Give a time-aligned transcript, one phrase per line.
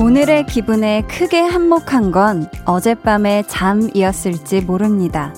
[0.00, 5.34] 오늘의 기분에 크게 한몫한 건 어젯밤의 잠이었을지 모릅니다.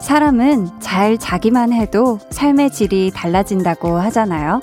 [0.00, 4.60] 사람은 잘 자기만 해도 삶의 질이 달라진다고 하잖아요.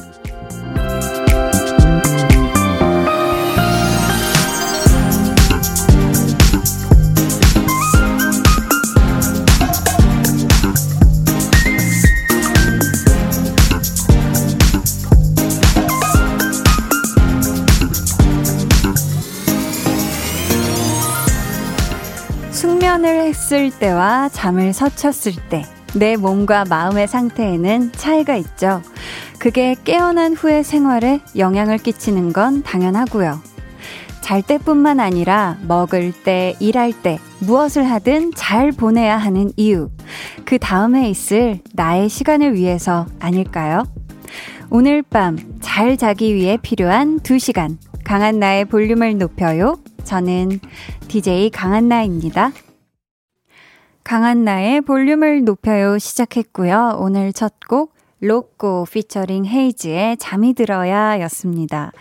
[23.50, 28.84] 했을 때와 잠을 서쳤을 때, 내 몸과 마음의 상태에는 차이가 있죠.
[29.40, 33.40] 그게 깨어난 후의 생활에 영향을 끼치는 건 당연하고요.
[34.22, 39.90] 잘 때뿐만 아니라 먹을 때, 일할 때, 무엇을 하든 잘 보내야 하는 이유.
[40.46, 43.84] 그 다음에 있을 나의 시간을 위해서 아닐까요?
[44.70, 47.78] 오늘 밤 잘 자기 위해 필요한 2시간.
[48.04, 49.80] 강한 나의 볼륨을 높여요.
[50.04, 50.60] 저는
[51.08, 52.52] DJ 강한나입니다.
[54.04, 56.98] 강한 나의 볼륨을 높여요 시작했고요.
[57.00, 61.92] 오늘 첫 곡 로꼬 피처링 헤이즈의 잠이 들어야 였습니다.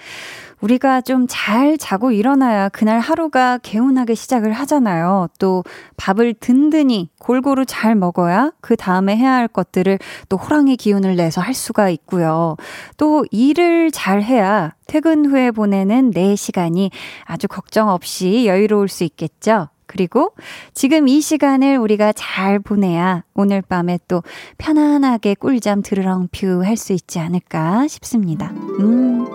[0.61, 5.29] 우리가 좀 잘 자고 일어나야 그날 하루가 개운하게 시작을 하잖아요.
[5.39, 5.63] 또
[5.97, 11.55] 밥을 든든히 골고루 잘 먹어야 그 다음에 해야 할 것들을 또 호랑이 기운을 내서 할
[11.55, 12.57] 수가 있고요.
[12.97, 16.91] 또 일을 잘 해야 퇴근 후에 보내는 내 시간이
[17.25, 19.69] 아주 걱정 없이 여유로울 수 있겠죠.
[19.89, 20.33] 그리고
[20.75, 24.23] 지금 이 시간을 우리가 잘 보내야 오늘 밤에 또
[24.59, 28.53] 편안하게 꿀잠 드르렁퓨 할 수 있지 않을까 싶습니다.
[28.79, 29.27] 음.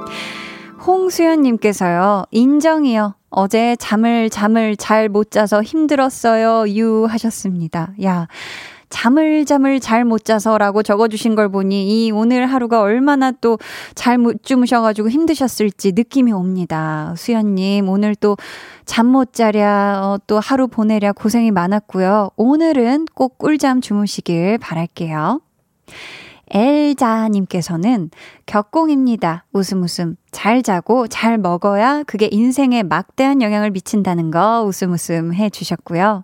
[0.86, 3.16] 홍수연님께서요, 인정이요.
[3.30, 6.70] 어제 잠을, 잠을 잘 못 자서 힘들었어요.
[6.76, 7.94] 유 하셨습니다.
[8.04, 8.28] 야,
[8.94, 13.58] 잠을 잠을 잘 못 자서라고 적어주신 걸 보니 이 오늘 하루가 얼마나 또
[13.96, 17.14] 잘 못 주무셔가지고 힘드셨을지 느낌이 옵니다.
[17.18, 18.38] 수연님, 오늘 또
[18.86, 22.30] 잠 못 자랴, 어, 또 하루 보내랴 고생이 많았고요.
[22.36, 25.42] 오늘은 꼭 꿀잠 주무시길 바랄게요.
[26.52, 28.12] 엘자님께서는
[28.46, 29.46] 격공입니다.
[29.54, 30.18] 웃음 웃음.
[30.32, 36.24] 잘 자고 잘 먹어야 그게 인생에 막대한 영향을 미친다는 거 웃음 웃음 해 주셨고요.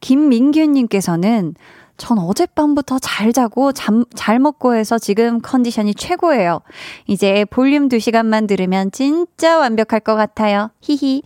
[0.00, 1.54] 김민규님께서는
[2.00, 6.62] 전 어젯밤부터 잘 자고 잠, 잘 먹고 해서 지금 컨디션이 최고예요.
[7.06, 10.70] 이제 볼륨 2시간만 들으면 진짜 완벽할 것 같아요.
[10.80, 11.22] 히히.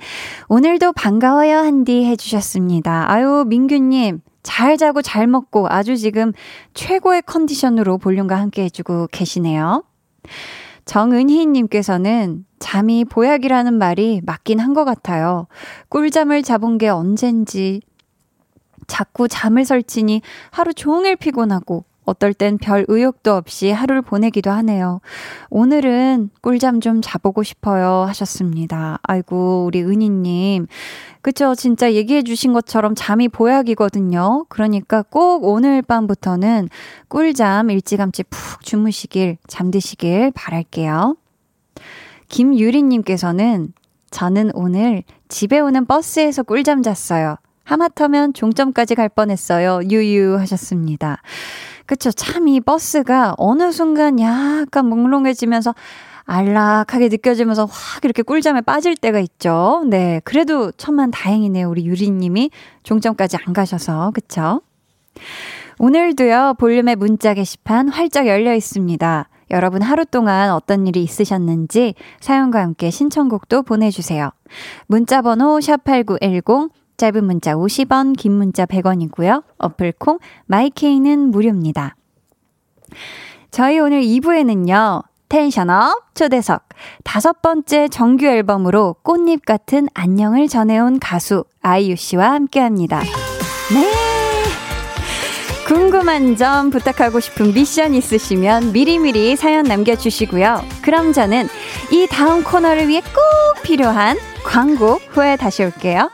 [0.49, 3.09] 오늘도 반가워요, 한디 해주셨습니다.
[3.09, 4.21] 아유, 민규님.
[4.43, 6.33] 잘 자고 잘 먹고 아주 지금
[6.75, 9.85] 최고의 컨디션으로 볼륨과 함께 해주고 계시네요.
[10.87, 15.47] 정은희님께서는 잠이 보약이라는 말이 맞긴 한 것 같아요.
[15.89, 17.81] 꿀잠을 잡은 게 언젠지
[18.87, 25.01] 자꾸 잠을 설치니 하루 종일 피곤하고 어떨 땐 별 의욕도 없이 하루를 보내기도 하네요.
[25.51, 28.99] 오늘은 꿀잠 좀 자보고 싶어요 하셨습니다.
[29.03, 30.67] 아이고, 우리 은희님.
[31.23, 31.55] 그쵸.
[31.55, 34.45] 진짜 얘기해 주신 것처럼 잠이 보약이거든요.
[34.51, 36.69] 그러니까 꼭 오늘 밤부터는
[37.09, 41.17] 꿀잠 일찌감치 푹 주무시길, 잠드시길 바랄게요.
[42.29, 43.73] 김유리님께서는
[44.11, 47.37] 저는 오늘 집에 오는 버스에서 꿀잠 잤어요.
[47.65, 49.81] 하마터면 종점까지 갈 뻔했어요.
[49.91, 51.21] 유유 하셨습니다.
[51.87, 52.11] 그쵸.
[52.11, 55.75] 참 이 버스가 어느 순간 약간 몽롱해지면서
[56.27, 59.83] 안락하게 느껴지면서 확 이렇게 꿀잠에 빠질 때가 있죠.
[59.87, 60.21] 네.
[60.25, 61.69] 그래도 천만 다행이네요.
[61.69, 62.51] 우리 유리님이
[62.83, 64.11] 종점까지 안 가셔서.
[64.15, 64.63] 그쵸?
[65.79, 69.29] 오늘도요, 볼륨의 문자 게시판 활짝 열려 있습니다.
[69.51, 74.31] 여러분 하루 동안 어떤 일이 있으셨는지 사연과 함께 신청곡도 보내주세요.
[74.87, 79.43] 문자 번호 샵8910 짧은 문자 50원, 긴 문자 100원이고요.
[79.59, 81.97] 어플콩 마이케이는 무료입니다.
[83.51, 85.05] 저희 오늘 2부에는요.
[85.29, 86.69] 텐션업 초대석
[87.03, 93.01] 다섯 번째 정규 앨범으로 꽃잎 같은 안녕을 전해온 가수 아이유 씨와 함께 합니다.
[93.73, 93.91] 네.
[95.67, 100.63] 궁금한 점 부탁하고 싶은 미션 있으시면 미리미리 사연 남겨주시고요.
[100.83, 101.49] 그럼 저는
[101.91, 106.11] 이 다음 코너를 위해 꼭 필요한 광고 후에 다시 올게요.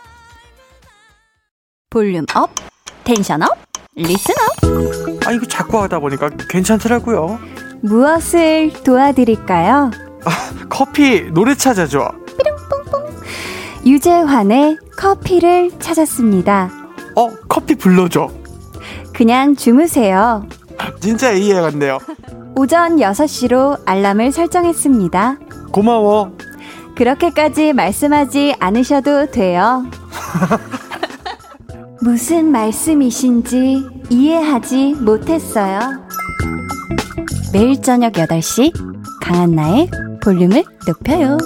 [1.90, 2.50] volume up,
[3.02, 3.48] tension up,
[3.96, 4.32] listen
[4.62, 5.26] up.
[5.26, 7.40] 아, 이거 자꾸 하다 보니까 괜찮더라고요.
[7.82, 9.90] 무엇을 도와드릴까요?
[10.24, 10.30] 아,
[10.68, 12.12] 커피 노래 찾아줘.
[12.38, 13.22] 삐롱뽕뽕.
[13.86, 16.70] 유재환의 커피를 찾았습니다.
[17.16, 18.28] 어, 커피 불러줘.
[19.12, 20.46] 그냥 주무세요.
[21.00, 21.98] 진짜 이해가 갔네요.
[22.56, 25.38] 오전 6시로 알람을 설정했습니다.
[25.72, 26.36] 고마워.
[26.94, 29.84] 그렇게까지 말씀하지 않으셔도 돼요.
[32.02, 35.80] 무슨 말씀이신지 이해하지 못했어요.
[37.52, 38.72] 매일 저녁 8시
[39.20, 39.90] 강한나의
[40.22, 41.36] 볼륨을 높여요.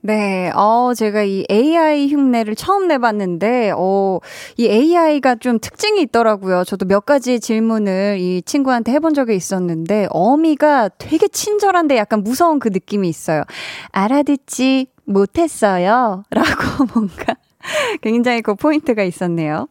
[0.00, 4.20] 네, 어, 제가 이 AI 흉내를 처음 내봤는데, 어,
[4.56, 6.64] 이 AI가 좀 특징이 있더라고요.
[6.64, 12.68] 저도 몇 가지 질문을 이 친구한테 해본 적이 있었는데, 어미가 되게 친절한데 약간 무서운 그
[12.68, 13.42] 느낌이 있어요.
[13.90, 16.22] 알아듣지 못했어요.
[16.30, 17.34] 라고 뭔가
[18.02, 19.68] 굉장히 그 포인트가 있었네요.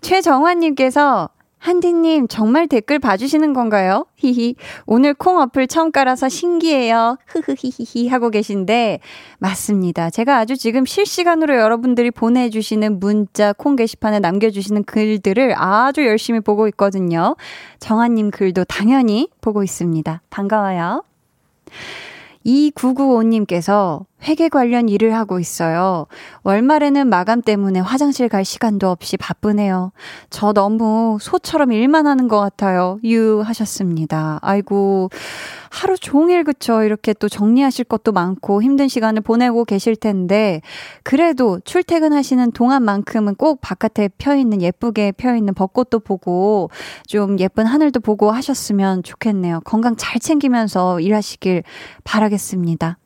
[0.00, 1.30] 최정환님께서
[1.64, 4.04] 한디님, 정말 댓글 봐주시는 건가요?
[4.16, 4.54] 히히.
[4.84, 7.16] 오늘 콩 어플 처음 깔아서 신기해요.
[7.26, 9.00] 흐흐히히히 하고 계신데,
[9.38, 10.10] 맞습니다.
[10.10, 17.34] 제가 아주 지금 실시간으로 여러분들이 보내주시는 문자, 콩 게시판에 남겨주시는 글들을 아주 열심히 보고 있거든요.
[17.78, 20.20] 정한님 글도 당연히 보고 있습니다.
[20.28, 21.02] 반가워요.
[22.44, 26.06] 2995님께서 회계 관련 일을 하고 있어요.
[26.42, 29.92] 월말에는 마감 때문에 화장실 갈 시간도 없이 바쁘네요.
[30.30, 32.98] 저 너무 소처럼 일만 하는 것 같아요.
[33.04, 34.38] 유 하셨습니다.
[34.42, 35.10] 아이고,
[35.70, 36.82] 하루 종일 그쵸.
[36.82, 40.60] 이렇게 또 정리하실 것도 많고 힘든 시간을 보내고 계실 텐데,
[41.02, 46.70] 그래도 출퇴근하시는 동안만큼은 꼭 바깥에 펴 있는 예쁘게 펴 있는 벚꽃도 보고
[47.06, 49.60] 좀 예쁜 하늘도 보고 하셨으면 좋겠네요.
[49.64, 51.64] 건강 잘 챙기면서 일하시길
[52.04, 52.98] 바라겠습니다.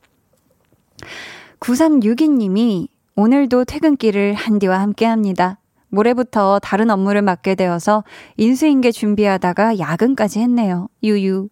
[1.59, 5.59] 9362님이 오늘도 퇴근길을 한디와 함께 합니다.
[5.89, 8.03] 모레부터 다른 업무를 맡게 되어서
[8.37, 10.87] 인수인계 준비하다가 야근까지 했네요.
[11.03, 11.49] 유유.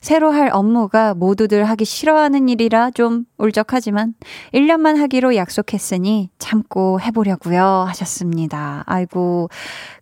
[0.00, 4.14] 새로 할 업무가 모두들 하기 싫어하는 일이라 좀 울적하지만
[4.54, 7.62] 1년만 하기로 약속했으니 참고 해보려고요.
[7.88, 8.84] 하셨습니다.
[8.86, 9.48] 아이고.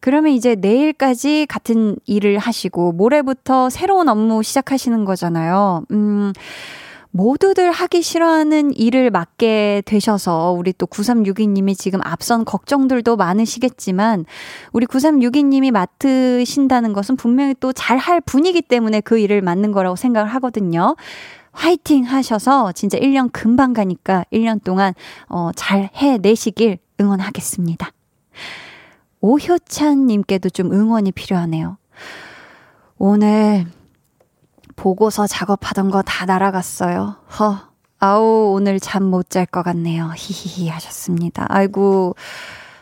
[0.00, 5.84] 그러면 이제 내일까지 같은 일을 하시고 모레부터 새로운 업무 시작하시는 거잖아요.
[5.90, 6.32] 음.
[7.10, 14.24] 모두들 하기 싫어하는 일을 맡게 되셔서 우리 또 9362님이 지금 앞선 걱정들도 많으시겠지만
[14.72, 20.28] 우리 9362님이 맡으신다는 것은 분명히 또 잘 할 분이기 때문에 그 일을 맡는 거라고 생각을
[20.34, 20.94] 하거든요.
[21.52, 24.94] 화이팅 하셔서 진짜 1년 금방 가니까 1년 동안
[25.28, 27.90] 어, 잘 해내시길 응원하겠습니다.
[29.20, 31.78] 오효찬님께도 좀 응원이 필요하네요.
[32.98, 33.66] 오늘
[34.82, 37.16] 보고서 작업하던 거 다 날아갔어요.
[37.38, 37.58] 허.
[38.00, 40.10] 아우, 오늘 잠 못 잘 것 같네요.
[40.16, 41.46] 히히히 하셨습니다.
[41.48, 42.14] 아이고.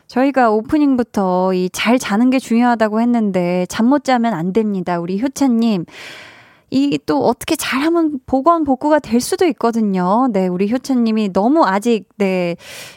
[0.07, 5.01] 저희가 오프닝부터 이 잘 자는 게 중요하다고 했는데 잠 못 자면 안 됩니다.
[5.01, 5.87] 우리 효찬님.
[6.71, 10.27] 이또 어떻게 잘하면 보건 복구가 될 수도 있거든요.
[10.33, 12.57] 네, 우리 효찬님이 너무 아직 네,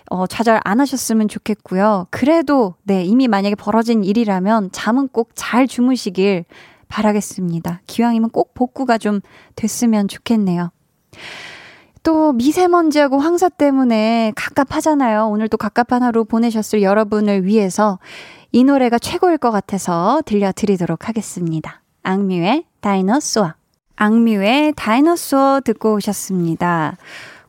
[0.10, 2.08] 어, 좌절 안 하셨으면 좋겠고요.
[2.10, 6.46] 그래도 네, 이미 만약에 벌어진 일이라면 잠은 꼭 잘 주무시길
[6.90, 7.82] 바라겠습니다.
[7.88, 9.22] 기왕이면 꼭 복구가 좀
[9.56, 10.72] 됐으면 좋겠네요.
[12.04, 15.28] 또 미세먼지하고 황사 때문에 갑갑하잖아요.
[15.28, 18.00] 오늘 도 갑갑한 하루 보내셨을 여러분을 위해서
[18.52, 21.82] 이 노래가 최고일 것 같아서 들려드리도록 하겠습니다.
[22.04, 23.54] 악뮤의 다이너소어.
[23.96, 26.98] 악뮤의 다이너소어 듣고 오셨습니다.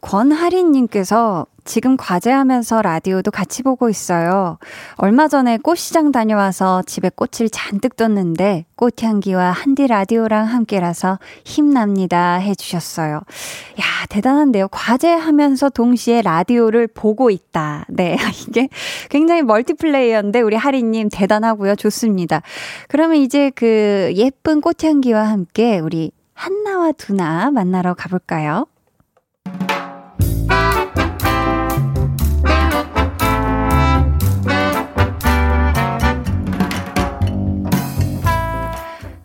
[0.00, 4.58] 권하린님께서 지금 과제하면서 라디오도 같이 보고 있어요.
[4.96, 13.16] 얼마 전에 꽃시장 다녀와서 집에 꽃을 잔뜩 뒀는데 꽃향기와 한디 라디오랑 함께라서 힘납니다 해주셨어요.
[13.16, 14.68] 야, 대단한데요.
[14.68, 17.84] 과제하면서 동시에 라디오를 보고 있다.
[17.88, 18.16] 네,
[18.48, 18.68] 이게
[19.10, 21.76] 굉장히 멀티플레이어인데 우리 하리님 대단하고요.
[21.76, 22.42] 좋습니다.
[22.88, 28.66] 그러면 이제 그 예쁜 꽃향기와 함께 우리 한나와 두나 만나러 가볼까요?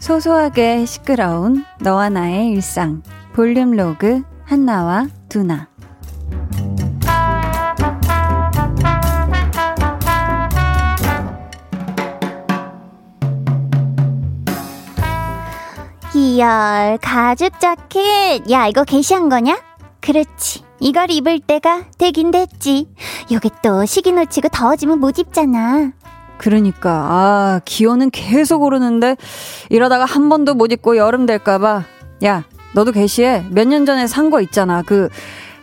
[0.05, 3.01] 소소하게 시끄러운 너와 나의 일상.
[3.33, 5.67] 볼륨 로그 한나와 두나.
[16.13, 18.51] 이열 가죽 자켓.
[18.51, 19.59] 야 이거 게시한 거냐?
[20.01, 20.63] 그렇지.
[20.81, 22.93] 이걸 입을 때가 되긴 됐지.
[23.31, 25.93] 요게 또 시기 놓치고 더워지면 못 입잖아
[26.37, 29.15] 그러니까 아 기온은 계속 오르는데
[29.69, 31.83] 이러다가 한 번도 못 입고 여름 될까봐.
[32.25, 33.45] 야 너도 게시해.
[33.49, 34.81] 몇 년 전에 산 거 있잖아.
[34.81, 35.09] 그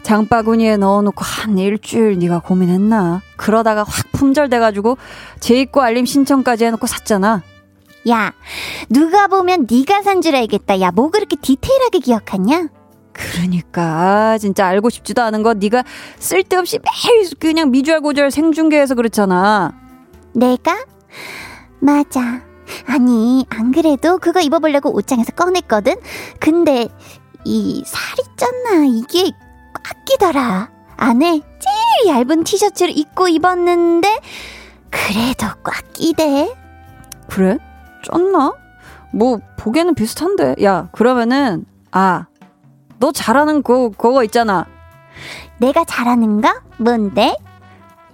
[0.02, 3.20] 장바구니에 넣어놓고 한 일주일 네가 고민했나?
[3.36, 4.98] 그러다가 확 품절돼가지고
[5.40, 7.42] 재입고 알림 신청까지 해놓고 샀잖아.
[8.08, 8.32] 야
[8.90, 10.80] 누가 보면 네가 산 줄 알겠다.
[10.80, 12.68] 야 뭐 그렇게 디테일하게 기억하냐?
[13.12, 15.84] 그러니까 아, 진짜 알고 싶지도 않은 거 네가
[16.18, 19.74] 쓸데없이 매일 그냥 미주알 고주알 생중계해서 그렇잖아
[20.32, 20.84] 내가?
[21.80, 22.42] 맞아.
[22.86, 25.96] 아니, 안 그래도 그거 입어보려고 옷장에서 꺼냈거든?
[26.40, 26.88] 근데,
[27.44, 28.86] 이 살이 쪘나?
[28.88, 29.32] 이게
[29.74, 30.70] 꽉 끼더라.
[30.96, 34.20] 안에 제일 얇은 티셔츠를 입고 입었는데
[34.90, 36.54] 그래도 꽉 끼대.
[37.28, 37.58] 그래?
[38.04, 38.54] 쪘나?
[39.12, 40.56] 뭐 보기에는 비슷한데.
[40.62, 42.26] 야, 그러면은 아,
[42.98, 44.66] 너 잘하는 거 그거 있잖아.
[45.58, 46.52] 내가 잘하는 거?
[46.78, 47.36] 뭔데?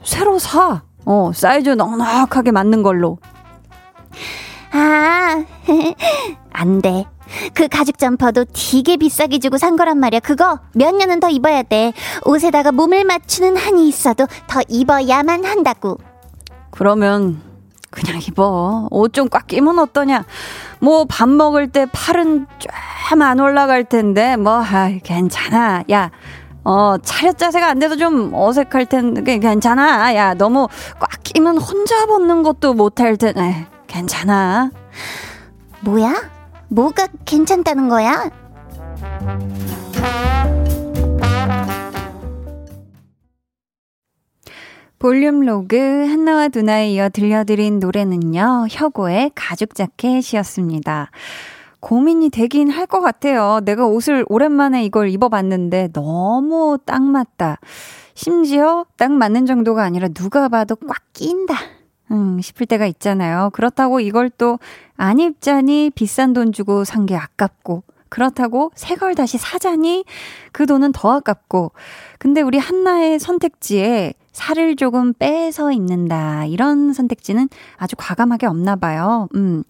[0.02, 0.82] 새로 사.
[1.10, 3.16] 어, 사이즈 넉넉하게 맞는 걸로.
[4.72, 5.42] 아,
[6.52, 7.06] 안 돼.
[7.54, 10.20] 그 가죽 점퍼도 되게 비싸게 주고 산 거란 말이야.
[10.20, 11.94] 그거 몇 년은 더 입어야 돼.
[12.26, 15.96] 옷에다가 몸을 맞추는 한이 있어도 더 입어야만 한다고.
[16.70, 17.40] 그러면
[17.90, 18.88] 그냥 입어.
[18.90, 20.24] 옷 좀 꽉 끼면 어떠냐?
[20.80, 25.84] 뭐 밥 먹을 때 팔은 쫙 안 올라갈 텐데 뭐 아, 괜찮아.
[25.90, 26.10] 야.
[26.68, 30.14] 어, 차렷 자세가 안 돼도 좀 어색할 텐데 괜찮아.
[30.14, 30.68] 야, 너무
[31.00, 34.70] 꽉 끼면 혼자 벗는 것도 못할 텐데 괜찮아.
[35.80, 36.30] 뭐야?
[36.68, 38.30] 뭐가 괜찮다는 거야?
[44.98, 51.10] 볼륨 로그 한나와 두나에 이어 들려드린 노래는요, 혁오의 가죽 자켓이었습니다.
[51.80, 53.60] 고민이 되긴 할 것 같아요.
[53.64, 57.58] 내가 옷을 오랜만에 이걸 입어봤는데 너무 딱 맞다.
[58.14, 61.54] 심지어 딱 맞는 정도가 아니라 누가 봐도 꽉 낀다.
[62.10, 63.50] 음, 싶을 때가 있잖아요.
[63.52, 64.58] 그렇다고 이걸 또
[65.00, 70.04] 안 입자니 비싼 돈 주고 산 게 아깝고, 그렇다고 새 걸 다시 사자니
[70.50, 71.70] 그 돈은 더 아깝고,
[72.18, 76.46] 근데 우리 한나의 선택지에 살을 조금 빼서 입는다.
[76.46, 79.28] 이런 선택지는 아주 과감하게 없나 봐요.
[79.36, 79.62] 음.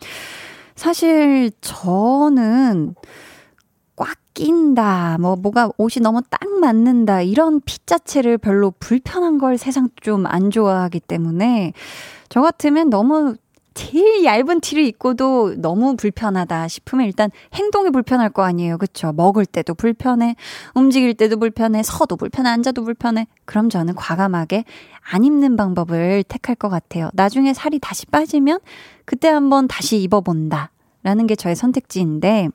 [0.79, 2.95] 사실 저는
[3.97, 9.89] 꽉 낀다, 뭐, 뭐가 옷이 너무 딱 맞는다, 이런 핏 자체를 별로 불편한 걸 세상
[10.01, 11.73] 좀 안 좋아하기 때문에,
[12.29, 13.35] 저 같으면 너무
[13.79, 18.77] 제일 얇은 티를 입고도 너무 불편하다 싶으면 일단 행동이 불편할 거 아니에요.
[18.77, 19.13] 그쵸?
[19.13, 20.35] 먹을 때도 불편해.
[20.75, 21.85] 움직일 때도 불편해.
[21.85, 22.51] 서도 불편해.
[22.51, 23.29] 앉아도 불편해.
[23.45, 24.65] 그럼 저는 과감하게
[25.13, 27.11] 안 입는 방법을 택할 것 같아요.
[27.13, 28.59] 나중에 살이 다시 빠지면
[29.05, 30.73] 그때 한번 다시 입어본다.
[31.05, 32.49] 라는 게 저의 선택지인데,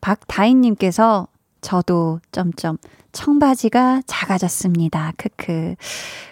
[0.00, 1.26] 박다인님께서
[1.60, 2.78] 저도 점점
[3.12, 5.12] 청바지가 작아졌습니다.
[5.16, 5.74] 크크.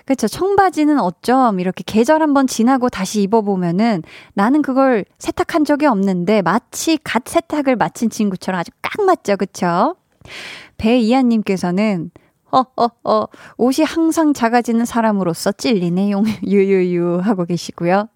[0.05, 0.29] 그렇죠.
[0.29, 4.03] 청바지는 어쩜 이렇게 계절 한번 지나고 다시 입어보면은
[4.35, 9.37] 나는 그걸 세탁한 적이 없는데 마치 갓 세탁을 마친 친구처럼 아주 깍 맞죠.
[9.37, 9.97] 그쵸?
[10.77, 12.11] 배이한님께서는
[12.51, 13.27] 어, 어, 어,
[13.59, 16.23] 옷이 항상 작아지는 사람으로서 찔리네요.
[16.47, 18.09] 유유유 하고 계시고요.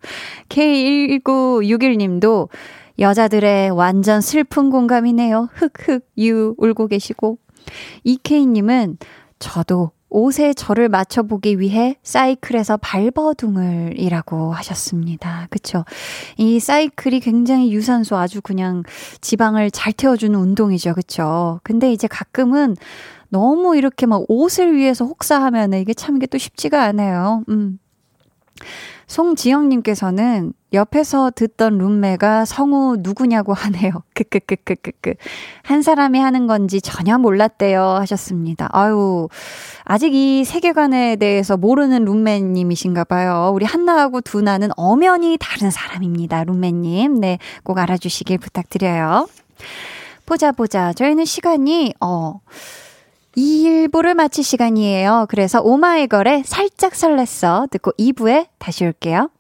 [0.49, 2.49] K1961님도
[2.99, 5.49] 여자들의 완전 슬픈 공감이네요.
[5.53, 7.39] 흑흑 유 울고 계시고
[8.05, 8.99] 이케이님은
[9.39, 15.47] 저도 옷에 저를 맞춰보기 위해 사이클에서 발버둥을 이라고 하셨습니다.
[15.51, 15.85] 그쵸?
[16.37, 18.83] 이 사이클이 굉장히 유산소 아주 그냥
[19.23, 20.95] 지방을 잘 태워주는 운동이죠.
[20.95, 21.61] 그쵸?
[21.63, 22.77] 근데 이제 가끔은
[23.31, 27.43] 너무 이렇게 막 옷을 위해서 혹사하면 이게 참 이게 또 쉽지가 않아요.
[27.49, 27.79] 음.
[29.07, 34.03] 송지영님께서는 옆에서 듣던 룸메가 성우 누구냐고 하네요.
[34.15, 35.15] 크크크크크크.
[35.63, 37.83] 한 사람이 하는 건지 전혀 몰랐대요.
[37.83, 38.69] 하셨습니다.
[38.73, 39.29] 아유,
[39.85, 43.51] 아직 이 세계관에 대해서 모르는 룸메님이신가 봐요.
[43.55, 46.45] 우리 한나하고 두나는 엄연히 다른 사람입니다.
[46.45, 47.21] 룸메님.
[47.21, 49.29] 네, 꼭 알아주시길 부탁드려요.
[50.25, 50.93] 보자, 보자.
[50.93, 52.41] 저희는 시간이, 어,
[53.37, 55.27] 2일부를 마칠 시간이에요.
[55.29, 59.31] 그래서 오마이걸의 살짝 설렜어 듣고 2부에 다시 올게요.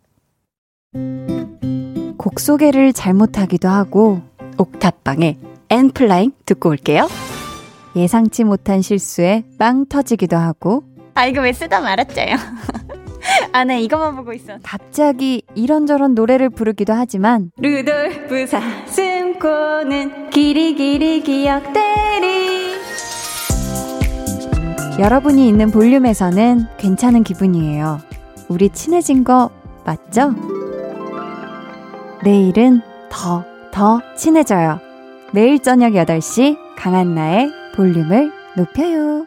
[2.18, 4.20] 곡 소개를 잘못하기도 하고
[4.58, 5.38] 옥탑방에
[5.70, 7.08] 엔플라잉 듣고 올게요.
[7.96, 10.84] 예상치 못한 실수에 빵 터지기도 하고
[11.14, 12.36] 아 이거 왜 쓰다 말았죠요?
[13.52, 14.54] 아, 네, 이것만 보고 있어.
[14.62, 22.72] 갑자기 이런저런 노래를 부르기도 하지만 루돌프 사슴코는 길이 길이 기억되리
[24.98, 28.00] 여러분이 있는 볼륨에서는 괜찮은 기분이에요.
[28.48, 29.50] 우리 친해진 거
[29.84, 30.34] 맞죠?
[32.24, 34.78] 내일은 더, 더 친해져요.
[35.32, 39.26] 매일 저녁 8시 강한나의 볼륨을 높여요.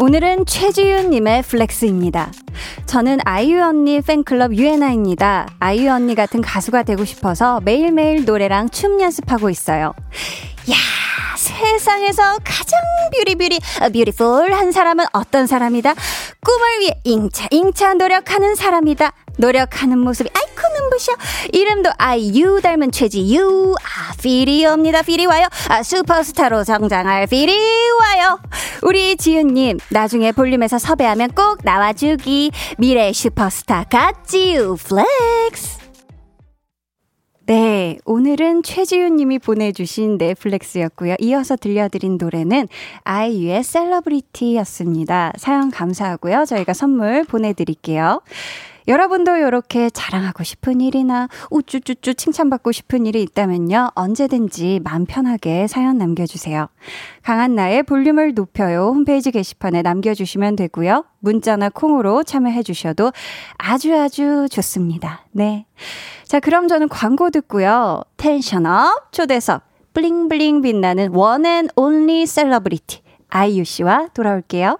[0.00, 2.30] 오늘은 최지윤님의 flex입니다.
[2.86, 5.48] 저는 아이유 언니 팬클럽 유애나입니다.
[5.58, 9.94] 아이유 언니 같은 가수가 되고 싶어서 매일매일 노래랑 춤 연습하고 있어요.
[10.70, 10.76] 야
[11.38, 12.80] 세상에서 가장
[13.12, 13.60] beauty beauty
[13.92, 15.94] beautiful 한 사람은 어떤 사람이다?
[16.44, 19.12] 꿈을 위해 잉차잉차 노력하는 사람이다.
[19.38, 21.12] 노력하는 모습이 아이코 눈부셔.
[21.52, 23.74] 이름도 아이유 닮은 최지유.
[23.78, 25.02] 아 feel이 옵니다.
[25.02, 25.46] feel이 와요.
[25.68, 27.56] 아 슈퍼스타로 성장할 feel이
[28.00, 28.40] 와요.
[28.82, 32.50] 우리 지윤님 나중에 볼륨에서 섭외하면 꼭 나와주기.
[32.78, 35.77] 미래 슈퍼스타 갓지유 flex.
[37.48, 41.14] 네, 오늘은 최지윤 님이 보내주신 내 flex였고요.
[41.18, 42.68] 이어서 들려드린 노래는
[43.04, 45.32] 아이유의 Celebrity였습니다.
[45.38, 46.44] 사연 감사하고요.
[46.44, 48.20] 저희가 선물 보내드릴게요.
[48.88, 53.90] 여러분도 이렇게 자랑하고 싶은 일이나 우쭈쭈쭈 칭찬받고 싶은 일이 있다면요.
[53.94, 56.68] 언제든지 마음 편하게 사연 남겨주세요.
[57.22, 58.86] 강한나의 볼륨을 높여요.
[58.86, 61.04] 홈페이지 게시판에 남겨주시면 되고요.
[61.20, 63.12] 문자나 콩으로 참여해 주셔도
[63.58, 65.26] 아주 아주 좋습니다.
[65.32, 65.66] 네.
[66.24, 68.02] 자, 그럼 저는 광고 듣고요.
[68.16, 74.78] tension up 초대석 bling bling 빛나는 one and only celebrity 아이유 씨와 돌아올게요.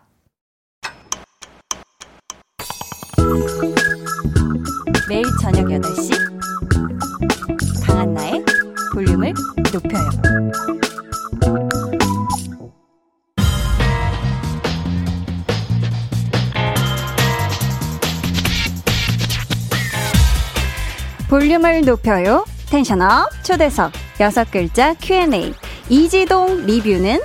[5.09, 6.11] 매일 저녁 8시
[7.87, 8.45] 강한나의
[8.93, 9.33] 볼륨을
[9.73, 10.11] 높여요.
[21.31, 22.45] 볼륨을 높여요.
[22.69, 25.55] 텐션업 초대석 여섯 글자 Q&A
[25.89, 27.19] 이지동 리뷰는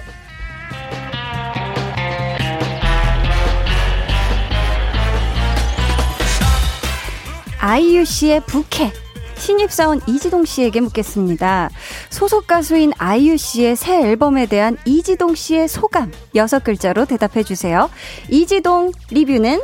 [7.65, 8.91] 아이유 씨의 부캐.
[9.35, 11.69] 신입사원 이지동 씨에게 묻겠습니다.
[12.09, 17.89] 소속 가수인 아이유 씨의 새 앨범에 대한 이지동 씨의 소감 여섯 글자로 대답해 주세요.
[18.27, 19.61] 이지동 리뷰는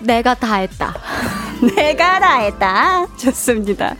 [0.00, 0.96] 내가 다 했다.
[1.76, 3.06] 내가 다 했다.
[3.18, 3.94] 좋습니다.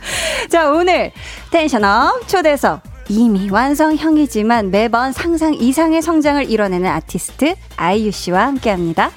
[0.49, 1.11] 자, 오늘
[1.51, 9.11] 텐션업 초대석 이미 완성형이지만 매번 상상 이상의 성장을 이뤄내는 아티스트 아이유 씨와 함께 합니다.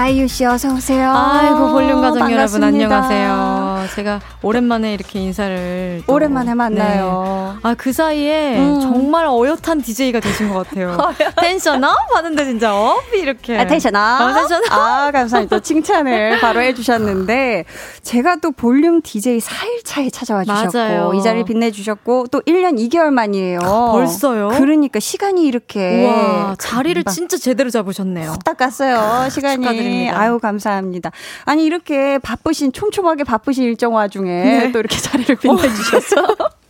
[0.00, 1.12] 아이유 씨 어서 오세요.
[1.14, 2.32] 아이고 볼륨 가족 반갑습니다.
[2.40, 3.59] 여러분 안녕하세요.
[3.88, 7.54] 제가 오랜만에 이렇게 인사를 오랜만에 만나요.
[7.62, 7.68] 네.
[7.68, 8.80] 아 그 사이에 음.
[8.80, 10.96] 정말 어엿한 DJ가 되신 것 같아요.
[11.40, 13.58] tension up 하는데 진짜 up 이렇게.
[13.58, 14.00] 아, tension up.
[14.00, 14.72] 아, tension up.
[14.72, 15.60] 아 감사합니다.
[15.60, 17.64] 칭찬을 바로 해주셨는데
[18.02, 21.12] 제가 또 볼륨 DJ 4일 차에 찾아와 주셨고 맞아요.
[21.14, 23.60] 이 자리 빛내주셨고 또 1년 2개월 만이에요.
[23.62, 24.48] 아, 벌써요?
[24.48, 28.34] 그러니까 시간이 이렇게 와 자리를 진짜 제대로 잡으셨네요.
[28.44, 29.56] 딱 갔어요 시간이.
[29.62, 30.18] 축하드립니다.
[30.20, 31.10] 아유, 감사합니다.
[31.44, 34.72] 아니, 이렇게 바쁘신, 촘촘하게 바쁘신 일정 와중에 네.
[34.72, 36.26] 또 이렇게 자리를 빛내주셔서.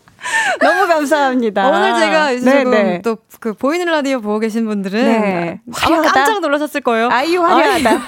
[0.61, 1.67] 너무 감사합니다.
[1.69, 3.03] 오늘 제가 네, 네.
[3.03, 5.61] 또그 보이는 라디오 보고 계신 분들은 네.
[5.83, 7.09] 아마 깜짝 놀라셨을 거예요.
[7.11, 8.01] 아이유 화려하다.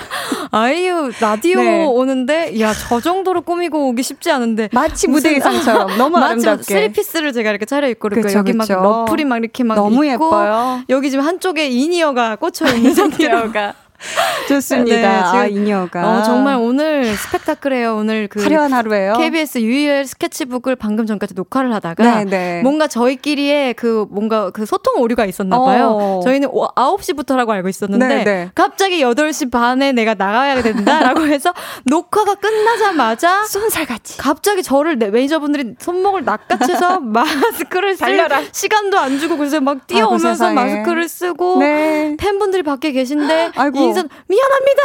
[0.51, 1.85] 아이유, 라디오 네.
[1.87, 7.49] 오는데 야 저 정도로 꾸미고 오기 쉽지 않은데 마치 무대 의상처럼 너무 아름답게 three-piece를 제가
[7.49, 8.75] 이렇게 차려입고 그쵸, 여기 그쵸.
[8.75, 10.83] 막 러플이 막 이렇게 막 너무 있고 예뻐요.
[10.91, 13.75] 여기 지금 한쪽에 in-ear가 꽂혀 있는 상태가
[14.49, 14.97] 좋습니다.
[14.97, 16.19] 네, 아, 인여가.
[16.21, 17.97] 어, 정말 오늘 스펙타클해요.
[17.97, 19.15] 오늘 그 화려한 하루예요.
[19.15, 22.63] KBS 유일 스케치북을 방금 전까지 녹화를 하다가 네, 네.
[22.63, 25.99] 뭔가 저희끼리의 그 뭔가 그 소통 오류가 있었나 봐요.
[26.01, 26.21] 어.
[26.25, 28.51] 저희는 9시부터라고 알고 있었는데 네, 네.
[28.55, 31.53] 갑자기 8시 반에 내가 나가야 된다라고 해서
[31.87, 38.41] 녹화가 끝나자마자 쏜살같이 갑자기 저를 매니저분들이 손목을 낚아채서 마스크를 쓸 달려라.
[38.53, 42.17] 시간도 안 주고 그래서 막 뛰어오면서 아 마스크를 쓰고 네.
[42.19, 43.79] 팬분들이 밖에 계신데 아이고.
[43.93, 44.83] 인선 미안합니다.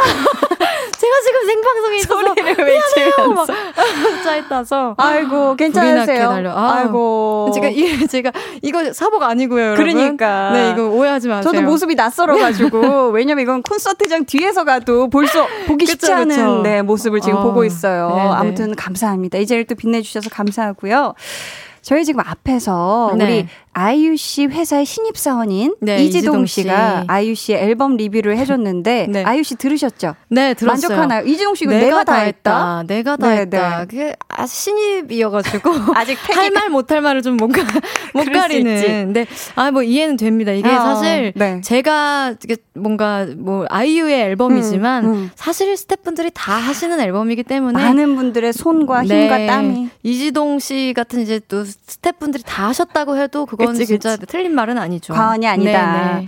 [0.98, 3.46] 제가 지금 생방송에 있어서 소리를 외치면서
[4.24, 6.30] 짜릿해서 아이고 괜찮으세요?
[6.54, 9.84] 아, 이고 제가 이 제가 이거 사복 아니고요, 여러분.
[9.84, 11.52] 그러니까 네 이거 오해하지 마세요.
[11.52, 16.62] 저도 모습이 낯설어가지고 왜냐면 이건 콘서트장 뒤에서 가도 볼 수 보기 쉽지 그쵸, 않은 그쵸.
[16.62, 18.08] 네, 모습을 지금 어, 보고 있어요.
[18.16, 18.30] 네네.
[18.30, 19.36] 아무튼 감사합니다.
[19.36, 21.12] 이 자리를 또 빛내주셔서 감사하고요.
[21.82, 23.24] 저희 지금 앞에서 네.
[23.24, 29.06] 우리 아이유 씨 회사의 신입 사원인 네, 이지동, 이지동 씨가 아이유 씨의 앨범 리뷰를 해줬는데
[29.08, 29.22] 네.
[29.22, 30.16] 아이유 씨 들으셨죠?
[30.30, 30.88] 네, 들었어요.
[30.88, 31.24] 만족하나요?
[31.24, 32.78] 이지동 씨 이거 내가, 내가 다, 다 했다.
[32.80, 32.82] 했다.
[32.88, 33.78] 내가 다 네, 했다.
[33.78, 33.86] 네.
[33.86, 37.62] 그게 아 신입이어가지고 아직 할 말 못할 말을 좀 뭔가
[38.14, 38.82] 못 가리는.
[38.82, 40.50] 근데 아뭐 이해는 됩니다.
[40.50, 41.60] 이게 어, 사실 네.
[41.60, 42.34] 제가
[42.74, 45.30] 뭔가 뭐 아이유의 앨범이지만 음, 음.
[45.36, 49.46] 사실 스태프분들이 다 하시는 앨범이기 때문에 많은 분들의 손과 힘과 네.
[49.46, 54.26] 땀이 이지동 씨 같은 이제 또 스태프분들이 다 하셨다고 해도 그건 그치, 진짜 그치.
[54.26, 55.14] 틀린 말은 아니죠.
[55.14, 56.14] 과언이 아니다.
[56.14, 56.26] 네네.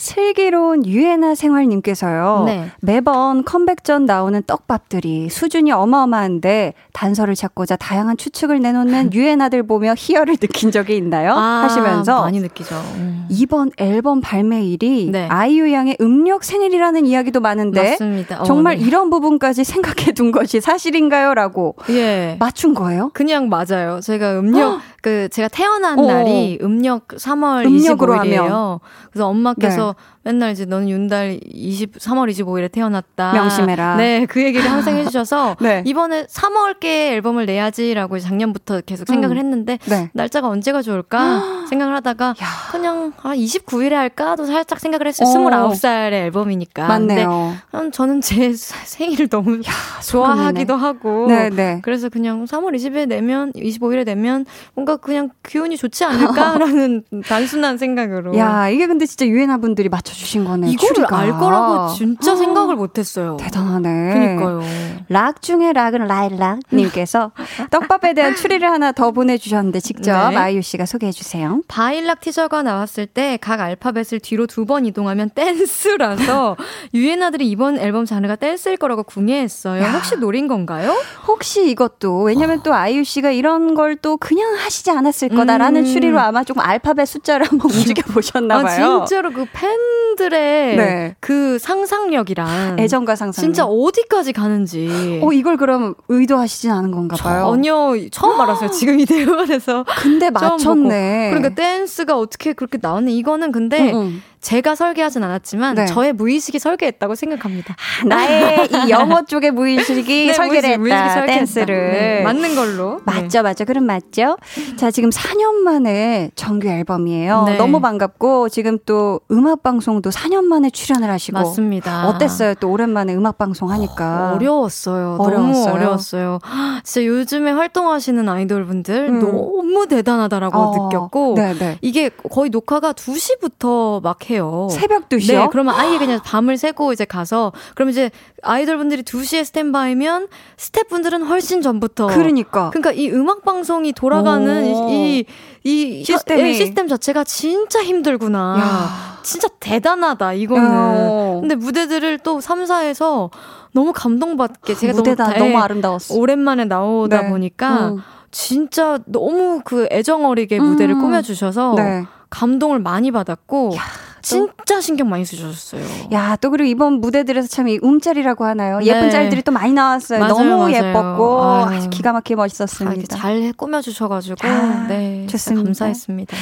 [0.00, 2.44] 슬기로운 유해나 생활님께서요.
[2.46, 2.70] 네.
[2.80, 10.38] 매번 컴백 전 나오는 떡밥들이 수준이 어마어마한데 단서를 찾고자 다양한 추측을 내놓는 유해나들 보며 희열을
[10.38, 11.34] 느낀 적이 있나요?
[11.34, 12.74] 아, 하시면서 많이 느끼죠.
[12.96, 13.26] 음.
[13.28, 15.28] 이번 앨범 발매일이 네.
[15.28, 18.40] 아이유 양의 음력 생일이라는 이야기도 많은데 맞습니다.
[18.40, 18.84] 어, 정말 네.
[18.86, 22.36] 이런 부분까지 생각해 둔 것이 사실인가요?라고 예.
[22.38, 23.10] 맞춘 거예요?
[23.12, 24.00] 그냥 맞아요.
[24.02, 26.06] 제가 음력 그 제가 태어난 어.
[26.06, 28.80] 날이 음력 3월 25일이에요.
[29.10, 30.30] 그래서 엄마께서 네.
[30.30, 33.32] 맨날 이제 너는 윤달 20 3월 25일에 태어났다.
[33.32, 33.96] 명심해라.
[33.96, 35.82] 네, 그 얘기를 항상 해주셔서 네.
[35.86, 39.38] 이번에 3월께 앨범을 내야지라고 작년부터 계속 생각을 음.
[39.38, 40.10] 했는데 네.
[40.14, 42.34] 날짜가 언제가 좋을까 생각을 하다가 야.
[42.70, 45.28] 그냥 아 29일에 할까도 살짝 생각을 했어요.
[45.28, 45.32] 어.
[45.32, 46.86] 29살의 앨범이니까.
[46.86, 47.54] 맞네요.
[47.70, 49.72] 근데 저는 제 생일을 너무 야,
[50.06, 51.26] 좋아하기도 하고.
[51.28, 51.50] 네네.
[51.56, 51.80] 네.
[51.82, 58.36] 그래서 그냥 3월 20일에 내면 25일에 내면 뭔가 그냥 기운이 좋지 않을까라는 단순한 생각으로.
[58.36, 60.70] 야 이게 근데 진짜 유엔아 분들 이 맞춰 맞춰주신 거네요.
[60.72, 61.18] 이거를 추리가.
[61.18, 63.36] 알 거라고 진짜 생각을 못했어요.
[63.38, 64.12] 대단하네.
[64.14, 64.62] 그니까요.
[65.08, 67.32] 락 중에 락은 라일락님께서
[67.70, 70.36] 떡밥에 대한 추리를 하나 더 보내주셨는데 직접 네.
[70.36, 71.60] 아이유 씨가 소개해 주세요.
[71.68, 76.56] 바일락 티저가 나왔을 때 각 알파벳을 뒤로 두 번 이동하면 댄스라서
[76.94, 79.82] 유엔아들이 이번 앨범 장르가 댄스일 거라고 궁예했어요.
[79.82, 79.92] 야.
[79.92, 80.94] 혹시 노린 건가요?
[81.26, 85.84] 혹시 이것도 왜냐면 또 아이유 씨가 이런 걸 또 그냥 하시지 않았을 거다라는 음.
[85.84, 89.02] 추리로 아마 조금 알파벳 숫자를 한번 움직여 보셨나 봐요.
[89.02, 91.16] 아, 진짜로 그팬 팬들의 네.
[91.20, 95.20] 그 상상력이랑 애정과 상상 진짜 어디까지 가는지.
[95.22, 97.44] 어 이걸 그럼 의도하시진 않은 건가 봐요.
[97.46, 98.70] 전혀 처음 알았어요.
[98.70, 99.84] 지금 이 대화에서.
[99.98, 101.30] 근데 맞췄네.
[101.30, 103.12] 그러니까 댄스가 어떻게 그렇게 나왔네.
[103.12, 104.22] 이거는 근데 응, 응.
[104.40, 105.86] 제가 설계하진 않았지만 네.
[105.86, 107.76] 저의 무의식이 설계했다고 생각합니다.
[108.02, 111.14] 아, 나의 이 영어 쪽의 무의식이 네, 설계를 무의식, 했다.
[111.20, 111.92] 무의식이 댄스를.
[111.92, 113.00] 네, 맞는 걸로.
[113.04, 113.42] 맞죠, 네.
[113.42, 113.64] 맞죠.
[113.66, 114.38] 그럼 맞죠.
[114.76, 117.44] 자, 지금 4년 만에 정규 앨범이에요.
[117.44, 117.56] 네.
[117.58, 122.08] 너무 반갑고 지금 또 음악 방송도 4년 만에 출연을 하시고 맞습니다.
[122.08, 122.54] 어땠어요?
[122.54, 124.32] 또 오랜만에 음악 방송 하니까.
[124.34, 125.16] 어 려웠어요.
[125.20, 125.64] 어려웠어요.
[125.64, 126.38] 너무 어려웠어요.
[126.82, 129.20] 진짜 요즘에 활동하시는 아이돌 분들 음.
[129.20, 131.78] 너무 대단하다라고 어, 느꼈고 네네.
[131.82, 134.68] 이게 거의 녹화가 2시부터 막 해요.
[134.70, 135.40] 새벽 2시요?
[135.40, 138.10] 네, 그러면 아예 그냥 밤을 새고 이제 가서 그럼 이제
[138.42, 145.24] 아이돌 분들이 2시에 스탠바이면 스태프분들은 훨씬 전부터 그러니까 그러니까 이 음악 방송이 돌아가는 이,
[145.64, 148.56] 이, 시스템이 예, 시스템 자체가 진짜 힘들구나.
[148.58, 149.10] 야.
[149.22, 150.70] 진짜 대단하다 이거는.
[150.70, 151.38] 어.
[151.40, 153.30] 근데 무대들을 또 3, 4에서
[153.72, 156.14] 너무 감동받게 제가 무대다 너무, 너무 아름다웠어.
[156.14, 157.28] 오랜만에 나오다 네.
[157.28, 157.98] 보니까 음.
[158.30, 161.00] 진짜 너무 그 애정 어리게 무대를 음.
[161.00, 162.06] 꾸며주셔서 네.
[162.30, 163.72] 감동을 많이 받았고.
[163.76, 163.80] 야.
[164.22, 165.82] 진짜 신경 많이 쓰셨어요.
[166.12, 168.78] 야, 또 그리고 이번 무대들에서 참 이 움짤이라고 하나요?
[168.78, 168.86] 네.
[168.86, 170.18] 예쁜 짤들이 또 많이 나왔어요.
[170.20, 170.88] 맞아요, 너무 맞아요.
[170.88, 173.16] 예뻤고 아유, 아주 기가 막히게 멋있었습니다.
[173.16, 175.64] 잘 꾸며 주셔가지고 아, 네, 좋습니다.
[175.64, 176.36] 감사했습니다.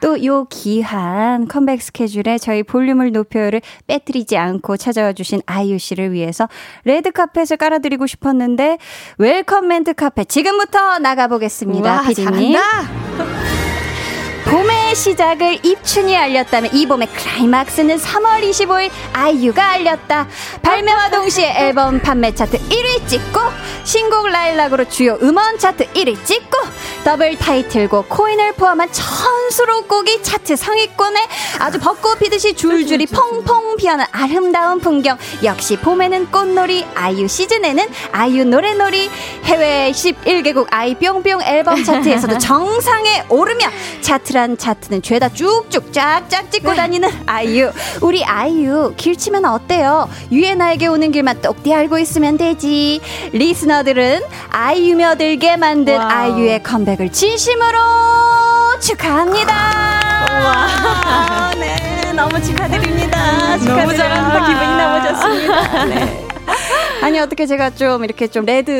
[0.00, 6.48] 또 요 귀한 컴백 스케줄에 저희 볼륨을 높여요를 빼뜨리지 않고 찾아와 주신 아이유 씨를 위해서
[6.84, 8.78] 레드 카펫을 깔아드리고 싶었는데
[9.18, 12.02] welcome 멘트 카펫 지금부터 나가보겠습니다.
[12.02, 12.56] 피디님.
[14.92, 20.28] 봄의 시작을 입춘이 알렸다면 이 봄의 클라이막스는 3월 25일 아이유가 알렸다.
[20.60, 23.40] 발매와 동시에 앨범 판매 차트 1위 찍고
[23.84, 26.58] 신곡 라일락으로 주요 음원 차트 1위 찍고
[27.04, 31.26] 더블 타이틀곡 코인을 포함한 전 수록곡이 차트 상위권에
[31.58, 39.10] 아주 벚꽃 피듯이 줄줄이 펑펑 피어난 아름다운 풍경 역시 봄에는 꽃놀이 아이유 시즌에는 아이유 노래놀이
[39.44, 43.66] 해외 11개국 아이 뿅뿅 앨범 차트에서도 정상에 오르며
[44.00, 46.76] 차트란 차트 는 죄다 쭉쭉 쫙쫙 찍고 네.
[46.76, 53.00] 다니는 아이유 우리 아이유 길치면 어때요 유애나에게 오는 길만 똑띠 알고 있으면 되지
[53.32, 56.08] listener들은 아이유며 들게 만든 wow.
[56.10, 57.78] 아이유의 컴백 컴백을 진심으로
[58.80, 59.54] 축하합니다.
[60.44, 63.58] 와, 네, 너무 축하드립니다.
[63.58, 63.76] 축하드려요.
[63.84, 64.46] 너무 잘한다.
[64.46, 65.84] 기분이 너무 좋습니다.
[65.86, 66.21] 네.
[67.02, 68.70] 아니 어떻게 제가 좀 이렇게 좀 레드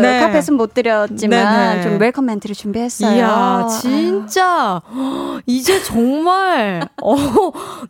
[0.00, 0.20] 네.
[0.20, 1.82] 카펫은 못 드렸지만 네네.
[1.82, 3.16] 좀 welcome 멘트를 준비했어요.
[3.16, 4.80] 이야 진짜
[5.46, 7.16] 이제 정말 어,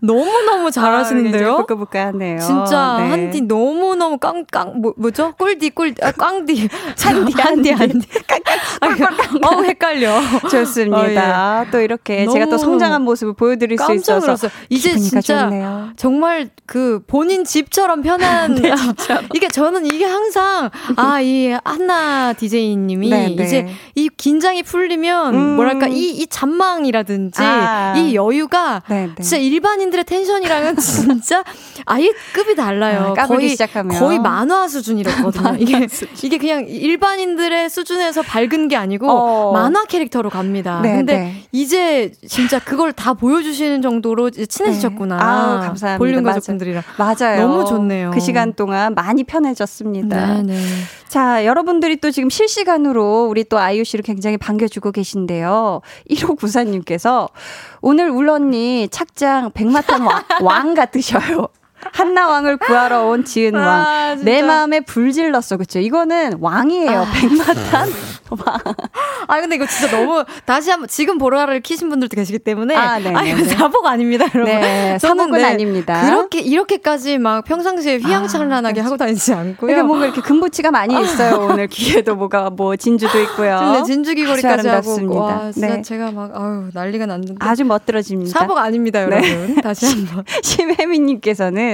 [0.00, 1.52] 너무 너무 잘하시는데요.
[1.52, 2.38] 아, 부끄부끄하네요.
[2.40, 3.10] 진짜 네.
[3.10, 5.34] 한디 너무 너무 깡깡 뭐 뭐죠?
[5.38, 8.52] 꿀디 꿀 아, 꽝디 한디 한디 한디 깡깡
[9.44, 10.20] 어 헷갈려.
[10.50, 11.60] 좋습니다.
[11.60, 11.70] 어, 예.
[11.70, 14.50] 또 이렇게 제가 또 성장한 모습을 보여드릴 수 있어서 놀랐어요.
[14.70, 15.90] 이제 진짜 좋네요.
[15.96, 18.72] 정말 그 본인 집처럼 편한 네,
[19.34, 23.44] 이게 저는 저는 이게 항상 아 이 한나 디제이님이 네, 네.
[23.44, 25.56] 이제 이 긴장이 풀리면 음.
[25.56, 27.94] 뭐랄까 이 이 잔망이라든지 아.
[27.96, 29.22] 이 여유가 네, 네.
[29.22, 31.42] 진짜 일반인들의 텐션이랑은 진짜
[31.86, 33.14] 아예 급이 달라요.
[33.16, 33.98] 아, 거의 시작하면.
[33.98, 35.56] 거의 만화 수준이랬거든요.
[35.58, 36.08] 이게 수준.
[36.22, 39.52] 이게 그냥 일반인들의 수준에서 밝은 게 아니고 어.
[39.52, 40.80] 만화 캐릭터로 갑니다.
[40.82, 41.42] 네, 근데 네.
[41.50, 45.16] 이제 진짜 그걸 다 보여주시는 정도로 친해지셨구나.
[45.16, 45.22] 네.
[45.22, 45.98] 아 감사합니다.
[45.98, 47.48] 볼륨 가족분들이랑 맞아요.
[47.48, 48.10] 너무 좋네요.
[48.12, 50.42] 그 시간 동안 많이 편해졌 습니다.
[50.42, 50.58] 네, 네.
[51.08, 55.80] 자, 여러분들이 또 지금 실시간으로 우리 또 아이유 씨를 굉장히 반겨주고 계신데요.
[56.10, 57.28] 1호 구사님께서
[57.80, 61.48] 오늘 울 언니 착장 백마탄 왕, 왕 같으셔요.
[61.92, 63.62] 한나왕을 구하러 온 지은 왕.
[63.64, 65.56] 아, 내 마음에 불질렀어.
[65.56, 65.78] 그쵸?
[65.80, 67.00] 이거는 왕이에요.
[67.02, 67.06] 아.
[67.12, 67.88] 백마탄
[68.30, 68.58] 왕.
[69.28, 72.74] 아, 근데 이거 진짜 너무 다시 한 번 지금 보라를 키신 분들도 계시기 때문에.
[72.74, 73.12] 아, 네.
[73.14, 74.44] 아, 이거 사복 아닙니다, 여러분.
[74.54, 76.02] 네, 사복은 네, 아닙니다.
[76.06, 79.70] 그렇게, 이렇게까지 막 평상시에 휘황찬란하게 아, 하고 다니지 않고요.
[79.72, 81.46] 이게 뭔가 이렇게 금부치가 많이 있어요.
[81.50, 83.58] 오늘 귀에도 뭐가 뭐 진주도 있고요.
[83.60, 85.18] 근데 진주 귀걸이까지 하고.
[85.18, 85.82] 와, 진짜 네.
[85.82, 87.34] 제가 막, 아유, 난리가 났는데.
[87.40, 88.38] 아주 멋들어집니다.
[88.38, 89.16] 사복 아닙니다, 네.
[89.16, 89.54] 여러분.
[89.54, 89.60] 네.
[89.62, 90.24] 다시 한 번.
[90.42, 91.71] 심혜민님께서는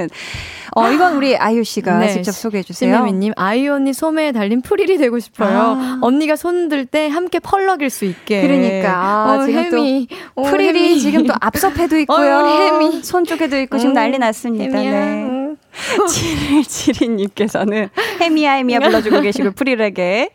[0.77, 2.95] 어, 이건 우리 아이유 씨가 네, 직접 소개해 주세요.
[2.95, 5.59] 심혜미님, 아이유 언니 소매에 달린 프릴이 되고 싶어요.
[5.59, 5.99] 아.
[6.03, 8.43] 언니가 손들 때 함께 펄럭일 수 있게.
[8.43, 8.95] 그러니까.
[8.95, 10.09] 아, 어, 지금 혜미.
[10.35, 11.01] 또 프릴이 혜미.
[11.01, 12.37] 지금 또 앞섭에도 있고요.
[12.37, 12.93] 어.
[13.03, 14.79] 손 쪽에도 있고 음, 지금 난리 났습니다.
[14.79, 14.91] 혜미야.
[14.91, 15.49] 네.
[15.73, 17.89] 7172님께서는
[18.21, 20.31] 혜미야 혜미야 불러주고 계시고 프릴에게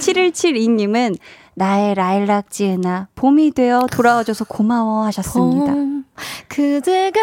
[0.00, 1.18] 7172님은
[1.54, 5.72] 나의 라일락 지은아 봄이 되어 돌아와줘서 고마워 하셨습니다.
[5.72, 6.04] 봄,
[6.48, 7.20] 그대가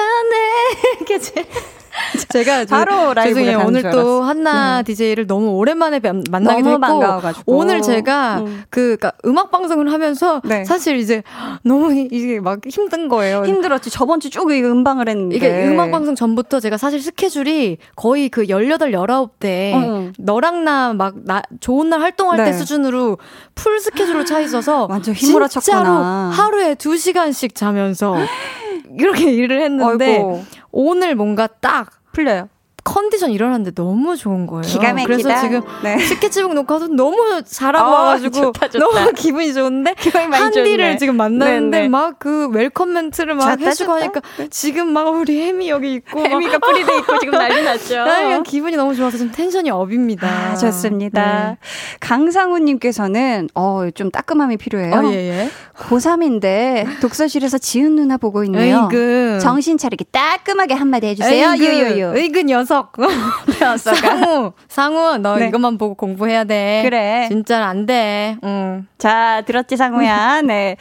[0.99, 1.45] 내게 제
[2.29, 3.63] 제가 바로 죄송해요.
[3.65, 4.83] 오늘 또 한나 음.
[4.83, 7.43] DJ를 너무 오랜만에 만나게 됐고 반가워가지고.
[7.55, 8.63] 오늘 제가 음.
[8.69, 10.65] 그 그러니까 음악 방송을 하면서 네.
[10.65, 11.21] 사실 이제
[11.63, 13.43] 너무 이게 막 힘든 거예요.
[13.45, 13.89] 힘들었지.
[13.89, 18.91] 저번 주 쭉 음방을 했는데 이게 음악 방송 전부터 제가 사실 스케줄이 거의 그 18,
[18.91, 20.11] 19대 어.
[20.17, 22.45] 너랑 나 막 나 좋은 날 활동할 네.
[22.45, 23.17] 때 수준으로
[23.55, 26.31] 풀 스케줄로 차 있어서 완전 힘으로 쳤구나.
[26.33, 28.15] 하루에 2시간씩 자면서
[28.97, 30.41] 이렇게 일을 했는데 어이구.
[30.71, 32.49] 오늘 뭔가 딱 풀려요.
[32.85, 34.63] 컨디션 일어났는데 너무 좋은 거예요.
[34.63, 35.05] 기가 막히다.
[35.05, 35.97] 그래서 지금 네.
[35.99, 38.85] 스케치북 놓고 와서 너무 잘하고 어, 와가지고 좋다, 좋다.
[38.85, 39.95] 너무 기분이 좋은데
[40.31, 45.69] 한디를 지금 만났는데 막 그 welcome 멘트를 막 좋다, 해주고 하니까 지금 막 우리 혜미
[45.69, 48.01] 여기 있고 혜미가 뿌리돼 있고 지금 난리 났죠.
[48.01, 50.27] 아, 기분이 너무 좋아서 좀 텐션이 up입니다.
[50.27, 51.51] 아, 좋습니다.
[51.51, 51.57] 네.
[52.01, 54.93] 강상우님께서는 어, 좀 따끔함이 필요해요.
[54.93, 55.49] 어, 예, 예.
[55.89, 58.87] 고3인데 독서실에서 지은 누나 보고 있네요.
[58.91, 59.39] 으이그.
[59.41, 61.55] 정신 차리게 따끔하게 한마디 해주세요.
[61.57, 62.13] 유유유.
[62.15, 62.93] 으이그 녀석.
[63.59, 63.93] 녀석.
[63.93, 63.95] 녀석.
[63.95, 65.47] 상우, 상우, 너 네.
[65.47, 66.81] 이것만 보고 공부해야 돼.
[66.83, 67.27] 그래.
[67.29, 68.37] 진짜 안 돼.
[68.43, 68.87] 응.
[68.97, 70.41] 자, 들었지, 상우야.
[70.47, 70.77] 네.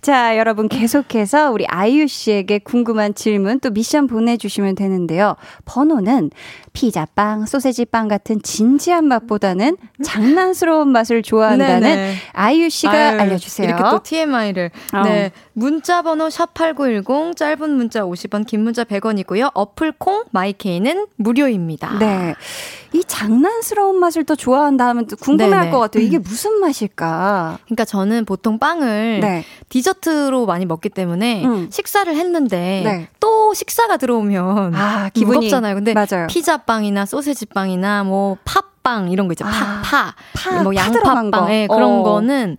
[0.00, 5.36] 자, 여러분 계속해서 우리 아이유 씨에게 궁금한 질문 또 미션 보내주시면 되는데요.
[5.64, 6.30] 번호는
[6.74, 12.16] 피자 빵, 소세지 빵 같은 진지한 맛보다는 장난스러운 맛을 좋아한다는 네네.
[12.32, 13.68] 아이유 씨가 아유, 알려주세요.
[13.68, 14.70] 이렇게 또 TMI를.
[14.92, 15.02] 어.
[15.04, 15.30] 네.
[15.52, 19.52] 문자 번호 샵8910 짧은 문자 50원, 긴 문자 100원이고요.
[19.54, 21.96] 어플 콩 마이케이는 무료입니다.
[22.00, 22.34] 네.
[22.92, 26.02] 이 장난스러운 맛을 또 좋아한다 하면 또 궁금해할 것 같아요.
[26.04, 27.58] 이게 무슨 맛일까?
[27.64, 29.44] 그러니까 저는 보통 빵을 네.
[29.68, 31.68] 디저트로 많이 먹기 때문에 음.
[31.70, 33.08] 식사를 했는데 네.
[33.20, 35.74] 또 식사가 들어오면 아, 기분이 무겁잖아요.
[35.76, 36.26] 근데 맞아요.
[36.28, 39.44] 피자 빵이나 소세지빵이나 뭐 팥빵 이런 거 있죠.
[39.46, 42.02] 아, 파, 파, 뭐 양파빵, 네, 그런 어.
[42.02, 42.56] 거는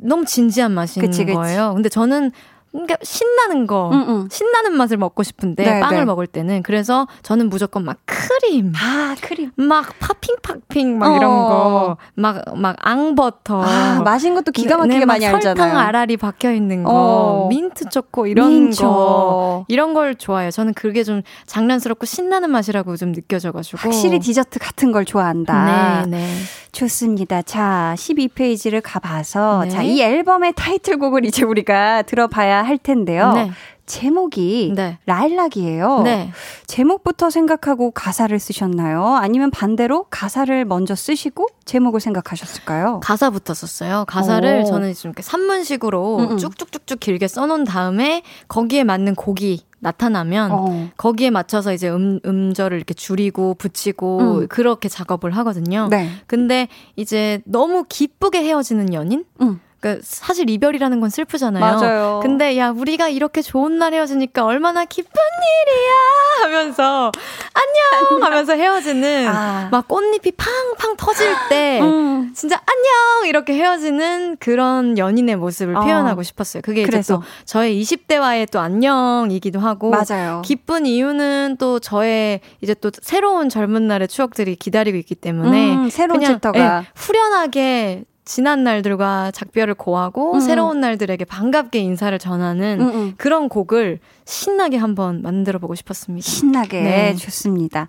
[0.00, 1.34] 너무 진지한 맛인 그치, 그치.
[1.34, 1.72] 거예요.
[1.74, 2.30] 근데 저는
[2.72, 4.28] 그러니까 신나는 거, 음, 음.
[4.30, 6.04] 신나는 맛을 먹고 싶은데 네, 빵을 네.
[6.04, 11.16] 먹을 때는 그래서 저는 무조건 막 크림, 아 크림, 막 popping popping 막 어.
[11.16, 15.54] 이런 거, 막 막 앙버터, 아, 마신 것도 기가 막히게 네, 네 많이 알잖아요.
[15.56, 17.48] 설탕 알알이 박혀 있는 거, 어.
[17.48, 18.86] 민트 초코 이런 민초.
[18.86, 20.50] 거, 이런 걸 좋아해요.
[20.50, 26.04] 저는 그게 좀 장난스럽고 신나는 맛이라고 좀 느껴져가지고 확실히 디저트 같은 걸 좋아한다.
[26.06, 26.34] 네, 네.
[26.72, 27.42] 좋습니다.
[27.42, 29.70] 자, 12 페이지를 가봐서 네.
[29.70, 33.32] 자, 이 앨범의 타이틀곡을 이제 우리가 들어봐야 할 텐데요.
[33.32, 33.50] 네.
[33.88, 34.98] 제목이 네.
[35.06, 36.02] 라일락이에요.
[36.02, 36.30] 네.
[36.66, 39.16] 제목부터 생각하고 가사를 쓰셨나요?
[39.16, 43.00] 아니면 반대로 가사를 먼저 쓰시고 제목을 생각하셨을까요?
[43.00, 44.04] 가사부터 썼어요.
[44.06, 44.64] 가사를 오.
[44.64, 46.36] 저는 좀 이렇게 산문식으로 음음.
[46.36, 50.88] 쭉쭉쭉쭉 길게 써놓은 다음에 거기에 맞는 곡이 나타나면 어.
[50.96, 54.48] 거기에 맞춰서 이제 음, 음절을 이렇게 줄이고 붙이고 음.
[54.48, 55.88] 그렇게 작업을 하거든요.
[55.88, 56.10] 네.
[56.26, 59.24] 근데 이제 너무 기쁘게 헤어지는 연인?
[59.40, 59.60] 음.
[59.80, 61.64] 그러니까 사실 이별이라는 건 슬프잖아요.
[61.64, 62.20] 맞아요.
[62.22, 67.12] 근데 야 우리가 이렇게 좋은 날 헤어지니까 얼마나 기쁜 일이야 하면서
[67.54, 69.68] 안녕 하면서 헤어지는 아.
[69.70, 72.32] 막 꽃잎이 팡팡 터질 때 음.
[72.34, 75.80] 진짜 안녕 이렇게 헤어지는 그런 연인의 모습을 어.
[75.80, 76.60] 표현하고 싶었어요.
[76.62, 77.16] 그게 이제 그래서.
[77.16, 80.42] 또 저의 20대와의 또 안녕이기도 하고 맞아요.
[80.44, 86.18] 기쁜 이유는 또 저의 이제 또 새로운 젊은 날의 추억들이 기다리고 있기 때문에 음, 새로운
[86.18, 90.40] 그냥, 챕터가 네, 후련하게 지난 날들과 작별을 고하고 음.
[90.40, 93.14] 새로운 날들에게 반갑게 인사를 전하는 음, 음.
[93.16, 96.28] 그런 곡을 신나게 한번 만들어 보고 싶었습니다.
[96.28, 97.14] 신나게 네.
[97.16, 97.88] 좋습니다.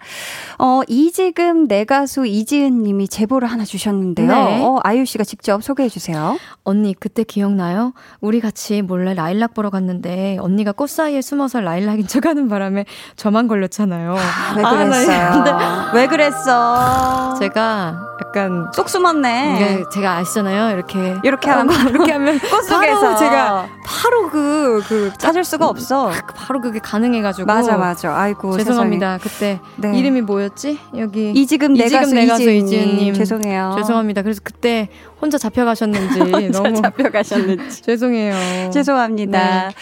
[0.58, 4.28] 어, 이지금 내 가수 이지은 님이 제보를 하나 주셨는데요.
[4.28, 4.64] 네.
[4.64, 6.38] 어, 아유 씨가 직접 소개해 주세요.
[6.64, 7.92] 언니 그때 기억나요?
[8.22, 12.86] 우리 같이 몰래 라일락 보러 갔는데 언니가 꽃 사이에 숨어서 라일락인 척하는 바람에
[13.18, 14.16] 저만 걸렸잖아요.
[14.16, 15.20] 아, 왜 그랬어요?
[15.20, 17.34] 아, 왜 그랬어?
[17.38, 19.60] 제가 약간 쏙 숨었네.
[19.60, 20.74] 네, 제가 아시잖아요.
[20.76, 26.12] 이렇게 이렇게 하면 이렇게 하면 꽃 속에서 제가 바로 그그 그 찾을 수가 없어.
[26.34, 29.20] 바로 그게 가능해가지고 맞아 맞아 아이고 죄송합니다 세상에.
[29.20, 29.98] 그때 네.
[29.98, 34.90] 이름이 뭐였지 여기 이 지금 내 가수 이지은님 죄송해요 죄송합니다 그래서 그때
[35.22, 36.20] 혼자 잡혀가셨는지
[36.52, 39.76] 너무 잡혀가셨는지 죄송해요 죄송합니다 네.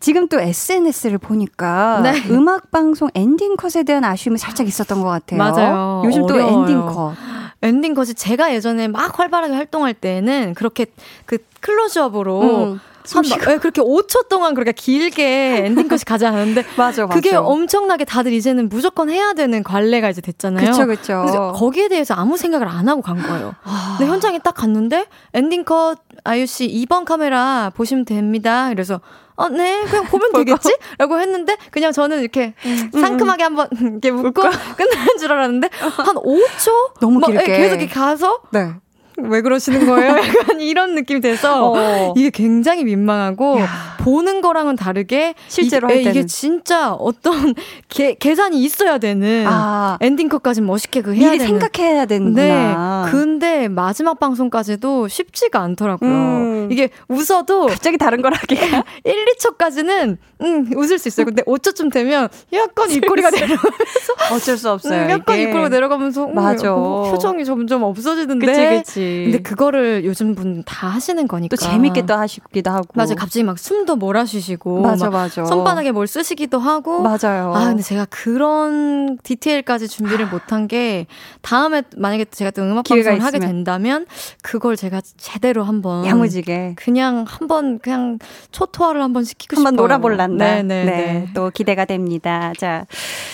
[0.00, 2.22] 지금 또 SNS를 보니까 네.
[2.30, 6.52] 음악 방송 엔딩 컷에 대한 아쉬움이 살짝 있었던 것 같아요 맞아요 요즘 어려워요.
[6.52, 7.14] 또 엔딩 컷
[7.62, 10.86] 엔딩 컷이 제가 예전에 막 활발하게 활동할 때는 그렇게
[11.26, 12.40] 그 클로즈업으로
[12.74, 12.80] 음.
[13.14, 17.14] 한, 네, 그렇게 5초 동안 그렇게 길게 엔딩컷이 가지 않았는데 맞아, 맞아.
[17.14, 20.64] 그게 엄청나게 다들 이제는 무조건 해야 되는 관례가 이제 됐잖아요.
[20.64, 21.52] 그렇죠, 그렇죠.
[21.54, 23.54] 거기에 대해서 아무 생각을 안 하고 간 거예요.
[23.64, 23.96] 아...
[23.98, 28.68] 근데 현장에 딱 갔는데 엔딩컷 아유 씨 2번 카메라 보시면 됩니다.
[28.68, 29.00] 그래서
[29.38, 30.76] 어, 네, 그냥 보면 되겠지?
[30.98, 33.00] 라고 했는데, 그냥 저는 이렇게 음, 음.
[33.00, 37.00] 상큼하게 한번 이렇게 웃고 끝나는 줄 알았는데, 한 5초?
[37.00, 37.44] 너무 길게.
[37.44, 38.74] 계속 이렇게 가서, 네.
[39.24, 40.16] 왜 그러시는 거예요?
[40.18, 42.14] 약간 이런 느낌이 돼서 어.
[42.16, 43.68] 이게 굉장히 민망하고 야.
[43.98, 47.54] 보는 거랑은 다르게 실제로 이, 할 때는 이게 진짜 어떤
[47.88, 49.98] 게, 계산이 있어야 되는 아.
[50.00, 53.04] 엔딩컷까지 멋있게 그 해야 미리 되는 생각해야 되는구나.
[53.04, 53.10] 네.
[53.10, 56.10] 근데 마지막 방송까지도 쉽지가 않더라고요.
[56.10, 56.68] 음.
[56.70, 61.26] 이게 웃어도 갑자기 다른 걸 하기가 1, 2초까지는 음, 웃을 수 있어요.
[61.26, 65.04] 근데 5초쯤 되면 약간 입꼬리가 내려가면서 어쩔 수 없어요.
[65.04, 66.74] 음, 약간 입꼬리가 내려가면서 음, 맞아.
[66.74, 69.07] 표정이 점점 없어지는데 그치, 그치.
[69.24, 71.56] 근데 그거를 요즘 분 다 하시는 거니까.
[71.56, 72.86] 또 재밌게 또 하시기도 하고.
[72.94, 73.14] 맞아.
[73.14, 74.80] 갑자기 막 숨도 몰아쉬시고.
[74.80, 75.44] 맞아, 맞아.
[75.44, 77.00] 손바닥에 뭘 쓰시기도 하고.
[77.00, 77.52] 맞아요.
[77.54, 81.06] 아, 근데 제가 그런 디테일까지 준비를 못한 게
[81.42, 84.06] 다음에 만약에 제가 또 음악 방송을 하게 된다면
[84.42, 86.04] 그걸 제가 제대로 한번.
[86.06, 86.74] 야무지게.
[86.76, 88.18] 그냥 한번 그냥
[88.52, 89.82] 초토화를 한번 시키고 한번 싶어요.
[89.86, 90.44] 놀아볼란다.
[90.44, 90.62] 네네.
[90.62, 91.28] 네, 네.
[91.34, 92.52] 또 기대가 됩니다.
[92.58, 92.84] 자.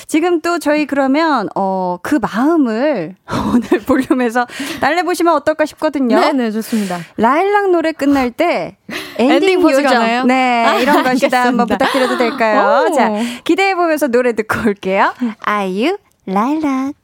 [0.06, 3.16] 지금 또 저희 그러면, 어, 그 마음을
[3.54, 4.46] 오늘 볼륨에서
[4.80, 6.18] 달래보시면 어떨까 싶거든요.
[6.18, 6.98] 네네, 좋습니다.
[7.16, 8.76] 라일락 노래 끝날 때
[9.18, 10.26] 엔딩, 엔딩 요정.
[10.26, 12.86] 네, 아, 이런 것이다 한번 부탁드려도 될까요?
[12.90, 12.94] 오.
[12.94, 13.10] 자,
[13.44, 15.14] 기대해보면서 노래 듣고 올게요.
[15.40, 15.96] 아이유,
[16.26, 16.94] 라일락.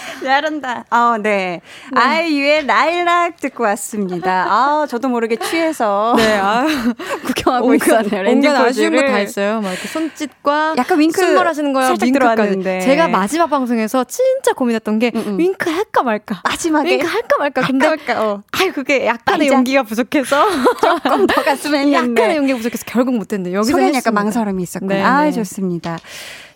[0.24, 0.84] 잘한다.
[0.90, 1.60] 아, 네.
[1.92, 2.00] 네.
[2.00, 4.46] 아이유의 라일락 듣고 왔습니다.
[4.48, 6.14] 아, 저도 모르게 취해서.
[6.18, 6.64] 네, 아
[7.26, 8.30] 구경하고 온갖, 있었네요.
[8.30, 9.60] 온갖 아쉬운 거 다 했어요.
[9.60, 11.86] 막 이렇게 손짓과 약간 윙크 숨 하시는 거야.
[11.86, 12.80] 살짝 들어왔는데.
[12.80, 15.38] 제가 마지막 방송에서 진짜 고민했던 게 음, 음.
[15.38, 16.40] 윙크 할까 말까.
[16.44, 17.60] 마지막에 윙크 할까 말까.
[17.62, 18.42] 근데 할까, 어.
[18.52, 19.56] 아유 그게 약간의 맞아.
[19.56, 20.46] 용기가 부족해서
[20.80, 24.94] 조금 더 갔으면 했는데 약간의 용기가 부족해서 결국 못 했는데 여기서 약간 망설임이 있었군요.
[24.94, 25.32] 네, 아, 네.
[25.32, 25.98] 좋습니다.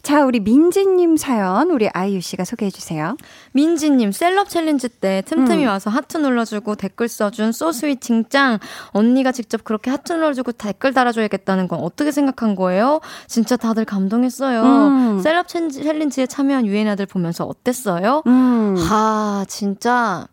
[0.02, 3.16] 자, 우리 민지님 사연 우리 아이유 씨가 소개해 주세요.
[3.52, 5.68] 민지님 celeb challenge 때 틈틈이 음.
[5.68, 11.68] 와서 하트 눌러주고 댓글 써준 so sweeting 짱 언니가 직접 그렇게 하트 눌러주고 댓글 달아줘야겠다는
[11.68, 13.00] 건 어떻게 생각한 거예요?
[13.26, 14.62] 진짜 다들 감동했어요.
[14.62, 15.20] 음.
[15.20, 18.22] celeb challenge에 참여한 유애나들 보면서 어땠어요?
[18.26, 18.76] 음.
[18.90, 20.26] 아 진짜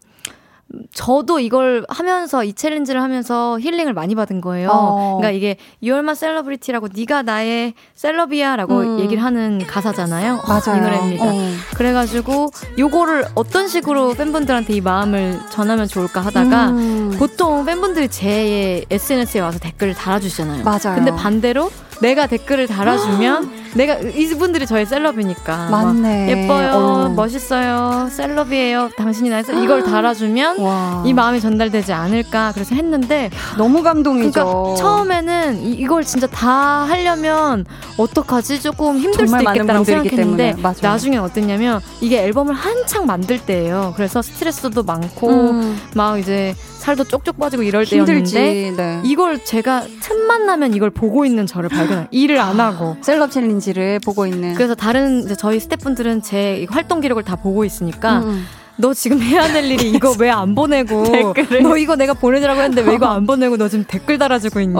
[0.93, 4.69] 저도 이걸 하면서 이 challenge를 하면서 힐링을 많이 받은 거예요.
[4.71, 5.17] 어.
[5.17, 8.99] 그러니까 이게 You're my celebrity라고 네가 나의 셀럽이야라고 음.
[8.99, 10.41] 얘기를 하는 가사잖아요.
[10.47, 10.79] 맞아요.
[10.79, 11.25] 이 노래입니다.
[11.25, 11.31] 어.
[11.75, 17.15] 그래가지고 요거를 어떤 식으로 팬분들한테 이 마음을 전하면 좋을까 하다가 음.
[17.17, 20.63] 보통 팬분들이 제 SNS에 와서 댓글을 달아주시잖아요.
[20.63, 20.95] 맞아요.
[20.95, 21.69] 근데 반대로
[22.01, 26.29] 내가 댓글을 달아주면 내가 이분들이 저의 셀럽이니까 맞네.
[26.29, 27.09] 예뻐요, 어.
[27.09, 28.89] 멋있어요, 셀럽이에요.
[28.97, 31.03] 당신이 나의 셀럽 이걸 달아주면 와.
[31.05, 34.31] 이 마음이 전달되지 않을까 그래서 했는데 너무 감동이죠.
[34.31, 37.65] 그러니까 처음에는 이, 걸 진짜 다 하려면
[37.97, 43.93] 어떡하지 조금 힘들 수도 있겠다라고 생각했는데 나중에 어땠냐면 이게 앨범을 한창 만들 때예요.
[43.95, 45.79] 그래서 스트레스도 많고 음.
[45.95, 49.01] 막 이제 살도 쪽쪽 빠지고 이럴 힘들지, 때였는데 네.
[49.05, 54.25] 이걸 제가 틈만 나면 이걸 보고 있는 저를 발견한 일을 안 하고 셀럽 챌린지를 보고
[54.25, 58.45] 있는 그래서 다른 저희 스태프분들은 제 활동 기록을 다 보고 있으니까 음.
[58.81, 61.03] 너 지금 해야 될 일이 이거 왜 안 보내고?
[61.03, 61.63] 댓글을.
[61.63, 64.79] 너 이거 내가 보내주라고 했는데 왜 이거 안 보내고 너 지금 댓글 달아주고 있냐?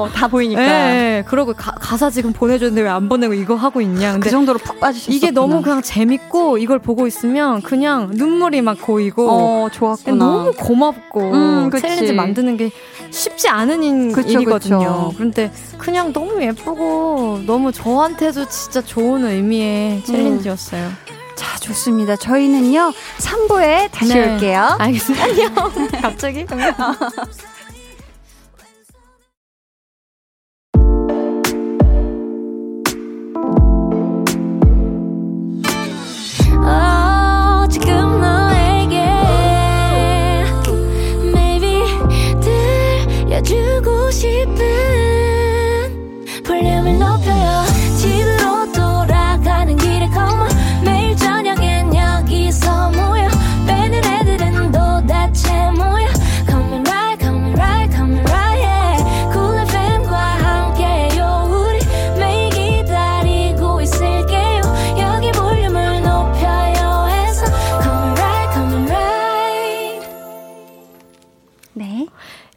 [0.00, 0.60] 어, 다 보이니까.
[0.60, 4.12] 네, 그러고 가, 사 지금 보내줬는데 왜 안 보내고 이거 하고 있냐?
[4.12, 8.78] 근데 그 정도로 푹 빠지셨어 이게 너무 그냥 재밌고 이걸 보고 있으면 그냥 눈물이 막
[8.80, 10.16] 고이고 어, 좋았구나.
[10.24, 12.70] 너무 고맙고 음, challenge 만드는 게
[13.10, 14.78] 쉽지 않은 인, 그쵸, 일이거든요.
[14.78, 15.12] 그쵸.
[15.16, 20.86] 그런데 그냥 너무 예쁘고 너무 저한테도 진짜 좋은 의미의 challenge였어요.
[20.86, 21.17] 음.
[21.38, 22.16] 자, 좋습니다.
[22.16, 24.34] 저희는요, 3부에 다시 네.
[24.34, 24.76] 올게요.
[24.80, 25.24] 알겠습니다.
[25.24, 25.54] 안녕.
[26.02, 26.44] 갑자기?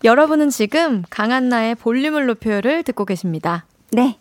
[0.04, 3.66] 여러분은 지금 강한나의 볼륨을 높여를 듣고 계십니다.
[3.91, 4.18] 네.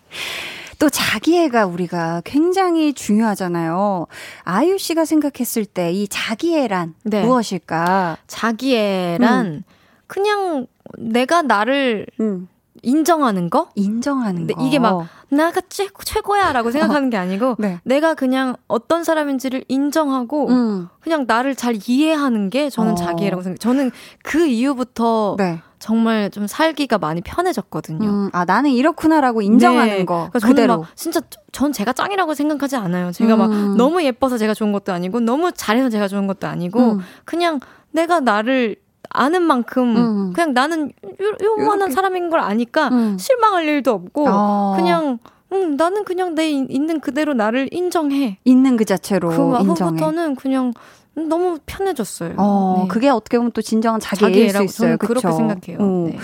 [0.78, 4.06] 또 자기애가 우리가 굉장히 중요하잖아요.
[4.44, 7.22] 아유 씨가 생각했을 때 이 자기애란 네.
[7.22, 8.18] 무엇일까?
[8.26, 9.62] 자기애란 음.
[10.06, 10.66] 그냥
[10.98, 12.48] 내가 나를 음.
[12.82, 13.68] 인정하는 거?
[13.74, 14.62] 인정하는 거.
[14.64, 17.78] 이게 막 나가 최, 최고야라고 생각하는 게 아니고 네.
[17.84, 20.88] 내가 그냥 어떤 사람인지를 인정하고 음.
[21.00, 22.94] 그냥 나를 잘 이해하는 게 저는 어.
[22.94, 23.58] 자기애라고 생각해요.
[23.58, 23.90] 저는
[24.22, 25.60] 그 이후부터 네.
[25.78, 28.06] 정말 좀 살기가 많이 편해졌거든요.
[28.08, 30.04] 음, 아 나는 이렇구나라고 인정하는 네.
[30.04, 30.84] 거 그러니까 그대로.
[30.94, 31.20] 진짜
[31.52, 33.12] 전 제가 짱이라고 생각하지 않아요.
[33.12, 33.38] 제가 음.
[33.38, 37.00] 막 너무 예뻐서 제가 좋은 것도 아니고 너무 잘해서 제가 좋은 것도 아니고 음.
[37.24, 37.60] 그냥
[37.92, 38.76] 내가 나를
[39.10, 40.32] 아는 만큼 음.
[40.32, 43.18] 그냥 나는 요, 요만한 사람인 걸 아니까 음.
[43.18, 44.74] 실망할 일도 없고 어.
[44.76, 45.18] 그냥
[45.52, 48.38] 음, 나는 그냥 내 있는 그대로 나를 인정해.
[48.44, 49.90] 있는 그 자체로 그 인정해.
[49.90, 50.72] 후부터는 그냥
[51.14, 52.34] 너무 편해졌어요.
[52.38, 52.88] 어, 네.
[52.88, 54.96] 그게 어떻게 보면 또 진정한 자기애일 수 있어요.
[54.96, 55.78] 그렇게 생각해요.
[55.80, 56.06] 어.
[56.08, 56.18] 네.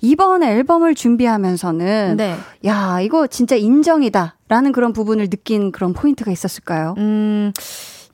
[0.00, 2.36] 이번 앨범을 준비하면서는 네.
[2.66, 6.94] 야 이거 진짜 인정이다라는 그런 부분을 느낀 그런 포인트가 있었을까요?
[6.98, 7.52] 음.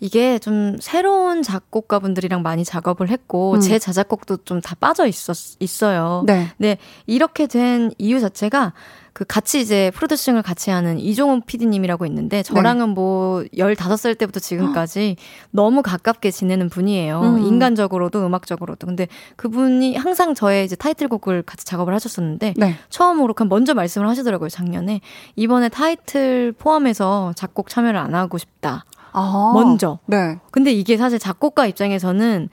[0.05, 3.61] 이게 좀 새로운 작곡가분들이랑 많이 작업을 했고 음.
[3.61, 6.25] 제 자작곡도 좀 다 빠져 있었 있어요.
[6.27, 6.49] 네.
[6.59, 6.77] 네.
[7.07, 8.75] 이렇게 된 이유 자체가
[9.15, 12.95] 그 같이 이제 프로듀싱을 같이 하는 이종훈 PD님이라고 있는데 저랑은 네.
[12.95, 15.17] 뭐 15살 때부터 지금까지
[15.53, 17.21] 너무 가깝게 지내는 분이에요.
[17.21, 17.39] 음.
[17.39, 18.87] 인간적으로도 음악적으로도.
[18.87, 22.75] 근데 그분이 항상 저의 이제 타이틀곡을 같이 작업을 하셨었는데 네.
[22.91, 25.01] 처음으로 그냥 먼저 말씀을 하시더라고요, 작년에.
[25.37, 28.85] 이번에 타이틀 포함해서 작곡 참여를 안 하고 싶다.
[29.15, 29.53] 아.
[29.55, 29.99] 먼저.
[30.07, 30.39] 네.
[30.51, 32.49] 근데 이게 사실 작곡가 입장에서는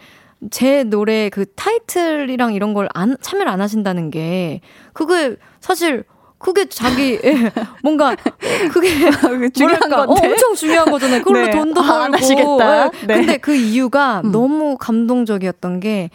[0.50, 4.62] 제 노래 그 타이틀이랑 이런 걸 안, 참여를 안 하신다는 게,
[4.94, 6.04] 그게 사실
[6.42, 7.52] 그게 자기 예,
[7.84, 8.16] 뭔가
[8.72, 8.90] 그게
[9.54, 11.22] 중요한 거 어, 엄청 중요한 거잖아요.
[11.22, 11.52] 그걸로 네.
[11.52, 12.62] 돈도 아, 벌고.
[12.62, 13.16] 아, 네.
[13.16, 14.32] 근데 그 이유가 음.
[14.32, 16.10] 너무 감동적이었던 게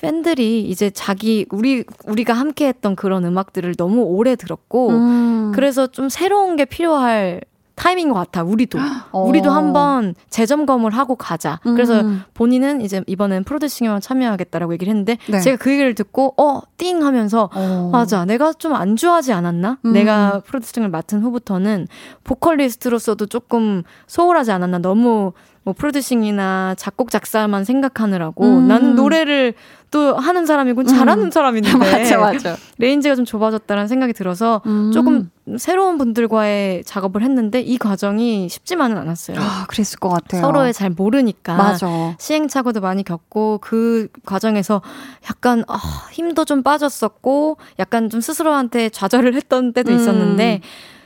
[0.00, 5.52] 팬들이 이제 자기 우리 우리가 함께 했던 그런 음악들을 너무 오래 들었고 음.
[5.54, 7.40] 그래서 좀 새로운 게 필요할
[7.76, 8.42] 타임인 것 같아.
[8.42, 8.78] 우리도
[9.12, 9.22] 어.
[9.22, 11.60] 우리도 한번 재점검을 하고 가자.
[11.66, 11.74] 음.
[11.74, 12.02] 그래서
[12.32, 15.40] 본인은 이제 이번엔 프로듀싱에만 참여하겠다라고 얘기를 했는데 네.
[15.40, 17.90] 제가 그 얘기를 듣고 어띵 하면서 어.
[17.92, 19.78] 맞아 내가 좀 안주하지 않았나?
[19.84, 19.92] 음.
[19.92, 21.86] 내가 프로듀싱을 맡은 후부터는
[22.24, 24.78] 보컬리스트로서도 조금 소홀하지 않았나?
[24.78, 28.68] 너무 뭐 프로듀싱이나 작곡 작사만 생각하느라고 음.
[28.68, 29.52] 나는 노래를
[29.90, 31.30] 또 하는 사람이고 잘하는 음.
[31.30, 34.90] 사람인데 맞아 맞아 range가 좀 좁아졌다는 생각이 들어서 음.
[34.92, 39.38] 조금 새로운 분들과의 작업을 했는데 이 과정이 쉽지만은 않았어요.
[39.38, 40.40] 아 그랬을 것 같아요.
[40.42, 42.16] 서로의 잘 모르니까 맞아.
[42.18, 44.82] 시행착오도 많이 겪고 그 과정에서
[45.30, 45.78] 약간 아,
[46.10, 49.96] 힘도 좀 빠졌었고 약간 좀 스스로한테 좌절을 했던 때도 음.
[49.96, 50.62] 있었는데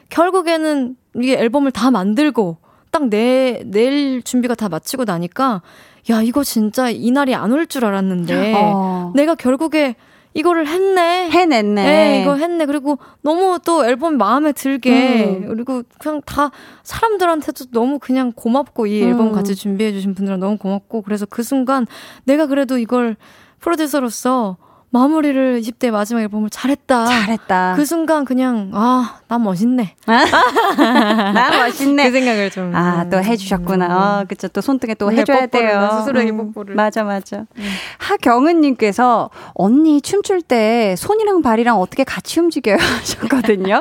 [0.09, 2.59] 결국에는 이게 앨범을 다 만들고
[2.91, 5.63] 딱 내, 낼 준비가 다 마치고 나니까,
[6.11, 9.13] 야, 이거 진짜 이날이 안 올 줄 알았는데, 어.
[9.15, 9.97] 내가 결국에
[10.33, 11.29] 이거를 했네.
[11.31, 11.85] 해냈네.
[11.85, 12.65] 네, 이거 했네.
[12.67, 15.49] 그리고 너무 또 앨범 마음에 들게, 음.
[15.49, 16.51] 그리고 그냥 다
[16.85, 19.33] 사람들한테도 너무 그냥 고맙고, 이 앨범 음.
[19.33, 21.87] 같이 준비해주신 분들은 너무 고맙고, 그래서 그 순간
[22.25, 23.17] 내가 그래도 이걸
[23.59, 24.57] 프로듀서로서
[24.93, 27.07] 마무리를 20대 마지막 앨범을 잘했다.
[27.07, 27.75] 잘했다.
[27.77, 29.95] 그 순간 그냥 아, 나 멋있네.
[30.07, 32.11] 나 멋있네.
[32.11, 32.75] 그 생각을 좀.
[32.75, 33.87] 아, 또 해 주셨구나.
[33.87, 33.93] 음.
[33.93, 34.49] 어, 그쵸.
[34.49, 35.91] 또 손등에 또 네, 해줘야 돼요.
[36.01, 36.75] 스스로에게 음, 뽀뽀를.
[36.75, 37.45] 맞아, 맞아.
[37.57, 37.71] 음.
[37.99, 42.77] 하경은 님께서 언니 춤출 때 손이랑 발이랑 어떻게 같이 움직여요?
[43.01, 43.81] 하셨거든요.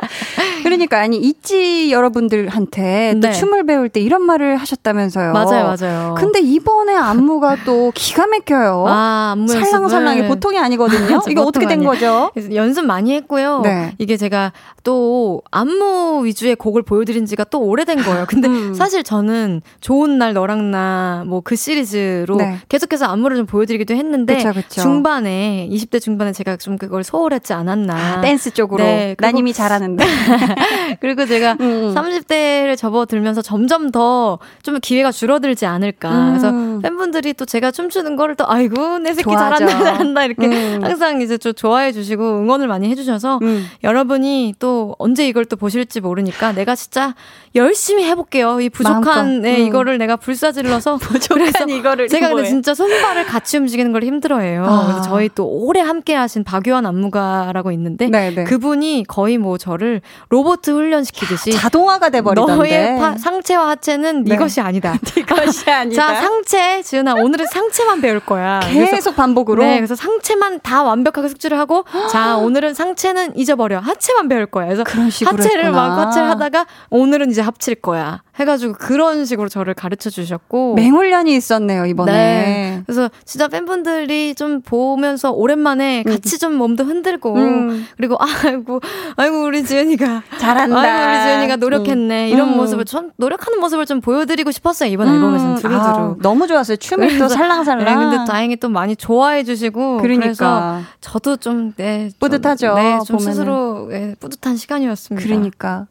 [0.63, 3.31] 그러니까, 아니, 있지 여러분들한테 또 네.
[3.33, 5.31] 춤을 배울 때 이런 말을 하셨다면서요.
[5.33, 6.15] 맞아요, 맞아요.
[6.17, 8.85] 근데 이번에 안무가 또 기가 막혀요.
[8.87, 10.98] 아, 안무 살랑살랑이 보통이 아니거든요.
[11.29, 12.31] 이거 어떻게 된 거죠?
[12.53, 13.61] 연습 많이 했고요.
[13.63, 13.93] 네.
[13.97, 14.51] 이게 제가
[14.83, 18.25] 또 안무 위주의 곡을 보여드린 지가 또 오래된 거예요.
[18.27, 18.73] 근데 음.
[18.73, 22.57] 사실 저는 좋은 날 너랑 나 뭐 그 시리즈로 네.
[22.69, 24.81] 계속해서 안무를 좀 보여드리기도 했는데 그쵸, 그쵸.
[24.81, 27.95] 중반에 20대 중반에 제가 좀 그걸 소홀했지 않았나.
[28.17, 28.83] 아, 댄스 쪽으로.
[28.83, 30.03] 네, 난 이미 잘하는데.
[31.01, 31.93] 그리고 제가 음.
[31.95, 36.09] 30대를 접어들면서 점점 더 좀 기회가 줄어들지 않을까.
[36.11, 36.27] 음.
[36.29, 39.65] 그래서 팬분들이 또 제가 춤추는 거를 또 아이고 내 새끼 좋아하죠.
[39.67, 40.79] 잘한다 잘한다 이렇게 음.
[40.89, 43.67] 항상 이제 좀 좋아해 주시고 응원을 많이 해주셔서 음.
[43.83, 47.15] 여러분이 또 언제 이걸 또 보실지 모르니까 내가 진짜
[47.55, 48.61] 열심히 해볼게요.
[48.61, 49.67] 이 부족한 네, 음.
[49.67, 54.65] 이거를 내가 불사질러서 부족한 이거를 제가 근데 진짜 손발을 같이 움직이는 걸 힘들어해요.
[54.65, 54.85] 아.
[54.85, 58.35] 그래서 저희 또 오래 함께하신 박유한 안무가라고 있는데 네네.
[58.35, 58.43] 네.
[58.43, 64.35] 그분이 거의 뭐 저를 로봇 훈련시키듯이 자동화가 돼버리던데 너의 파, 상체와 하체는 네.
[64.35, 64.97] 이것이 아니다.
[65.17, 66.07] 이것이 아니다.
[66.07, 68.59] 자 상체 지은아 오늘은 상체만 배울 거야.
[68.59, 69.63] 계속 반복으로.
[69.63, 74.65] 네, 그래서 상체만 다 완벽하게 숙지를 하고 자 오늘은 상체는 잊어버려 하체만 배울 거야.
[74.65, 74.83] 그래서
[75.25, 75.71] 하체를.
[75.71, 78.21] 막 하체를 하다가 오늘은 이제 합칠 거야.
[78.39, 82.11] 해가지고 그런 식으로 저를 가르쳐 주셨고 맹훈련이 있었네요 이번에.
[82.11, 82.83] 네.
[82.85, 86.11] 그래서 진짜 팬분들이 좀 보면서 오랜만에 음.
[86.11, 87.85] 같이 좀 몸도 흔들고 음.
[87.97, 88.79] 그리고 아이고
[89.17, 90.79] 아이고 우리 지은이가 잘한다.
[90.79, 92.33] 아이고 우리 지은이가 노력했네 음.
[92.33, 95.79] 이런 모습을 좀 노력하는 모습을 좀 보여드리고 싶었어요 이번 앨범에서는 두루두루.
[95.79, 97.85] 아, 너무 좋았어요 춤이 또 살랑살랑.
[97.85, 100.19] 네, 근데 다행히 또 많이 좋아해 주시고 그러니까.
[100.23, 102.73] 그래서 저도 좀 네, 뿌듯하죠.
[102.75, 103.33] 네, 좀 보면은.
[103.33, 105.25] 스스로 네, 뿌듯한 시간이었습니다.
[105.27, 105.87] 그러니까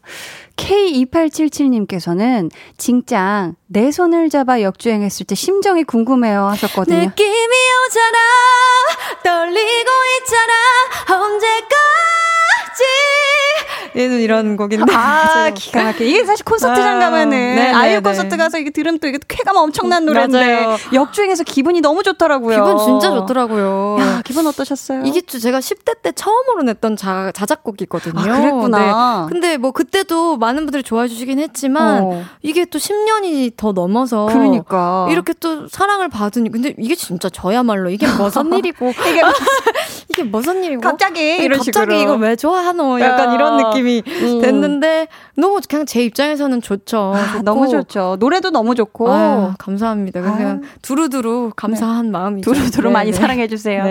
[0.59, 6.99] K2877님께서는 진짱 내 손을 잡아 역주행했을 때 심정이 궁금해요 하셨거든요.
[6.99, 7.57] 느낌이
[7.87, 8.19] 오잖아
[9.23, 9.91] 떨리고
[10.21, 10.53] 있잖아
[11.23, 11.69] 언제까지
[13.99, 14.95] 얘는 이런 곡인데.
[14.95, 16.05] 아, 기가 막혀.
[16.05, 19.57] 이게 사실 콘서트장 아, 가면은 네, 아이유 네, 콘서트 가서 이게 들으면 또 이게 쾌감
[19.57, 20.77] 엄청난 노래인데 맞아요.
[20.93, 22.55] 역주행해서 기분이 너무 좋더라고요.
[22.57, 23.97] 기분 진짜 좋더라고요.
[24.01, 25.03] 야, 기분 어떠셨어요?
[25.05, 28.21] 이게 제가 10대 때 처음으로 냈던 자, 자작곡이거든요.
[28.21, 29.27] 아, 그랬구나.
[29.29, 29.33] 네.
[29.33, 32.25] 근데 뭐 그때도 많은 분들이 좋아해 주시긴 했지만 어.
[32.43, 38.07] 이게 또 10년이 더 넘어서 그러니까 이렇게 또 사랑을 받으니 근데 이게 진짜 저야말로 이게
[38.07, 39.23] 무슨 일이고 이게
[40.19, 44.41] 이게 무슨 일이고 갑자기 이런 갑자기 식으로 이거 왜 좋아하노 약간 이런 느낌이 음.
[44.41, 45.07] 됐는데
[45.37, 47.13] 너무 그냥 제 입장에서는 좋죠.
[47.15, 48.17] 아, 너무 좋죠.
[48.19, 50.21] 노래도 너무 좋고 아유, 감사합니다.
[50.21, 52.11] 그냥 두루두루 감사한 네.
[52.11, 53.85] 마음이 두루두루 많이 사랑해 주세요.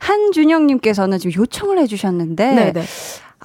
[0.00, 2.84] 한준영님께서는 지금 요청을 해주셨는데 네네.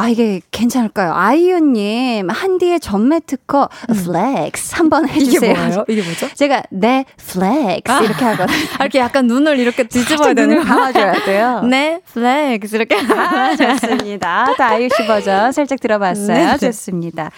[0.02, 1.12] 아, 이게 괜찮을까요?
[1.14, 3.94] 아이유님, 한디의 전매 특허, 음.
[3.94, 5.52] flex 한번 해주세요.
[5.52, 5.86] 이게 뭐예요?
[5.90, 6.30] 이게 뭐죠?
[6.36, 7.92] 제가, 네, flex.
[7.92, 8.58] 아, 이렇게 하거든요.
[8.80, 11.64] 아, 이렇게 약간 눈을 이렇게 뒤집어야 되는 눈을 감아줘야 돼요.
[11.70, 12.78] 네, flex.
[12.78, 12.96] 이렇게.
[12.96, 14.54] 아, 좋습니다.
[14.58, 16.28] 또 아이유 씨 버전 살짝 들어봤어요.
[16.28, 16.58] 네, 네.
[16.58, 17.32] 좋습니다.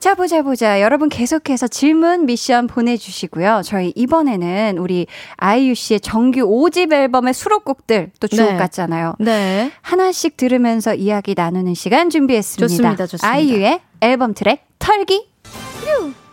[0.00, 0.80] 자, 보자, 보자.
[0.80, 3.62] 여러분 계속해서 질문, 미션 보내주시고요.
[3.64, 8.56] 저희 이번에는 우리 아이유 씨의 정규 5집 앨범의 수록곡들 또 주옥 네.
[8.56, 9.14] 같잖아요.
[9.18, 9.72] 네.
[9.82, 12.68] 하나씩 들으면서 이야기 나누는 시간 준비했습니다.
[12.68, 13.28] 좋습니다, 좋습니다.
[13.28, 15.28] 아이유의 앨범 트랙 털기.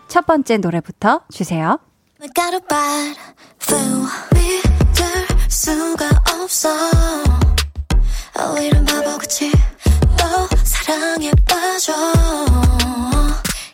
[0.07, 1.79] 첫 번째 노래부터 주세요.
[5.49, 6.09] 수가
[6.41, 9.51] 없어 어, 이런 바보같이
[10.17, 11.93] 또 사랑에 빠져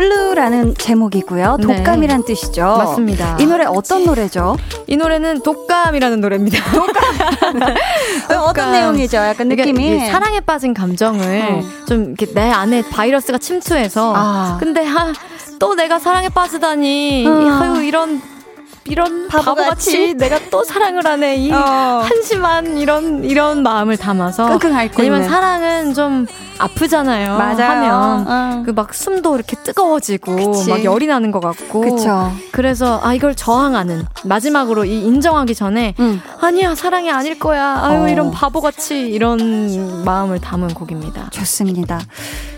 [0.00, 1.58] 플루라는 제목이고요.
[1.60, 1.76] 네.
[1.76, 2.26] 독감이란 네.
[2.26, 2.62] 뜻이죠.
[2.62, 3.36] 맞습니다.
[3.38, 4.56] 이 노래 어떤 노래죠?
[4.86, 6.72] 이 노래는 독감이라는 노래입니다.
[6.72, 7.04] 독감.
[8.48, 9.18] 어떤 내용이죠?
[9.18, 11.86] 약간 느낌이 사랑에 빠진 감정을 어.
[11.86, 14.56] 좀 이렇게 내 안에 바이러스가 침투해서 아.
[14.58, 15.12] 근데 하,
[15.58, 17.58] 또 내가 사랑에 빠지다니 어.
[17.60, 18.22] 아유 이런
[18.86, 21.56] 이런 바보같이, 내가 또 사랑을 하네 이 어.
[21.56, 26.26] 한심한 이런 이런 마음을 담아서 끙끙 앓고 왜냐면 사랑은 좀
[26.60, 27.36] 아프잖아요.
[27.38, 27.70] 맞아요.
[27.70, 28.62] 하면 어.
[28.64, 30.70] 그막 숨도 이렇게 뜨거워지고 그치.
[30.70, 31.80] 막 열이 나는 것 같고.
[31.80, 32.32] 그쵸.
[32.52, 36.20] 그래서 아 이걸 저항하는 마지막으로 이 인정하기 전에 음.
[36.40, 37.80] 아니야 사랑이 아닐 거야.
[37.82, 38.08] 아유 어.
[38.08, 41.30] 이런 바보같이 이런 마음을 담은 곡입니다.
[41.30, 42.00] 좋습니다.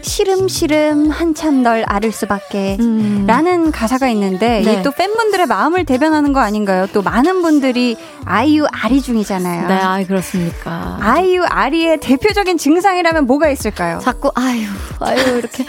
[0.03, 3.25] 시름시름 한참 널 앓을 수밖에 음.
[3.27, 4.81] 라는 가사가 있는데 네.
[4.81, 6.87] 이또 팬분들의 마음을 대변하는 거 아닌가요?
[6.93, 9.69] 또 많은 분들이 아이유 아리 중이잖아요.
[9.69, 10.99] 네, 아 그렇습니까?
[11.01, 13.92] 아이유 아리의 대표적인 증상이라면 뭐가 있을까요?
[13.97, 14.01] 어떨까요?
[14.01, 14.67] 자꾸 아유
[15.01, 15.65] 아유 이렇게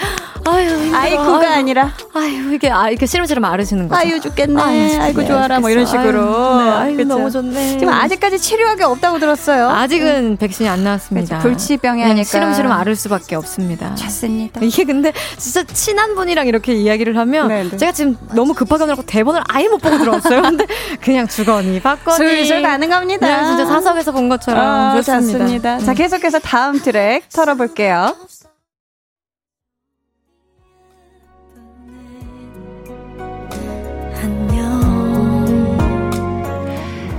[0.45, 0.99] 아유 힘들어.
[0.99, 3.99] 아이쿠가 아유, 아니라 아유 이게 아 이렇게 시름시름 마르시는 거죠.
[4.01, 4.61] 아유 죽겠네.
[4.61, 6.59] 아유, 아이고 좋아라 뭐 이런 식으로.
[6.59, 7.77] 아유, 네, 아유 너무 좋네.
[7.77, 9.69] 지금 아직까지 치료약이 없다고 들었어요.
[9.69, 10.37] 아직은 음.
[10.37, 11.39] 백신이 안 나왔습니다.
[11.39, 13.95] 불치병이 아니까 시름시름 앓을 수밖에 없습니다.
[13.95, 14.59] 좋습니다.
[14.63, 17.69] 이게 근데 진짜 친한 분이랑 이렇게 이야기를 하면 네네.
[17.69, 17.77] 네.
[17.77, 20.41] 제가 지금 너무 급하게 하느라고 대본을 아예 못 보고 들어왔어요.
[20.53, 20.65] 근데
[21.01, 23.25] 그냥 주거니 받거니 술술 가는 겁니다.
[23.25, 25.39] 그냥 진짜 사석에서 본 것처럼 아, 좋습니다.
[25.39, 25.79] 좋습니다.
[25.79, 28.12] 자 계속해서 다음 트랙 털어볼게요.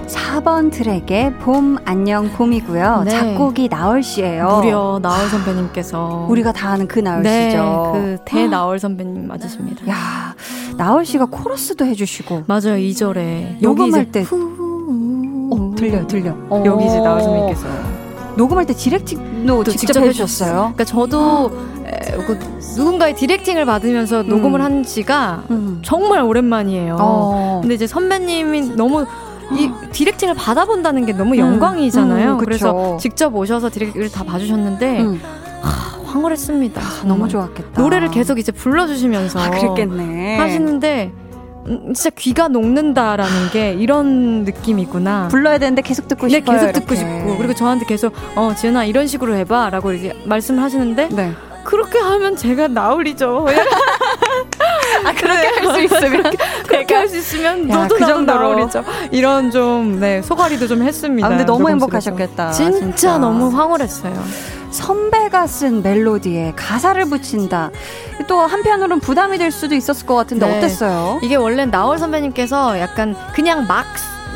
[0.07, 3.03] 4번 트랙의 봄 안녕 봄이고요.
[3.05, 3.11] 네.
[3.11, 4.61] 작곡이 나얼 씨예요.
[4.63, 7.93] 무려 나얼 선배님께서 우리가 다 아는 그 나얼 네, 씨죠.
[7.95, 9.87] 그 대나얼 선배님 맞으십니다.
[9.89, 10.35] 야,
[10.77, 16.33] 나얼 씨가 코러스도 해 주시고 맞아요 2절에 녹음할 때 어, 들려 들려.
[16.51, 16.63] 어.
[16.67, 17.94] 여기 이제 나얼 선배님께서
[18.37, 20.53] 녹음할 때 디렉팅도 직접, 직접 해주셨어요.
[20.75, 21.51] 그러니까 저도
[21.87, 22.39] 에, 그
[22.77, 24.29] 누군가의 디렉팅을 받으면서 음.
[24.29, 25.81] 녹음을 한 지가 음.
[25.85, 26.97] 정말 오랜만이에요.
[27.01, 27.59] 어.
[27.63, 29.07] 근데 이제 선배님이 너무
[29.53, 31.39] 이 디렉팅을 받아본다는 게 너무 음.
[31.39, 32.31] 영광이잖아요.
[32.31, 35.21] 음, 음, 그래서 직접 오셔서 디렉팅을 다 봐주셨는데 음.
[35.61, 36.81] 하, 황홀했습니다.
[36.81, 37.81] 아, 너무 좋았겠다.
[37.81, 40.39] 노래를 계속 이제 불러주시면서 아, 그랬겠네.
[40.39, 41.24] 하시는데 음,
[41.67, 45.29] 진짜 귀가 녹는다라는 게 이런 느낌이구나.
[45.29, 46.59] 불러야 되는데 계속 듣고 네, 싶어요.
[46.61, 51.09] 계속 듣고 싶고 그리고 저한테 계속 어 지은아 이런 식으로 해 봐라고 이렇게 말씀을 하시는데
[51.11, 51.33] 네.
[51.65, 53.47] 그렇게 하면 제가 나으리죠.
[55.05, 56.33] 아 그렇게 할 수 있으면
[56.67, 58.69] 그렇게 할 수 있으면 야, 너도 그 정도로
[59.11, 61.27] 이런 좀 네, 소가리도 좀 했습니다.
[61.27, 62.51] 아, 근데 너무 행복하셨겠다.
[62.53, 64.15] 진짜, 진짜 너무 황홀했어요.
[64.71, 67.71] 선배가 쓴 멜로디에 가사를 붙인다.
[68.27, 70.59] 또 한편으로는 부담이 될 수도 있었을 것 같은데 네.
[70.59, 71.21] 어땠어요?
[71.23, 73.85] 이게 원래 나얼 선배님께서 약간 그냥 막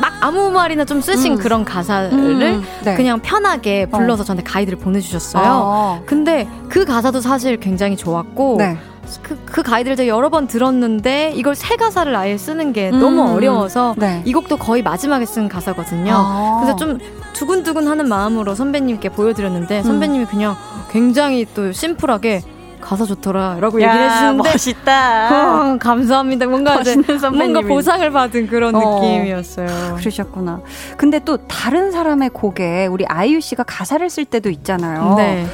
[0.00, 1.38] 막 아무 말이나 좀 쓰신 음.
[1.38, 2.64] 그런 가사를 음.
[2.84, 2.94] 네.
[2.94, 4.26] 그냥 편하게 불러서 어.
[4.26, 5.42] 저한테 가이드를 보내주셨어요.
[5.44, 6.00] 아.
[6.06, 8.78] 근데 그 가사도 사실 굉장히 좋았고 네.
[9.22, 13.00] 그, 그 가이드를 제가 여러 번 들었는데 이걸 새 가사를 아예 쓰는 게 음.
[13.00, 14.22] 너무 어려워서 네.
[14.24, 16.12] 이 곡도 거의 마지막에 쓴 가사거든요.
[16.14, 16.60] 아.
[16.60, 16.98] 그래서 좀
[17.32, 20.28] 두근두근 하는 마음으로 선배님께 보여드렸는데 선배님이 음.
[20.28, 20.56] 그냥
[20.90, 22.42] 굉장히 또 심플하게
[22.80, 25.72] 가사 좋더라 라고 얘기를 해주는데 멋있다.
[25.72, 26.46] 어, 감사합니다.
[26.46, 26.96] 뭔가 이제
[27.32, 29.96] 뭔가 보상을 받은 그런 어, 느낌이었어요.
[29.96, 30.60] 그러셨구나.
[30.96, 35.14] 근데 또 다른 사람의 곡에 우리 아이유 씨가 가사를 쓸 때도 있잖아요.
[35.16, 35.46] 네.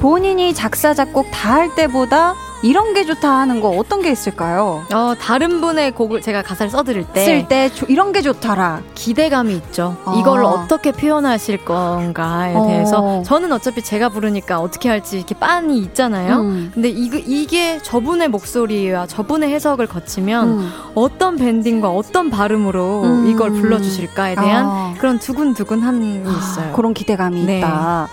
[0.00, 2.34] 본인이 작사 작곡 다 할 때보다
[2.64, 4.86] 이런 게 좋다 하는 거 어떤 게 있을까요?
[4.94, 7.24] 어, 다른 분의 곡을 제가 가사를 써드릴 때.
[7.24, 8.80] 쓸 때 이런 게 좋더라.
[8.94, 9.98] 기대감이 있죠.
[10.06, 10.16] 아.
[10.18, 12.66] 이걸 어떻게 표현하실 건가에 어.
[12.66, 13.22] 대해서.
[13.26, 16.40] 저는 어차피 제가 부르니까 어떻게 할지 이렇게 빤히 있잖아요.
[16.40, 16.70] 음.
[16.72, 20.70] 근데 이, 이게 저분의 목소리와 저분의 해석을 거치면 음.
[20.94, 23.26] 어떤 밴딩과 어떤 발음으로 음.
[23.26, 24.94] 이걸 불러주실까에 대한 아.
[24.96, 26.72] 그런 두근두근함이 아, 있어요.
[26.72, 27.58] 그런 기대감이 네.
[27.58, 28.08] 있다.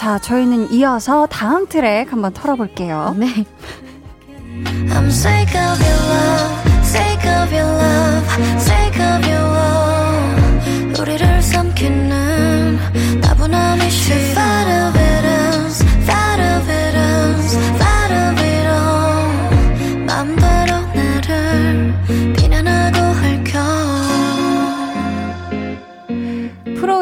[0.00, 3.14] 자, 저희는 이어서 다음 트랙 한번 털어볼게요.
[3.18, 3.44] 네.
[4.88, 8.26] I'm sick of your love, sick of your love,
[8.60, 11.02] sick of your love.
[11.02, 12.78] 우리를 삼키는
[13.20, 14.59] 나분함이 싫어.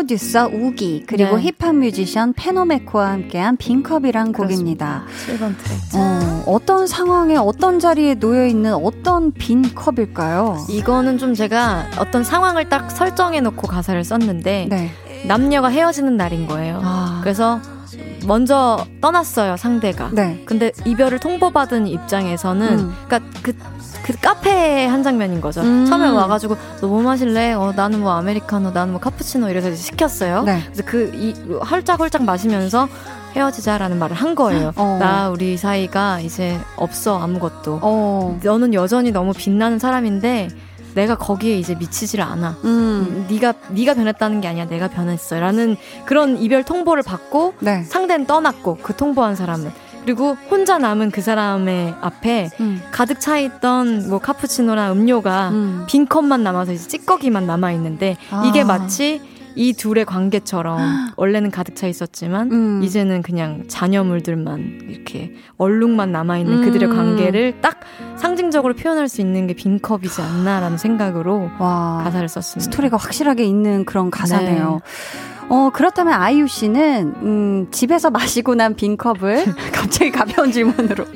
[0.08, 1.42] 프로듀서 우기 그리고 네.
[1.42, 5.04] 힙합 뮤지션 페노메코와 함께한 빈컵이란 곡입니다.
[5.26, 5.78] 7번 트랙.
[5.94, 10.66] 어, 어떤 상황에 어떤 자리에 놓여 있는 어떤 빈 컵일까요?
[10.70, 14.90] 이거는 좀 제가 어떤 상황을 딱 설정해 놓고 가사를 썼는데 네.
[15.26, 16.80] 남녀가 헤어지는 날인 거예요.
[16.82, 17.20] 아.
[17.22, 17.60] 그래서
[18.28, 20.10] 먼저 떠났어요 상대가.
[20.12, 20.40] 네.
[20.44, 22.94] 근데 이별을 통보받은 입장에서는 음.
[23.08, 23.52] 그러니까 그
[24.08, 25.60] 그 카페 한 장면인 거죠.
[25.60, 25.84] 음.
[25.84, 27.52] 처음에 와가지고 너 뭐 마실래?
[27.52, 30.44] 어 나는 뭐 아메리카노, 나는 뭐 카푸치노 이래서 시켰어요.
[30.44, 30.62] 네.
[30.64, 31.34] 그래서 그이
[31.70, 32.88] 헐짝헐짝 마시면서
[33.36, 34.72] 헤어지자라는 말을 한 거예요.
[34.76, 34.96] 어.
[34.98, 37.80] 나 우리 사이가 이제 없어 아무것도.
[37.82, 38.38] 어.
[38.42, 40.48] 너는 여전히 너무 빛나는 사람인데
[40.94, 42.56] 내가 거기에 이제 미치질 않아.
[42.64, 43.26] 음.
[43.30, 44.66] 네가 네가 변했다는 게 아니야.
[44.66, 47.82] 내가 변했어라는 그런 이별 통보를 받고 네.
[47.84, 49.70] 상대는 떠났고 그 통보한 사람은
[50.04, 52.82] 그리고 혼자 남은 그 사람의 앞에 음.
[52.92, 55.84] 가득 차 있던 뭐 카푸치노나 음료가 음.
[55.86, 58.44] 빈 컵만 남아서 이제 찌꺼기만 남아 있는데 아.
[58.46, 59.20] 이게 마치
[59.58, 60.78] 이 둘의 관계처럼
[61.16, 62.80] 원래는 가득 차 있었지만 음.
[62.82, 66.96] 이제는 그냥 잔여물들만 이렇게 얼룩만 남아 있는 그들의 음.
[66.96, 67.80] 관계를 딱
[68.16, 72.00] 상징적으로 표현할 수 있는 게 빈컵이지 않나라는 생각으로 와.
[72.04, 72.70] 가사를 썼습니다.
[72.70, 74.80] 스토리가 확실하게 있는 그런 가사네요.
[74.84, 75.37] 네.
[75.50, 81.06] 어, 그렇다면 아이유 씨는, 음, 집에서 마시고 난 빈컵을, 갑자기 가벼운 질문으로.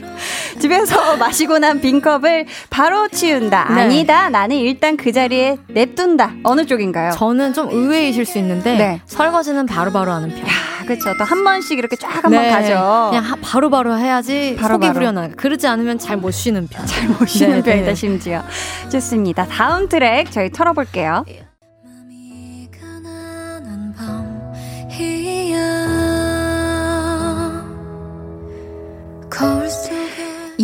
[0.58, 3.66] 집에서 마시고 난 빈컵을 바로 치운다.
[3.74, 3.82] 네.
[3.82, 4.30] 아니다.
[4.30, 6.32] 나는 일단 그 자리에 냅둔다.
[6.44, 7.10] 어느 쪽인가요?
[7.12, 9.00] 저는 좀 의외이실 수 있는데, 네.
[9.06, 10.38] 설거지는 바로바로 하는 편.
[10.40, 10.50] 야,
[10.86, 11.14] 그렇죠.
[11.18, 12.50] 또 한 번씩 이렇게 쫙 한번 네.
[12.50, 13.10] 가죠.
[13.10, 16.86] 그냥 바로바로 바로 해야지 바로 속이 후련하 그러지 않으면 잘 못 쉬는 편.
[16.86, 17.94] 잘 못 쉬는 네, 편이다, 네.
[17.94, 18.42] 심지어.
[18.90, 19.44] 좋습니다.
[19.46, 21.24] 다음 트랙 저희 털어볼게요.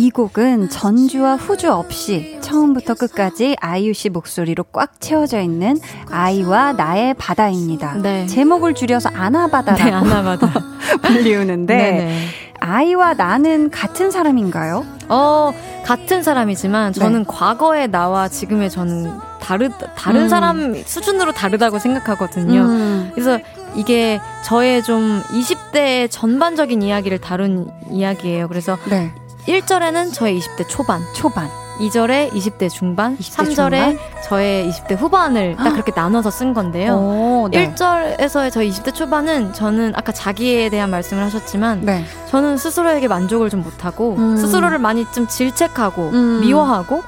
[0.09, 5.79] 이 곡은 전주와 후주 없이 처음부터 끝까지 아이유 씨 목소리로 꽉 채워져 있는
[6.09, 7.93] 아이와 나의 바다입니다.
[8.01, 8.25] 네.
[8.25, 10.51] 제목을 줄여서 아나바다라고 네, 아나바다
[11.05, 12.25] 불리우는데 네네.
[12.59, 14.83] 아이와 나는 같은 사람인가요?
[15.09, 15.53] 어,
[15.85, 17.25] 같은 사람이지만 저는 네.
[17.27, 20.29] 과거의 나와 지금의 저는 다르 다른 음.
[20.29, 22.61] 사람 수준으로 다르다고 생각하거든요.
[22.61, 23.11] 음.
[23.13, 23.37] 그래서
[23.75, 28.47] 이게 저의 좀 20대 전반적인 이야기를 다룬 이야기예요.
[28.47, 29.13] 그래서 네.
[29.49, 31.01] 1절에는 저의 20대 초반.
[31.13, 31.49] 초반.
[31.79, 33.97] 2절에 20대 중반, 20대 3절에 중반?
[34.23, 36.93] 저의 20대 후반을 딱 그렇게 나눠서 쓴 건데요.
[36.93, 37.73] 오, 네.
[37.73, 42.03] 1절에서의 저희 20대 초반은 저는 아까 자기에 대한 말씀을 하셨지만 네.
[42.27, 44.35] 저는 스스로에게 만족을 좀 못하고 음.
[44.35, 46.41] 스스로를 많이 좀 질책하고 음.
[46.41, 47.01] 미워하고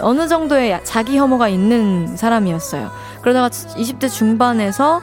[0.00, 2.90] 어느 정도의 자기 혐오가 있는 사람이었어요.
[3.22, 5.00] 그러다가 20대 중반에서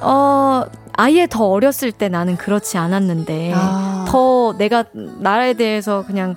[0.00, 0.64] 어
[0.96, 4.04] 아예 더 어렸을 때 나는 그렇지 않았는데 아.
[4.08, 6.36] 더 내가 나에 대해서 그냥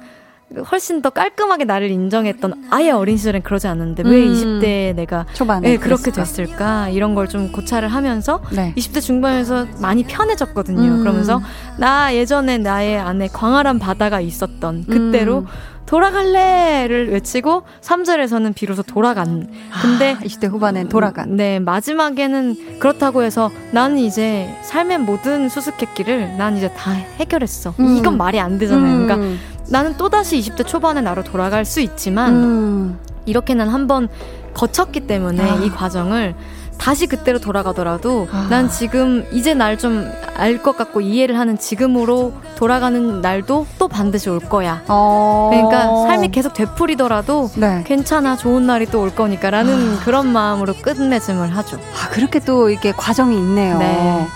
[0.70, 4.34] 훨씬 더 깔끔하게 나를 인정했던 아예 어린 시절엔 그러지 않았는데 왜 음.
[4.34, 8.74] 20대에 내가 초반에 네, 그렇게 됐을까 이런 걸 좀 고찰을 하면서 네.
[8.76, 10.82] 20대 중반에서 많이 편해졌거든요.
[10.96, 11.00] 음.
[11.00, 11.42] 그러면서
[11.78, 15.46] 나 예전에 나의 안에 광활한 바다가 있었던 그때로 음.
[15.86, 19.50] 돌아갈래를 외치고 3절에서는 비로소 돌아간.
[19.82, 21.36] 근데 아, 20대 후반엔 돌아간.
[21.36, 27.74] 네, 마지막에는 그렇다고 해서 나는 이제 삶의 모든 수수께끼를 난 이제 다 해결했어.
[27.80, 27.98] 음.
[27.98, 29.06] 이건 말이 안 되잖아요.
[29.06, 29.40] 그러니까 음.
[29.70, 33.00] 나는 또다시 20대 초반의 나로 돌아갈 수 있지만 음.
[33.26, 34.08] 이렇게는 한번
[34.54, 35.56] 거쳤기 때문에 아.
[35.56, 36.36] 이 과정을
[36.82, 38.48] 다시 그때로 돌아가더라도 아.
[38.50, 44.28] 난 지금 이제 날 좀 알 것 같고 이해를 하는 지금으로 돌아가는 날도 또 반드시
[44.30, 44.82] 올 거야.
[44.88, 45.50] 어.
[45.52, 47.84] 그러니까 삶이 계속 되풀이더라도 네.
[47.86, 50.04] 괜찮아 좋은 날이 또 올 거니까라는 아.
[50.04, 51.78] 그런 마음으로 끝맺음을 하죠.
[51.78, 53.78] 아 그렇게 또 이게 과정이 있네요.
[53.78, 54.28] 네.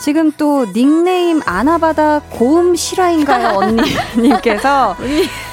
[0.00, 4.96] 지금 또 닉네임 아나바다 고음 실화인가요 언니님께서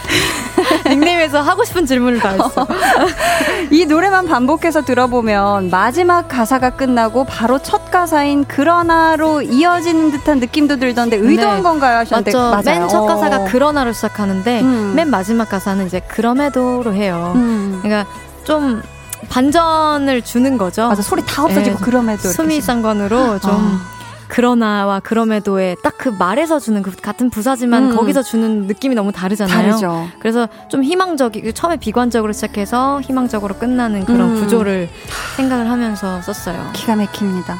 [0.87, 2.67] 닉네임에서 하고 싶은 질문을 다 했어.
[3.71, 11.17] 이 노래만 반복해서 들어보면 마지막 가사가 끝나고 바로 첫 가사인 그러나로 이어지는 듯한 느낌도 들던데
[11.17, 11.63] 의도한 네.
[11.63, 11.97] 건가요?
[11.99, 12.69] 하셨는데 맞죠.
[12.69, 13.45] 맨 첫 가사가 어.
[13.45, 14.93] 그러나로 시작하는데 음.
[14.95, 17.33] 맨 마지막 가사는 이제 그럼에도로 해요.
[17.35, 17.79] 음.
[17.81, 18.09] 그러니까
[18.43, 18.81] 좀
[19.29, 20.87] 반전을 주는 거죠.
[20.89, 21.83] 맞아 소리 다 없어지고 네.
[21.83, 23.90] 그럼에도 수미상관으로 좀 어.
[24.31, 27.95] 그러나와 그럼에도의 딱 그 말에서 주는 그 같은 부사지만 음.
[27.95, 29.55] 거기서 주는 느낌이 너무 다르잖아요.
[29.55, 30.07] 다르죠.
[30.19, 34.41] 그래서 좀 희망적이 처음에 비관적으로 시작해서 희망적으로 끝나는 그런 음.
[34.41, 34.89] 구조를
[35.37, 36.71] 생각을 하면서 썼어요.
[36.73, 37.55] 기가 막힙니다.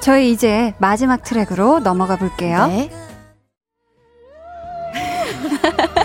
[0.00, 2.68] 저희 이제 마지막 트랙으로 넘어가 볼게요.
[2.68, 2.90] 네.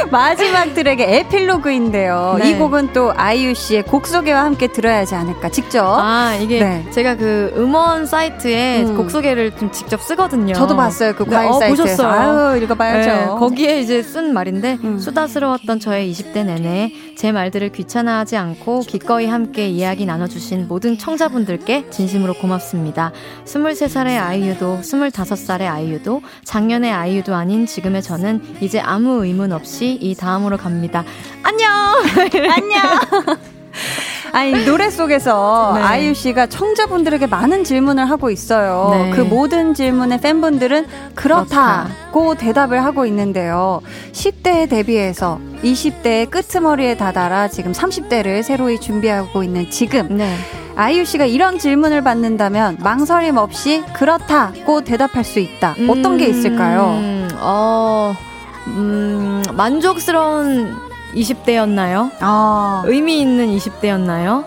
[0.00, 2.36] 자, 마지막 트랙의 에필로그인데요.
[2.38, 2.50] 네.
[2.50, 5.84] 이 곡은 또 아이유 씨의 곡 소개와 함께 들어야 하지 않을까, 직접.
[5.84, 6.86] 아, 이게 네.
[6.90, 8.96] 제가 그 음원 사이트에 음.
[8.96, 10.54] 곡 소개를 좀 직접 쓰거든요.
[10.54, 11.14] 저도 봤어요.
[11.14, 11.82] 그 네, 과일 네, 어, 사이트에서.
[11.82, 12.52] 보셨어요.
[12.52, 13.10] 아유, 읽어봐야죠.
[13.10, 14.98] 네, 거기에 이제 쓴 말인데, 음.
[14.98, 22.34] 수다스러웠던 저의 20대 내내 제 말들을 귀찮아하지 않고 기꺼이 함께 이야기 나눠주신 모든 청자분들께 진심으로
[22.34, 23.12] 고맙습니다.
[23.44, 30.56] 23살의 아이유도, 25살의 아이유도, 작년의 아이유도 아닌 지금의 저는 이제 아무 의문 없이 이 다음으로
[30.56, 31.04] 갑니다.
[31.42, 31.70] 안녕!
[32.50, 33.38] 안녕!
[34.32, 35.82] 아니 노래 속에서 네.
[35.82, 38.90] 아이유 씨가 청자분들에게 많은 질문을 하고 있어요.
[38.92, 39.10] 네.
[39.10, 42.34] 그 모든 질문에 팬분들은 그렇다고 그렇다.
[42.38, 43.80] 대답을 하고 있는데요.
[44.12, 50.36] 10대에 대비해서 20대의 끄트머리에 다다라 지금 30대를 새로이 준비하고 있는 지금 네.
[50.76, 55.74] 아이유 씨가 이런 질문을 받는다면 망설임 없이 그렇다고 대답할 수 있다.
[55.88, 56.96] 어떤 게 있을까요?
[56.98, 58.14] 음, 어.
[58.68, 60.76] 음, 만족스러운
[61.14, 62.10] 20대였나요?
[62.20, 62.82] 아.
[62.86, 64.44] 의미 있는 20대였나요?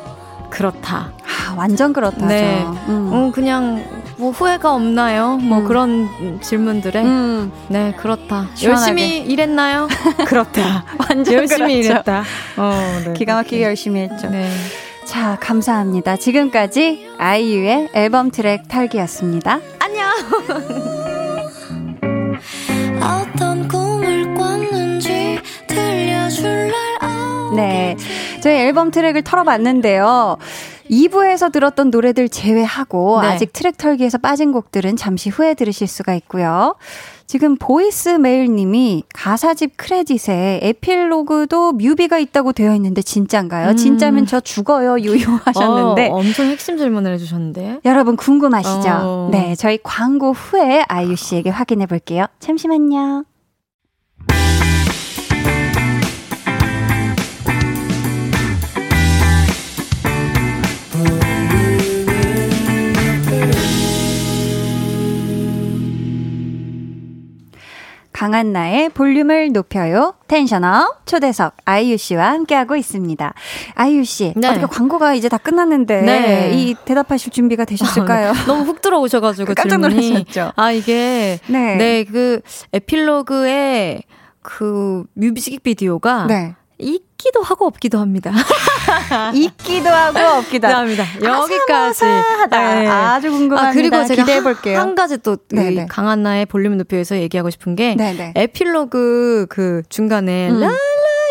[0.49, 1.11] 그렇다.
[1.23, 2.25] 아, 완전 그렇다죠.
[2.27, 2.63] 네.
[2.87, 3.09] 음.
[3.11, 3.83] 음, 그냥
[4.17, 5.37] 뭐 후회가 없나요?
[5.37, 5.65] 뭐 음.
[5.65, 7.51] 그런 질문들에 음.
[7.69, 8.47] 네 그렇다.
[8.53, 8.91] 시원하게.
[8.91, 9.87] 열심히 일했나요?
[10.27, 10.85] 그렇다.
[11.09, 11.89] 완전 열심히 그렇죠.
[11.89, 12.23] 일했다.
[12.57, 13.13] 어, 네.
[13.13, 14.29] 기가 막히게 열심히 했죠.
[14.29, 14.47] 네.
[15.05, 16.17] 자 감사합니다.
[16.17, 19.59] 지금까지 아이유의 앨범 트랙 탈기였습니다.
[19.79, 20.07] 안녕.
[27.55, 27.97] 네.
[28.41, 30.37] 저희 앨범 트랙을 털어봤는데요.
[30.89, 33.27] 2부에서 들었던 노래들 제외하고 네.
[33.27, 36.75] 아직 트랙 털기에서 빠진 곡들은 잠시 후에 들으실 수가 있고요.
[37.25, 43.69] 지금 보이스 메일님이 가사집 크레딧에 에필로그도 뮤비가 있다고 되어 있는데 진짠가요?
[43.69, 43.75] 음.
[43.75, 48.89] 진짜면 저 죽어요 유유 하셨는데 어, 엄청 핵심 질문을 해주셨는데 여러분 궁금하시죠?
[48.89, 49.29] 어.
[49.31, 52.25] 네 저희 광고 후에 아이유 씨에게 확인해 볼게요.
[52.39, 53.23] 잠시만요.
[68.23, 70.13] 강한나의 볼륨을 높여요.
[70.29, 73.33] 텐션업 초대석 아이유 씨와 함께하고 있습니다.
[73.75, 74.47] 아이유 씨, 네.
[74.47, 76.51] 어떻게 광고가 이제 다 끝났는데 네.
[76.53, 78.29] 이 대답하실 준비가 되셨을까요?
[78.29, 78.45] 아, 네.
[78.47, 80.53] 너무 훅 들어오셔가지고 깜짝 놀라셨죠.
[80.55, 82.39] 아 이게 네, 네그
[82.71, 84.03] 에필로그의
[84.41, 86.55] 그 뮤직비디오가 네.
[86.77, 88.31] 있기도 하고 없기도 합니다.
[89.33, 91.05] 있기도 하고 없기도 네, 합니다.
[91.21, 92.05] 여기까지.
[92.05, 92.87] 네.
[92.87, 93.69] 아주 궁금합니다.
[93.69, 94.79] 아, 그리고 제가 기대해 볼게요.
[94.79, 95.37] 한, 가지 또
[95.89, 98.33] 강한나의 볼륨 높여서 얘기하고 싶은 게 네네.
[98.35, 100.61] 에필로그 그 중간에 음.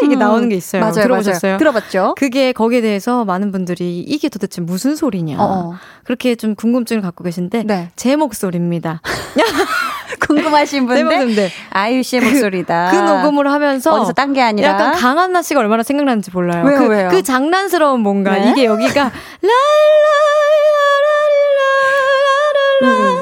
[0.05, 0.19] 이게 음.
[0.19, 0.81] 나오는 게 있어요.
[0.83, 1.51] 맞아요, 들어보셨어요?
[1.53, 1.59] 맞아요.
[1.59, 2.15] 들어봤죠.
[2.19, 5.37] 그게 거기에 대해서 많은 분들이 이게 도대체 무슨 소리냐.
[5.39, 5.75] 어어.
[6.05, 7.91] 그렇게 좀 궁금증을 갖고 계신데 네.
[7.97, 9.01] 제 목소리입니다.
[10.27, 12.91] 궁금하신 분들 네, 아이유 씨의 그, 목소리다.
[12.91, 16.65] 그 녹음을 하면서 어디서 딴 게 아니라 약간 강한나 씨가 얼마나 생각나는지 몰라요.
[16.65, 17.09] 왜요, 그, 왜요?
[17.11, 18.51] 그 장난스러운 뭔가 네?
[18.51, 19.11] 이게 여기가
[22.83, 23.21] 라라라라라라라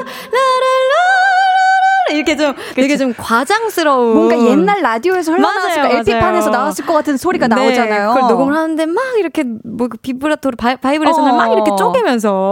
[2.31, 2.73] 이렇게 좀 그쵸.
[2.75, 8.13] 되게 좀 과장스러운 뭔가 옛날 라디오에서 흘러나왔을 거 LP판에서 나왔을 것 같은 소리가 네, 나오잖아요.
[8.13, 11.35] 그걸 녹음을 하는데 막 이렇게 뭐그 비브라토로 바이, 바이브레이션을 어.
[11.35, 12.51] 막 이렇게 쪼개면서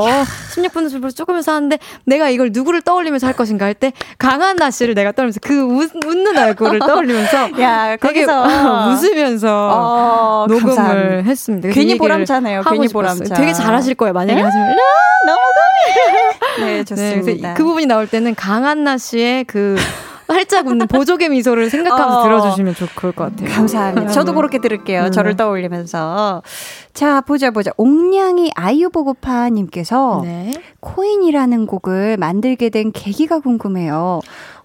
[0.56, 5.14] 16분 정도 쪼개면서 하는데 내가 이걸 누구를 떠올리면서 할 것인가 할 때 강한나 씨를 내가
[5.14, 8.26] 떠올리면서 그 웃, 웃는 얼굴을 떠올리면서 야, 되게
[8.90, 11.30] 웃으면서 어, 녹음을 감사합니다.
[11.30, 11.70] 했습니다.
[11.70, 12.64] 괜히 보람차네요.
[12.70, 13.36] 괜히 보람차.
[13.36, 14.14] 되게 잘하실 거예요.
[14.14, 14.42] 만약에 네?
[14.42, 14.76] 하시면
[15.26, 15.40] 너무
[16.60, 17.50] 네, 좋습니다.
[17.50, 19.69] 네, 그 부분이 나올 때는 강한나 씨의 그
[20.30, 23.50] 활짝 웃는 보조개 미소를 생각하면서 어, 들어주시면 좋을 것 같아요.
[23.50, 24.12] 감사합니다.
[24.12, 25.06] 저도 그렇게 들을게요.
[25.06, 25.12] 음.
[25.12, 26.44] 저를 떠올리면서.
[26.94, 27.72] 자, 보자, 보자.
[27.78, 30.52] 옥냥이 아유보고파님께서 네.
[30.82, 34.20] 코인이라는 곡을 만들게 된 계기가 궁금해요.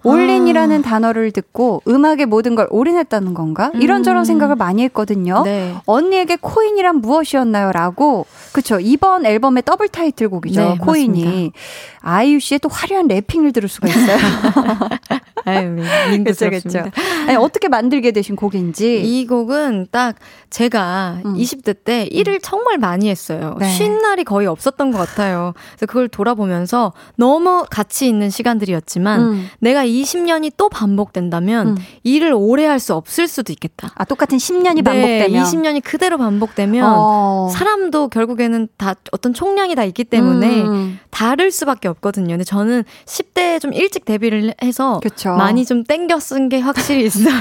[0.05, 0.81] 올린이라는 아.
[0.81, 3.71] 단어를 듣고 음악의 모든 걸 올인했다는 건가?
[3.73, 4.25] 이런저런 음.
[4.25, 5.43] 생각을 많이 했거든요.
[5.43, 5.75] 네.
[5.85, 7.71] 언니에게 코인이란 무엇이었나요?
[7.71, 8.25] 라고.
[8.53, 8.79] 그쵸.
[8.79, 10.61] 이번 앨범의 더블 타이틀곡이죠.
[10.61, 11.23] 네, 코인이.
[11.23, 11.57] 맞습니다.
[12.01, 14.17] 아이유 씨의 또 화려한 rapping을 들을 수가 있어요.
[15.45, 15.75] 아유,
[16.11, 16.91] 민구스럽습니다.
[17.27, 19.01] 아니, 어떻게 만들게 되신 곡인지.
[19.01, 20.15] 이 곡은 딱
[20.49, 21.33] 제가 음.
[21.35, 23.55] 20대 때 일을 정말 많이 했어요.
[23.59, 23.67] 네.
[23.69, 25.53] 쉰 날이 거의 없었던 것 같아요.
[25.71, 29.49] 그래서 그걸 돌아보면서 너무 가치 있는 시간들이었지만 음.
[29.59, 31.77] 내가 20년이 또 반복된다면 음.
[32.03, 33.91] 일을 오래 할 수 없을 수도 있겠다.
[33.95, 37.49] 아, 똑같은 10년이 네, 반복되면 20년이 그대로 반복되면 어.
[37.51, 40.99] 사람도 결국에는 다 어떤 총량이 다 있기 때문에 음.
[41.09, 42.33] 다를 수밖에 없거든요.
[42.33, 45.34] 근데 저는 10대에 좀 일찍 데뷔를 해서 그쵸.
[45.37, 47.33] 많이 좀 땡겨 쓴 게 확실히 있어요.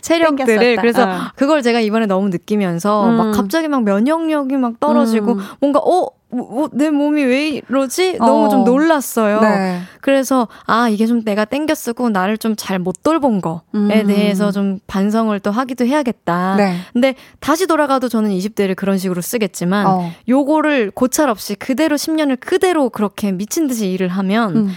[0.00, 0.76] 체력들을.
[0.76, 1.16] 그래서 어.
[1.36, 3.16] 그걸 제가 이번에 너무 느끼면서 음.
[3.16, 5.40] 막 갑자기 막 면역력이 막 떨어지고 음.
[5.60, 8.18] 뭔가 어 뭐, 내 몸이 왜 이러지?
[8.18, 8.48] 너무 어.
[8.48, 9.40] 좀 놀랐어요.
[9.40, 9.80] 네.
[10.00, 13.88] 그래서, 아, 이게 좀 내가 땡겨 쓰고 나를 좀 잘 못 돌본 거에 음.
[14.06, 16.54] 대해서 좀 반성을 또 하기도 해야겠다.
[16.56, 16.76] 네.
[16.92, 20.12] 근데 다시 돌아가도 저는 20대를 그런 식으로 쓰겠지만, 어.
[20.28, 24.70] 요거를 고찰 없이 그대로 10년을 그대로 그렇게 미친 듯이 일을 하면, 음.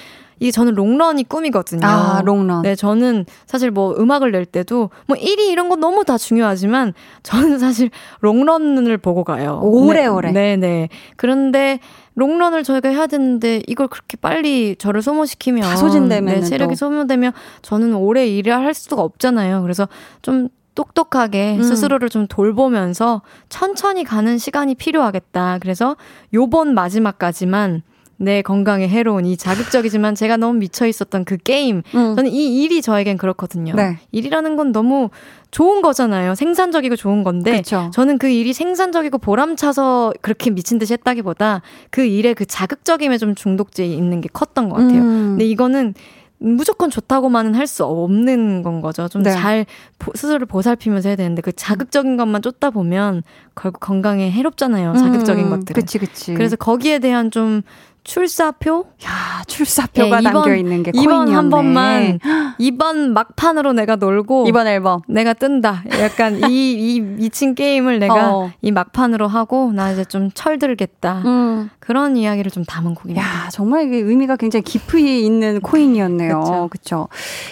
[0.43, 1.87] 이게 저는 롱런이 꿈이거든요.
[1.87, 2.63] 아, 롱런.
[2.63, 7.59] 네, 저는 사실 뭐 음악을 낼 때도 뭐 1위 이런 건 너무 다 중요하지만 저는
[7.59, 7.89] 사실
[8.19, 9.61] 롱런을 보고 가요.
[9.63, 10.33] 오래오래.
[10.33, 10.89] 네, 네.
[11.15, 11.79] 그런데
[12.15, 17.31] 롱런을 저희가 해야 되는데 이걸 그렇게 빨리 저를 소모시키면 다 소진되면 네, 체력이 소모되면
[17.61, 19.61] 저는 오래 일을 할 수가 없잖아요.
[19.61, 19.87] 그래서
[20.21, 21.63] 좀 똑똑하게 음.
[21.63, 25.59] 스스로를 좀 돌보면서 천천히 가는 시간이 필요하겠다.
[25.61, 25.95] 그래서
[26.33, 27.83] 요번 마지막까지만
[28.23, 31.83] 내 건강에 해로운 이 자극적이지만 제가 너무 미쳐 있었던 그 게임.
[31.93, 32.15] 음.
[32.15, 33.73] 저는 이 일이 저에겐 그렇거든요.
[33.75, 33.97] 네.
[34.11, 35.09] 일이라는 건 너무
[35.51, 36.35] 좋은 거잖아요.
[36.35, 37.91] 생산적이고 좋은 건데 그쵸.
[37.93, 41.61] 저는 그 일이 생산적이고 보람차서 그렇게 미친 듯이 했다기보다
[41.91, 45.01] 그 일의 그 자극적임에 좀 중독돼 있는 게 컸던 것 같아요.
[45.01, 45.27] 음.
[45.31, 45.93] 근데 이거는
[46.39, 49.07] 무조건 좋다고만은 할 수 없는 건 거죠.
[49.07, 50.11] 좀잘 네.
[50.13, 53.23] 스스로를 보살피면서 해야 되는데 그 자극적인 것만 쫓다 보면
[53.55, 54.93] 결국 건강에 해롭잖아요.
[54.95, 55.73] 자극적인 음, 것들.
[55.73, 56.33] 그치, 그치.
[56.33, 57.61] 그래서 거기에 대한 좀
[58.03, 58.85] 출사표?
[59.05, 62.19] 야, 출사표가 네, 담겨 있는 게 이번 한 번만
[62.59, 65.83] 이번 막판으로 내가 놀고 이번 앨범 내가 뜬다.
[66.01, 68.51] 약간 이이 미친 게임을 내가 어.
[68.61, 71.21] 이 막판으로 하고 나 이제 좀 철들겠다.
[71.25, 71.69] 음.
[71.79, 73.25] 그런 이야기를 좀 담은 곡입니다.
[73.25, 76.67] 야, 정말 이게 의미가 굉장히 깊이 있는 코인이었네요.
[76.69, 77.07] 그렇죠.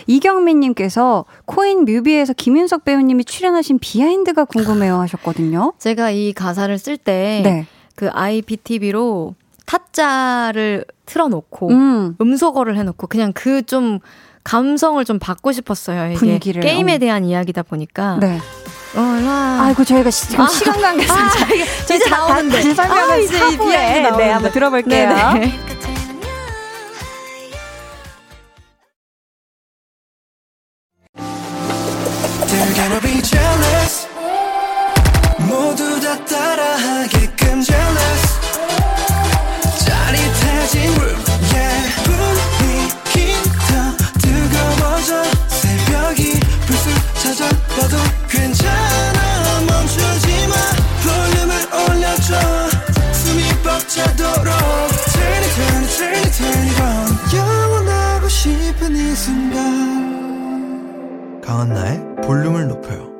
[0.07, 5.73] 이경민 님께서 코인 뮤비에서 김윤석 배우님이 출연하신 비하인드가 궁금해요 하셨거든요.
[5.79, 7.65] 제가 이 가사를 쓸때 네.
[7.95, 9.35] 그 IPTV로
[9.65, 12.15] 타짜를 틀어놓고 음.
[12.19, 13.99] 음소거를 해놓고 그냥 그 좀
[14.43, 16.07] 감성을 좀 받고 싶었어요.
[16.07, 16.63] 이게 분위기를.
[16.63, 16.97] 게임에 어.
[16.97, 18.17] 대한 이야기다 보니까.
[18.19, 18.39] 네.
[18.95, 19.61] 어라.
[19.61, 21.29] 아이고 저희가 지금 아, 시간 관계상 아,
[21.83, 25.09] 이제 나오는데 다시 설명을 아, 이제 이야기 네, 한번 들어볼게요.
[25.09, 25.45] 네네.
[25.47, 25.70] 모두
[47.21, 47.97] 찾아와도
[48.27, 50.55] 괜찮아 멈추지 마
[51.03, 52.31] 볼륨을 올려줘
[53.13, 54.49] 숨이 벅차도록
[55.13, 57.05] Turn it turn it turn it turn it on
[57.37, 59.61] 영원하고 싶은 이 순간
[61.41, 63.11] 강한나의 볼륨을 높여요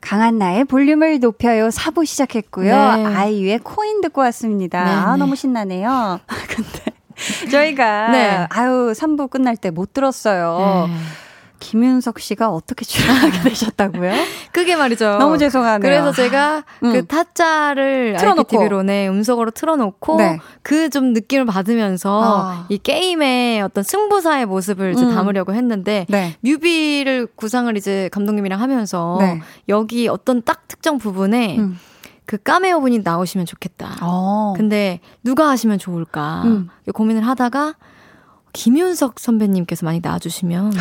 [0.00, 1.70] 강한 나의 볼륨을 높여요.
[1.70, 2.74] 사부 시작했고요.
[2.74, 3.06] 네.
[3.06, 4.84] 아이유의 코인 듣고 왔습니다.
[4.84, 5.18] 네, 아, 네.
[5.20, 5.88] 너무 신나네요.
[5.88, 6.89] 아, 근데
[7.50, 8.46] 저희가 네.
[8.50, 10.86] 아유 3부 끝날 때 못 들었어요.
[10.88, 10.94] 네.
[11.60, 14.12] 김윤석 씨가 어떻게 출연하게 되셨다고요?
[14.50, 15.18] 그게 말이죠.
[15.18, 15.80] 너무 죄송하네요.
[15.80, 16.92] 그래서 제가 음.
[16.92, 20.38] 그 타짜를 IPTV로 네, 음성으로 틀어놓고 네.
[20.62, 22.66] 그좀 느낌을 받으면서 아.
[22.70, 25.14] 이 게임의 어떤 승부사의 모습을 음.
[25.14, 26.34] 담으려고 했는데 네.
[26.40, 29.40] 뮤비를 구상을 이제 감독님이랑 하면서 네.
[29.68, 31.78] 여기 어떤 딱 특정 부분에 음.
[32.30, 33.96] 그 까메오 분이 나오시면 좋겠다.
[34.02, 34.54] 어.
[34.56, 36.68] 근데 누가 하시면 좋을까 음.
[36.94, 37.74] 고민을 하다가
[38.52, 40.72] 김윤석 선배님께서 많이 나와주시면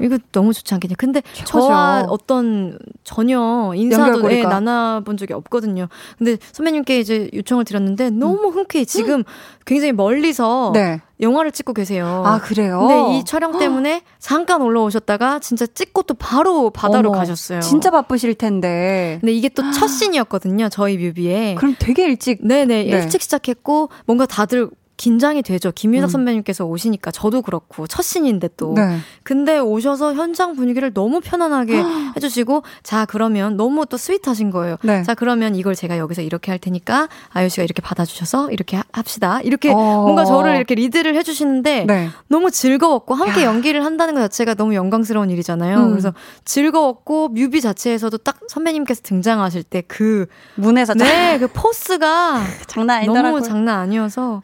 [0.00, 0.94] 이거 너무 좋지 않겠냐.
[0.98, 1.44] 근데 최고죠.
[1.44, 5.86] 저와 어떤 전혀 인사도 네, 나눠본 적이 없거든요.
[6.18, 8.52] 근데 선배님께 이제 요청을 드렸는데 너무 음.
[8.52, 9.22] 흔쾌히 지금
[9.64, 11.00] 굉장히 멀리서 네.
[11.20, 12.24] 영화를 찍고 계세요.
[12.26, 12.80] 아, 그래요?
[12.80, 17.60] 근데 이 촬영 때문에 잠깐 올라오셨다가 진짜 찍고 또 바로 바다로 어머, 가셨어요.
[17.60, 19.18] 진짜 바쁘실 텐데.
[19.20, 20.68] 근데 이게 또 첫 씬이었거든요.
[20.70, 21.54] 저희 뮤비에.
[21.56, 22.44] 그럼 되게 일찍.
[22.44, 22.84] 네네.
[22.84, 22.90] 네.
[22.90, 24.68] 일찍 시작했고 뭔가 다들
[25.02, 25.72] 긴장이 되죠.
[25.74, 26.12] 김윤석 음.
[26.12, 28.72] 선배님께서 오시니까 저도 그렇고 첫 신인데 또.
[28.76, 28.98] 네.
[29.24, 31.82] 근데 오셔서 현장 분위기를 너무 편안하게
[32.16, 34.76] 해주시고 자 그러면 너무 또 스윗하신 거예요.
[34.82, 35.02] 네.
[35.02, 39.40] 자 그러면 이걸 제가 여기서 이렇게 할 테니까 아유 씨가 이렇게 받아주셔서 이렇게 합시다.
[39.42, 39.74] 이렇게 어.
[39.74, 42.10] 뭔가 저를 이렇게 리드를 해주시는데 네.
[42.28, 43.46] 너무 즐거웠고 함께 야.
[43.46, 45.78] 연기를 한다는 것 자체가 너무 영광스러운 일이잖아요.
[45.78, 45.90] 음.
[45.90, 53.32] 그래서 즐거웠고 뮤비 자체에서도 딱 선배님께서 등장하실 때 그 문에서 네 그 포스가 장난 아니더라고요.
[53.32, 54.42] 너무 장난 아니어서.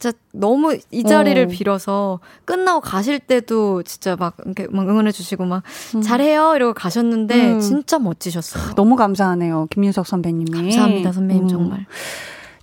[0.00, 1.46] 진짜 너무 이 자리를 어.
[1.48, 5.62] 빌어서 끝나고 가실 때도 진짜 막 이렇게 막 응원해 주시고 막
[5.94, 6.02] 음.
[6.02, 7.60] 잘해요 이러고 가셨는데 음.
[7.60, 8.74] 진짜 멋지셨어요.
[8.74, 9.66] 너무 감사하네요.
[9.70, 10.50] 김윤석 선배님이.
[10.52, 11.12] 감사합니다.
[11.12, 11.48] 선배님 음.
[11.48, 11.86] 정말.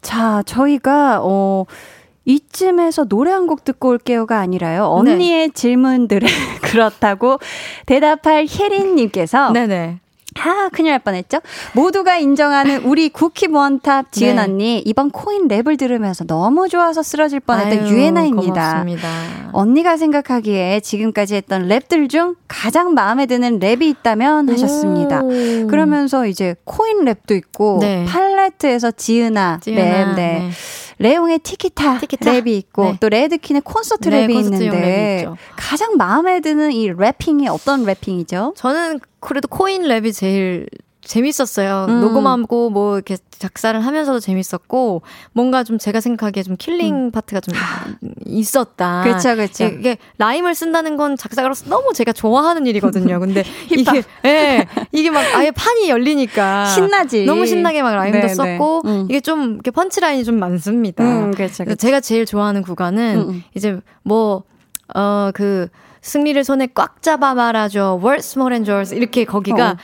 [0.02, 1.66] 자, 저희가 어
[2.26, 4.86] 이쯤에서 노래 한 곡 듣고 올게요가 아니라요.
[4.86, 5.54] 언니의 네.
[5.54, 6.28] 질문들을
[6.64, 7.40] 그렇다고
[7.86, 10.00] 대답할 혜린님께서 네네.
[10.40, 11.40] 아, 큰일 날 뻔했죠?
[11.74, 14.42] 모두가 인정하는 우리 쿠키 원탑 지은 네.
[14.42, 18.86] 언니, 이번 코인 랩을 들으면서 너무 좋아서 쓰러질 뻔했던 유에나입니다.
[19.54, 25.22] 언니가 생각하기에 지금까지 했던 랩들 중 가장 마음에 드는 랩이 있다면 하셨습니다.
[25.24, 25.68] 오.
[25.68, 28.06] 그러면서 이제 코인 랩도 있고, 네.
[28.06, 30.16] 팔레트에서 지은아, 지은아 랩, 네.
[30.16, 30.50] 네.
[31.00, 32.32] 레옹의 티키타, 티키타?
[32.32, 32.98] 랩이 있고 네.
[33.00, 38.54] 또 레드퀸의 콘서트 네, 랩이 콘서트 있는데 가장 마음에 드는 이 rapping이 어떤 래핑이죠?
[38.56, 40.68] 저는 그래도 코인 랩이 제일
[41.08, 41.86] 재밌었어요.
[41.90, 42.02] 음.
[42.02, 45.02] 녹음하고 뭐 이렇게 작사를 하면서도 재밌었고
[45.32, 47.12] 뭔가 좀 제가 생각하기에 좀 killing 음.
[47.12, 47.54] 파트가 좀
[48.26, 49.04] 있었다.
[49.04, 49.66] 그렇죠, 그렇죠.
[49.66, 53.20] 이게 라임을 쓴다는 건 작사가로서 너무 제가 좋아하는 일이거든요.
[53.20, 57.26] 근데 이게 예, 이게 막 아예 판이 열리니까 신나지.
[57.26, 58.34] 너무 신나게 막 라임도 네, 네.
[58.34, 58.92] 썼고 네.
[58.92, 59.08] 음.
[59.10, 61.04] 이게 좀 이렇게 punchline이 좀 많습니다.
[61.04, 61.76] 음, 그렇죠, 그렇죠.
[61.76, 63.44] 제가 제일 좋아하는 구간은 음, 음.
[63.56, 65.70] 이제 뭐어그
[66.02, 68.00] 승리를 손에 꽉 잡아 말아줘.
[68.02, 68.96] Words more than yours.
[68.96, 69.78] 이렇게 거기가 어.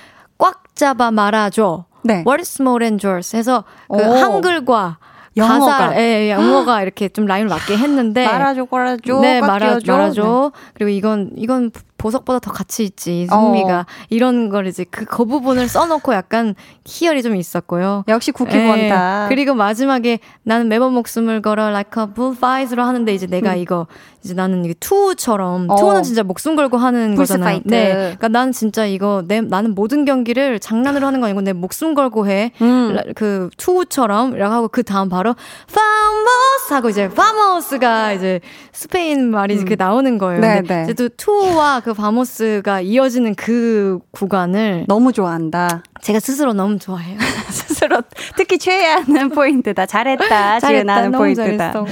[0.44, 1.86] 꽉 잡아 말아줘.
[2.04, 2.24] 네.
[2.28, 3.34] Words more than yours.
[3.36, 4.14] 해서 그 오.
[4.14, 4.98] 한글과
[5.38, 5.78] 영어가.
[5.78, 8.26] 가사, 예, 예, 영어가 이렇게 좀 라임을 맞게 했는데.
[8.26, 9.20] 말아줘, 말아줘.
[9.22, 10.52] 네, 말아, 말아줘.
[10.54, 10.60] 네.
[10.74, 11.72] 그리고 이건, 이건
[12.04, 13.80] 보석보다 더 가치 있지, 승미가.
[13.80, 13.86] 어.
[14.10, 16.54] 이런 걸 이제 그, 그 부분을 써놓고 약간
[16.86, 18.04] 희열이 좀 있었고요.
[18.10, 19.24] 역시 쿠키본다.
[19.24, 23.58] 예, 그리고 마지막에 나는 매번 목숨을 걸어 like a bullfight로 하는데 이제 내가 음.
[23.58, 23.88] 이거
[24.22, 25.76] 이제 나는 이게 투우처럼 어.
[25.78, 27.46] 투우는 진짜 목숨 걸고 하는 거잖아요.
[27.46, 27.68] fight.
[27.70, 31.94] 네, 그러니까 나는 진짜 이거 내 나는 모든 경기를 장난으로 하는 거 아니고 내 목숨
[31.94, 32.52] 걸고 해.
[32.62, 32.98] 음.
[33.16, 35.36] 그 투우처럼 이라고 하고 그 다음 바로
[35.74, 38.42] vamos 하고 이제 vamos가 이제
[38.74, 39.66] 스페인 말이 음.
[39.66, 40.42] 그 나오는 거예요.
[40.42, 40.84] 네, 네.
[40.84, 45.84] 이제 또 투우와 그 vamos가 이어지는 그 구간을 너무 좋아한다.
[46.02, 47.18] 제가 스스로 너무 좋아해요.
[47.50, 48.02] 스스로
[48.38, 49.86] 특히 최애하는 포인트다.
[49.86, 50.60] 잘했다.
[50.60, 50.96] 잘했다.
[50.96, 51.72] 하는 포인트다.
[51.74, 51.86] 잘했어.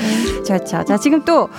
[0.44, 0.86] 좋죠.
[0.86, 1.50] 자 지금 또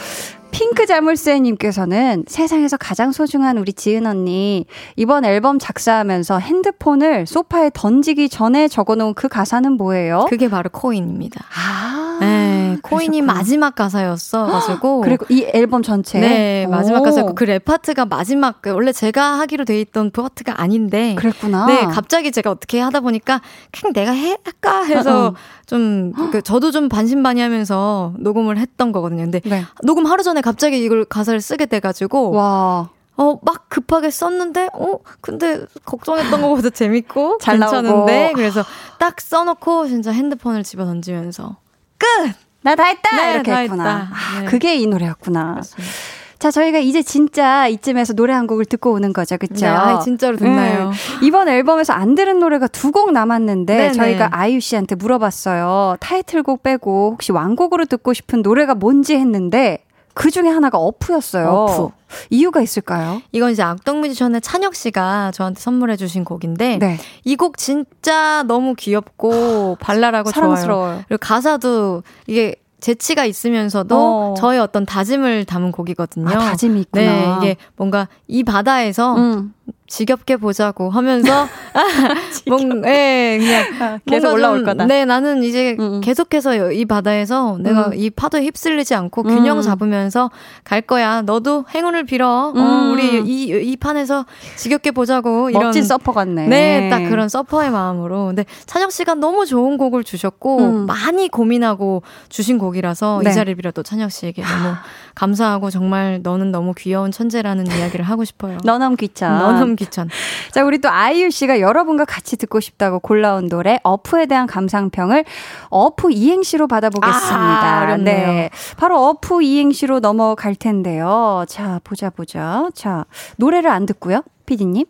[0.53, 4.66] 핑크 자물쇠님께서는 세상에서 가장 소중한 우리 지은 언니
[4.97, 10.26] 이번 앨범 작사하면서 핸드폰을 소파에 던지기 전에 적어놓은 그 가사는 뭐예요?
[10.28, 11.43] 그게 바로 코인입니다.
[11.57, 13.23] 아, 네, 코인이.
[13.23, 18.70] 마지막 가사였어 가지고 그리고 이 앨범 전체 네 마지막 가사였고 그 랩 파트가 마지막 그
[18.70, 21.66] 원래 제가 하기로 돼 있던 그 파트가 아닌데 그랬구나.
[21.66, 23.41] 네 갑자기 제가 어떻게 하다 보니까
[23.73, 25.35] 그냥 내가 해 할까 해서 어.
[25.66, 29.23] 좀, 그, 저도 좀 반신반의 하면서 녹음을 했던 거거든요.
[29.23, 29.64] 근데 네.
[29.83, 32.31] 녹음 하루 전에 갑자기 이걸 가사를 쓰게 돼가지고.
[32.33, 32.89] 와.
[33.16, 38.23] 어, 막 급하게 썼는데, 어, 근데 걱정했던 것보다 재밌고, 잘 괜찮은데.
[38.23, 38.35] 나오고.
[38.35, 38.64] 그래서
[38.99, 41.57] 딱 써놓고 진짜 핸드폰을 집어 던지면서,
[42.03, 42.32] 끝!
[42.62, 43.16] 나 다 했다!
[43.16, 43.84] 네, 이렇게 다 했구나.
[43.98, 44.11] 했다.
[44.12, 44.46] 아, 네.
[44.46, 45.53] 그게 이 노래였구나.
[45.53, 45.92] 그렇습니다.
[46.38, 49.36] 자, 저희가 이제 진짜 이쯤에서 노래 한 곡을 듣고 오는 거죠.
[49.38, 49.64] 그쵸?
[49.64, 50.90] 네, 아, 진짜로 듣나요?
[50.90, 50.96] 네.
[51.22, 53.92] 이번 앨범에서 안 들은 노래가 두 곡 남았는데 네네.
[53.92, 55.96] 저희가 아이유 씨한테 물어봤어요.
[56.00, 59.78] 타이틀곡 빼고 혹시 완곡으로 듣고 싶은 노래가 뭔지 했는데
[60.15, 61.49] 그 중에 하나가 어프였어요.
[61.49, 61.89] 어프.
[62.31, 63.23] 이유가 있을까요?
[63.33, 66.99] 이건 이제 악동뮤지션의 찬혁 씨가 저한테 선물해 주신 곡인데 네.
[67.25, 70.93] 이곡 진짜 너무 귀엽고 발랄하고 사랑스러워요.
[70.93, 71.05] 좋아요.
[71.09, 74.35] 그리고 가사도 이게 재치가 있으면서도 어.
[74.37, 76.29] 저의 어떤 다짐을 담은 곡이거든요.
[76.29, 77.05] 아, 다짐이 있구나.
[77.05, 79.55] 네, 이게 뭔가 이 바다에서 음.
[79.93, 81.47] 지겹게 보자고 하면서
[82.49, 84.86] 뭔 예, 그냥 아, 계속 올라올 거다.
[84.86, 86.01] 네, 나는 이제 음, 음.
[86.01, 87.95] 계속해서 이 바다에서 내가 음.
[87.95, 89.62] 이 파도에 휩쓸리지 않고 균형 음.
[89.62, 90.30] 잡으면서
[90.64, 91.20] 갈 거야.
[91.20, 92.26] 너도 행운을 빌어.
[92.26, 92.93] 어, 음.
[92.93, 94.24] 우리 이, 이 판에서
[94.57, 96.49] 지겹게 보자고 이런 멋진 서퍼 같네.
[96.49, 98.28] 네, 딱 그런 서퍼의 마음으로.
[98.28, 103.30] 근데 찬혁 씨가 너무 좋은 곡을 주셨고 많이 고민하고 주신 곡이라서 네.
[103.30, 104.74] 이 자리를 빌어 또 찬혁 씨에게 너무
[105.15, 108.59] 감사하고 정말 너는 너무 귀여운 천재라는 이야기를 하고 싶어요.
[108.65, 109.39] 너넘 귀찮.
[109.39, 110.09] 너넘 귀찮.
[110.51, 115.25] 자, 우리 또 아이유 씨가 여러분과 같이 듣고 싶다고 골라온 노래 어프에 대한 감상평을
[115.71, 117.79] 어프 이행시로 받아보겠습니다.
[117.81, 118.51] 아, 네.
[118.77, 121.45] 바로 어프 이행시로 넘어갈 텐데요.
[121.49, 122.69] 자, 보자 보자.
[122.75, 123.05] 자,
[123.37, 124.23] 노래를 안 듣고요.
[124.47, 124.85] 피디님.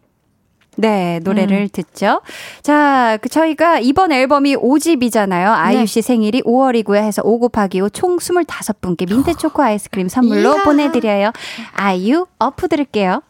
[0.77, 1.69] 네, 노래를 음.
[1.71, 2.23] 듣죠.
[2.63, 5.49] 자, 그 저희가 이번 앨범이 5집이잖아요.
[5.55, 5.87] 아이유 네.
[5.87, 6.97] 씨 생일이 5월이고요.
[6.97, 10.63] 해서 5 곱하기 5 총 25분께 민트 초코 아이스크림 선물로 이야.
[10.63, 11.33] 보내드려요.
[11.75, 13.23] 아이유 어프 들을게요.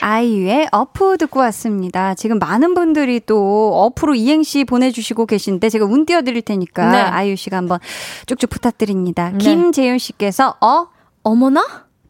[0.00, 2.14] 아이유의 어프 듣고 왔습니다.
[2.14, 6.98] 지금 많은 분들이 또 어프로 이행시 보내주시고 계신데 제가 운 띄워드릴 테니까 네.
[6.98, 7.78] 아이유 씨가 한번
[8.26, 9.30] 쭉쭉 부탁드립니다.
[9.30, 9.38] 네.
[9.38, 10.88] 김재윤 씨께서 어?
[11.22, 11.64] 어머나?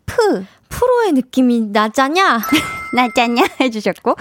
[0.06, 0.44] 프.
[0.72, 2.40] 프로의 느낌이 나잖냐?
[2.94, 3.44] 나잖냐?
[3.60, 4.16] 해주셨고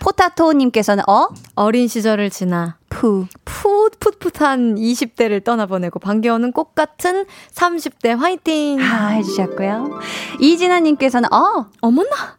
[0.00, 1.28] 포타토님께서는 어?
[1.54, 3.26] 어린 시절을 지나 푸.
[3.44, 8.80] 푸, 풋풋한 20대를 떠나보내고 반겨오는 꽃 같은 30대 화이팅!
[8.80, 10.00] 아, 해주셨고요.
[10.40, 11.66] 이진아님께서는 어?
[11.80, 12.38] 어머나!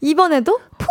[0.00, 0.86] 이번에도 푸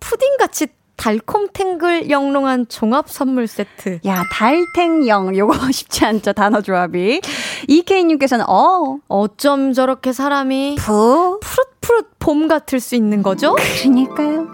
[0.00, 4.00] 푸딩같이 달콤탱글 영롱한 종합 선물 세트.
[4.06, 5.36] 야, 달탱영.
[5.36, 7.20] 요거 쉽지 않죠, 단어 조합이.
[7.68, 8.98] 이케이님께서는, 어.
[9.08, 10.76] 어쩜 저렇게 사람이.
[10.78, 11.40] 푸.
[11.40, 13.54] 푸릇푸릇 봄 같을 수 있는 거죠?
[13.56, 14.46] 그러니까요.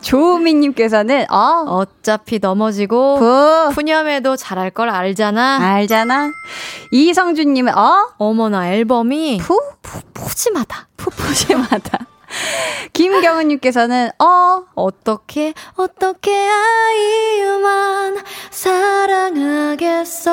[0.00, 1.64] 조우민님께서는, 어.
[1.68, 3.18] 어차피 넘어지고.
[3.18, 3.70] 푸.
[3.74, 5.58] 푸념해도 잘할 걸 알잖아.
[5.60, 6.30] 알잖아.
[6.92, 8.08] 이성준님은, 어.
[8.16, 9.38] 어머나, 앨범이.
[9.42, 9.60] 푸.
[9.82, 10.88] 푸, 푸짐하다.
[10.96, 11.98] 푸푸짐하다.
[12.92, 20.30] 김경은님께서는 어 어떻게 어떻게 아이유만 사랑하겠어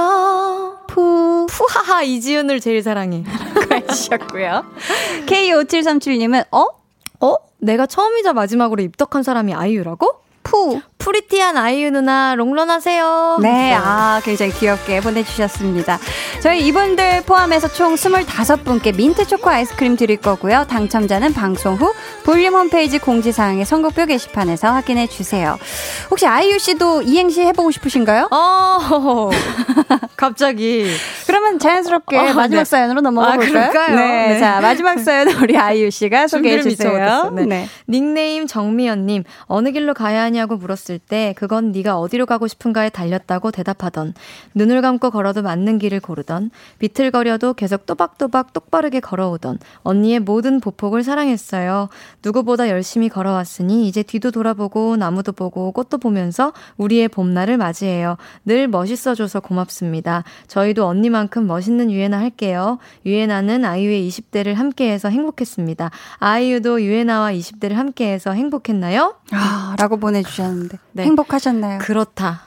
[0.88, 3.24] 푸 푸하하 이지은을 제일 사랑해
[3.72, 4.66] 해주셨고요
[5.26, 6.66] K5737님은 어?
[7.22, 7.36] 어?
[7.60, 10.22] 내가 처음이자 마지막으로 입덕한 사람이 아이유라고?
[10.44, 10.82] 푸.
[11.00, 13.40] pretty한 아이유 누나 롱런하세요.
[13.42, 15.98] 네, 아 굉장히 귀엽게 보내주셨습니다.
[16.42, 20.66] 저희 이분들 포함해서 총 25분께 민트 초코 아이스크림 드릴 거고요.
[20.70, 21.94] 당첨자는 방송 후
[22.26, 25.58] 볼륨 홈페이지 공지사항의 선곡표 게시판에서 확인해 주세요.
[26.12, 28.28] 혹시 아이유 씨도 이행시 해보고 싶으신가요?
[28.32, 29.30] 어,
[30.18, 30.86] 갑자기.
[31.28, 32.66] 그러면 자연스럽게 어, 마지막 네.
[32.66, 33.70] 사연으로 넘어가 아, 볼까요?
[33.72, 33.96] 그럴까요?
[33.96, 37.32] 네, 네, 자 마지막 사연 우리 아이유 씨가 소개해 주세요.
[37.34, 37.46] 네.
[37.46, 37.70] 네.
[37.88, 43.52] 닉네임 정미연님 어느 길로 가야 하냐고 물었 을 때 그건 네가 어디로 가고 싶은가에 달렸다고
[43.52, 44.14] 대답하던
[44.56, 51.90] 눈을 감고 걸어도 맞는 길을 고르던 비틀거려도 계속 또박또박 똑바르게 걸어오던 언니의 모든 보폭을 사랑했어요.
[52.24, 58.18] 누구보다 열심히 걸어왔으니 이제 뒤도 돌아보고 나무도 보고 꽃도 보면서 우리의 봄날을 맞이해요.
[58.46, 60.24] 늘 멋있어줘서 고맙습니다.
[60.48, 62.80] 저희도 언니만큼 멋있는 유예나 할게요.
[63.06, 65.92] 유예나는 아이유의 20대를 함께해서 행복했습니다.
[66.18, 69.16] 아이유도 유예나와 20대를 함께해서 행복했나요?
[69.32, 70.79] 아, 라고 보내주셨는데.
[70.94, 71.04] 네.
[71.04, 71.80] 행복하셨나요?
[71.80, 72.42] 그렇다.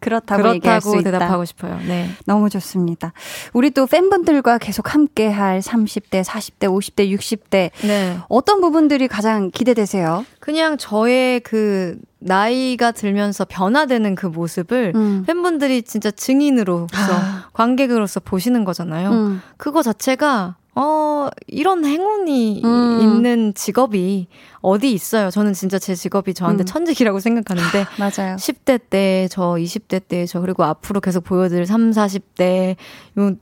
[0.00, 1.78] 그렇다고, 그렇다고 대답하고 싶어요.
[1.86, 2.08] 네.
[2.24, 3.12] 너무 좋습니다.
[3.52, 7.70] 우리 또 팬분들과 계속 함께 할 30대, 40대, 50대, 60대.
[7.86, 8.18] 네.
[8.28, 10.24] 어떤 부분들이 가장 기대되세요?
[10.40, 15.24] 그냥 저의 그 나이가 들면서 변화되는 그 모습을 음.
[15.26, 17.48] 팬분들이 진짜 증인으로서 아.
[17.52, 19.10] 관객으로서 보시는 거잖아요.
[19.10, 19.42] 음.
[19.58, 22.98] 그거 자체가 어, 어, 이런 행운이 음.
[23.02, 24.28] 있는 직업이
[24.62, 25.30] 어디 있어요.
[25.30, 26.66] 저는 진짜 제 직업이 저한테 음.
[26.66, 27.86] 천직이라고 생각하는데.
[27.98, 28.36] 맞아요.
[28.36, 32.76] 10대 때, 저 20대 때, 저 그리고 앞으로 계속 보여드릴 3, 40대,
[33.18, 33.36] 요,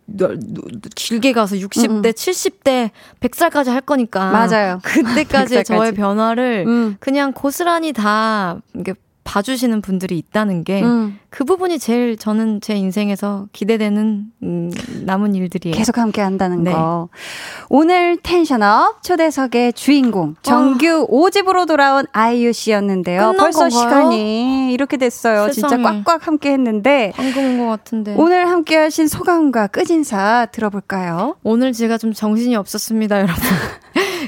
[0.96, 2.02] 길게 가서 60대, 음.
[2.02, 2.90] 70대,
[3.20, 4.30] 100살까지 할 거니까.
[4.30, 4.80] 맞아요.
[4.82, 6.96] 그때까지 저의 변화를 음.
[6.98, 8.94] 그냥 고스란히 다 이게
[9.28, 11.18] 봐주시는 분들이 있다는 게그 음.
[11.28, 14.70] 그 부분이 제일 저는 제 인생에서 기대되는 음,
[15.04, 15.76] 남은 일들이에요.
[15.76, 16.72] 계속 함께 한다는 네.
[16.72, 17.10] 거.
[17.68, 21.28] 오늘 텐션업 초대석의 주인공 정규 어.
[21.28, 23.34] 5집으로 돌아온 아이유 씨였는데요.
[23.38, 23.80] 벌써 건가요?
[23.80, 25.52] 시간이 이렇게 됐어요.
[25.52, 25.76] 세상에.
[25.76, 31.36] 진짜 꽉꽉 함께 했는데 온것 같은데 오늘 함께 하신 소감과 끝인사 들어볼까요?
[31.42, 33.36] 오늘 제가 좀 정신이 없었습니다, 여러분.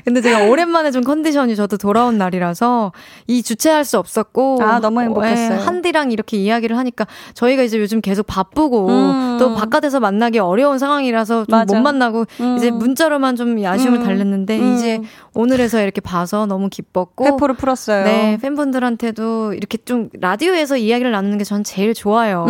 [0.04, 2.92] 근데 제가 오랜만에 좀 컨디션이 저도 돌아온 날이라서
[3.26, 5.50] 이 주최할 수 없었고 아 너무 행복했어요.
[5.50, 9.36] 네, 한디랑 이렇게 이야기를 하니까 저희가 이제 요즘 계속 바쁘고 음.
[9.38, 12.56] 또 바깥에서 만나기 어려운 상황이라서 좀 못 만나고 음.
[12.56, 14.04] 이제 문자로만 좀 아쉬움을 음.
[14.04, 14.74] 달랬는데 음.
[14.74, 15.00] 이제
[15.34, 18.04] 오늘에서 이렇게 봐서 너무 기뻤고 회포를 풀었어요.
[18.04, 22.44] 네 팬분들한테도 이렇게 좀 라디오에서 이야기를 나누는 게 전 제일 좋아요.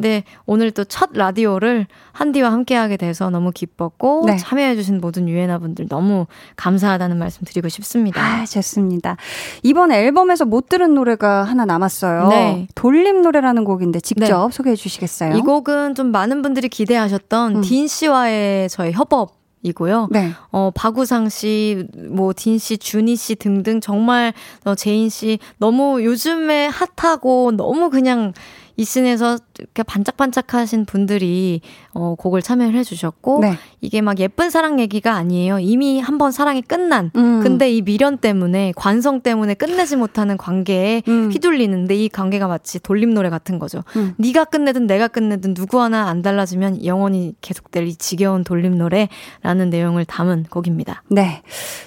[0.00, 0.02] 음.
[0.02, 4.36] 네 오늘 또 첫 라디오를 한디와 함께하게 돼서 너무 기뻤고 네.
[4.36, 8.20] 참여해주신 모든 유엔아 분들 너무 감사하다는 말씀 드리고 싶습니다.
[8.20, 9.16] 아, 좋습니다.
[9.62, 12.28] 이번 앨범에서 못 들은 노래가 하나 남았어요.
[12.28, 12.66] 네.
[12.74, 14.52] 돌림 노래라는 곡인데 직접 네.
[14.52, 15.36] 소개해 주시겠어요?
[15.36, 17.60] 이 곡은 좀 많은 분들이 기대하셨던 음.
[17.62, 20.08] 딘 씨와의 저희 협업 이고요.
[20.10, 20.30] 네.
[20.52, 24.32] 어, 박우상 씨, 뭐, 딘 씨, 준희 씨 등등 정말,
[24.64, 28.32] 어, 제인 씨, 너무 요즘에 핫하고 너무 그냥
[28.80, 31.60] 이 씬에서 이렇게 반짝반짝 하신 분들이
[31.92, 33.54] 어, 곡을 참여를 해주셨고 네.
[33.80, 35.58] 이게 막 예쁜 사랑 얘기가 아니에요.
[35.58, 37.10] 이미 한 번 사랑이 끝난.
[37.16, 37.40] 음.
[37.42, 41.30] 근데 이 미련 때문에 관성 때문에 끝내지 못하는 관계에 음.
[41.32, 43.82] 휘둘리는데 이 관계가 마치 돌림 노래 같은 거죠.
[43.96, 44.12] 음.
[44.18, 50.04] 네가 끝내든 내가 끝내든 누구 하나 안 달라지면 영원히 계속될 이 지겨운 돌림 노래라는 내용을
[50.04, 51.02] 담은 곡입니다.
[51.08, 51.40] 네.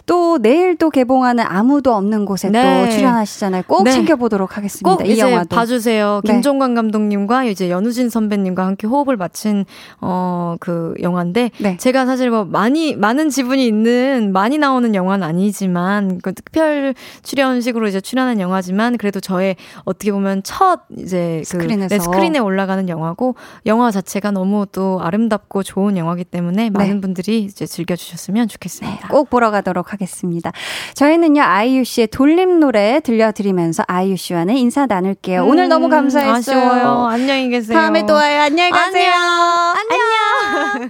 [0.08, 2.86] 또 내일 또 개봉하는 아무도 없는 곳에 네.
[2.88, 3.64] 또 출연하시잖아요.
[3.68, 3.92] 꼭 네.
[3.92, 4.90] 챙겨보도록 하겠습니다.
[4.98, 6.22] 꼭 이 영화도 봐주세요.
[6.24, 6.34] 네.
[6.34, 9.66] 김종관 감독님과 이제 연우진 선배님과 함께 호흡을 맞춘
[10.04, 11.78] 어 그 영화인데 네.
[11.78, 16.94] 제가 사실 뭐 많이 많은 지분이 있는 많이 나오는 영화는 아니지만 그 특별
[17.24, 21.96] 출연식으로 이제 출연한 영화지만 그래도 저의 어떻게 보면 첫 이제 그 스크린에서.
[21.96, 23.36] 네, 스크린에 올라가는 영화고
[23.66, 27.02] 영화 자체가 너무 또 아름답고 좋은 영화기 때문에 많은 네.
[27.02, 29.00] 분들이 이제 즐겨 주셨으면 좋겠습니다.
[29.02, 30.52] 네, 꼭 보러 가도록 하겠습니다.
[30.96, 35.44] 저희는요 아이유 씨의 돌림 노래 들려드리면서 아이유 씨와는 인사 나눌게요.
[35.44, 36.58] 음, 오늘 너무 감사했어요.
[36.58, 37.08] 아쉬워요.
[37.08, 37.78] 안녕히 계세요.
[37.78, 38.42] 다음에 또 와요.
[38.42, 39.12] 안녕히 가세요.
[39.12, 39.93] 안녕.
[39.94, 40.90] 안녕.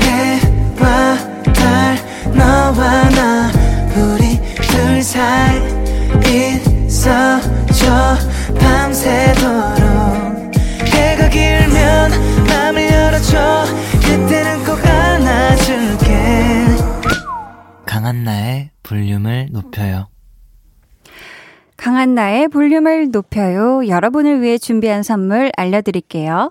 [0.00, 1.16] 해와
[1.52, 1.96] 달
[2.34, 3.50] 너와 나
[3.96, 5.60] 우리 둘 사이
[6.86, 8.16] 있어줘
[8.58, 9.84] 밤새도록
[10.86, 12.10] 해가 길면
[12.48, 13.64] 맘을 열어줘
[14.00, 16.66] 그때는 꼭 안아줄게
[17.86, 20.08] 강한나의 볼륨을 높여요
[21.76, 23.86] 강한나의 볼륨을 높여요.
[23.86, 26.50] 여러분을 위해 준비한 선물 알려드릴게요.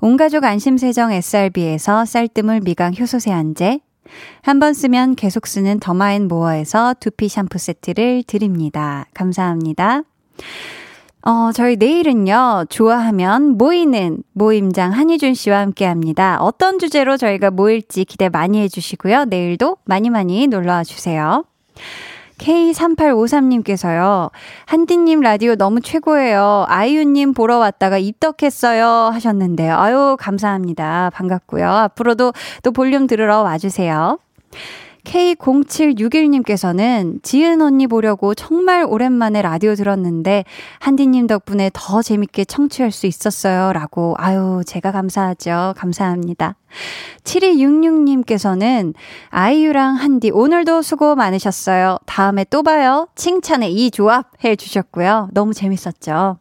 [0.00, 3.80] 온가족 안심세정 SRB에서 쌀뜨물 미강 효소 세안제,
[4.42, 9.06] 한 번 쓰면 계속 쓰는 더마앤모어에서 두피 샴푸 세트를 드립니다.
[9.14, 10.02] 감사합니다.
[11.22, 16.38] 어, 저희 내일은요, 좋아하면 모이는 모임장 한희준 씨와 함께 합니다.
[16.40, 19.24] 어떤 주제로 저희가 모일지 기대 많이 해주시고요.
[19.24, 21.44] 내일도 많이 많이 놀러와 주세요.
[22.38, 24.30] K3853님께서요.
[24.66, 26.66] 한디님 라디오 너무 최고예요.
[26.68, 28.86] 아이유님 보러 왔다가 입덕했어요.
[29.12, 29.76] 하셨는데요.
[29.76, 31.10] 아유, 감사합니다.
[31.14, 31.68] 반갑고요.
[31.68, 32.32] 앞으로도
[32.62, 34.18] 또 볼륨 들으러 와주세요.
[35.06, 40.44] K0761님께서는 지은 언니 보려고 정말 오랜만에 라디오 들었는데
[40.80, 43.72] 한디님 덕분에 더 재밌게 청취할 수 있었어요.
[43.72, 44.14] 라고.
[44.18, 45.72] 아유, 제가 감사하죠.
[45.76, 46.56] 감사합니다.
[47.24, 48.92] 7266님께서는
[49.30, 51.96] 아이유랑 한디 오늘도 수고 많으셨어요.
[52.04, 53.08] 다음에 또 봐요.
[53.14, 55.30] 칭찬의 이 조합 해 주셨고요.
[55.32, 56.36] 너무 재밌었죠.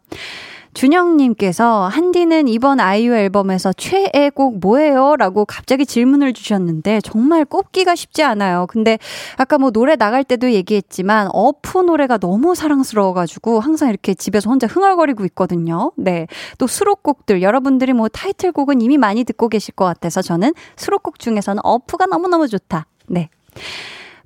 [0.76, 5.16] 준영님께서 한디는 이번 아이유 앨범에서 최애 곡 뭐예요?
[5.16, 8.68] 라고 갑자기 질문을 주셨는데 정말 꼽기가 쉽지 않아요.
[8.68, 9.00] 근데
[9.38, 15.24] 아까 뭐 노래 나갈 때도 얘기했지만 어프 노래가 너무 사랑스러워가지고 항상 이렇게 집에서 혼자 흥얼거리고
[15.26, 15.94] 있거든요.
[15.96, 16.28] 네.
[16.58, 22.06] 또 수록곡들 여러분들이 뭐 타이틀곡은 이미 많이 듣고 계실 것 같아서 저는 수록곡 중에서는 어프가
[22.08, 22.86] 너무너무 좋다.
[23.08, 23.30] 네.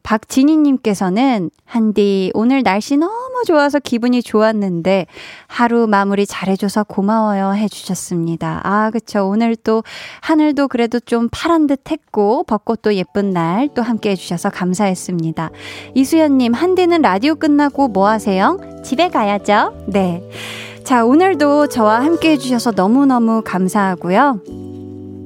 [0.09, 5.05] 박진희님께서는, 한디, 오늘 날씨 너무 좋아서 기분이 좋았는데,
[5.45, 8.61] 하루 마무리 잘해줘서 고마워요 해주셨습니다.
[8.63, 9.27] 아, 그쵸.
[9.29, 9.83] 오늘 또,
[10.21, 15.51] 하늘도 그래도 좀 파란 듯 했고, 벚꽃도 예쁜 날 또 함께 해주셔서 감사했습니다.
[15.93, 18.57] 이수연님, 한디는 라디오 끝나고 뭐 하세요?
[18.83, 19.85] 집에 가야죠.
[19.87, 20.27] 네.
[20.83, 24.68] 자, 오늘도 저와 함께 해주셔서 너무너무 감사하고요.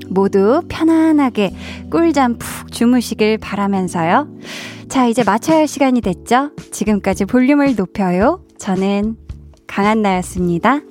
[0.09, 1.53] 모두 편안하게
[1.89, 4.27] 꿀잠 푹 주무시길 바라면서요.
[4.89, 6.51] 자, 이제 마쳐야 할 시간이 됐죠?
[6.71, 8.43] 지금까지 볼륨을 높여요.
[8.57, 9.17] 저는
[9.67, 10.81] 강한나였습니다.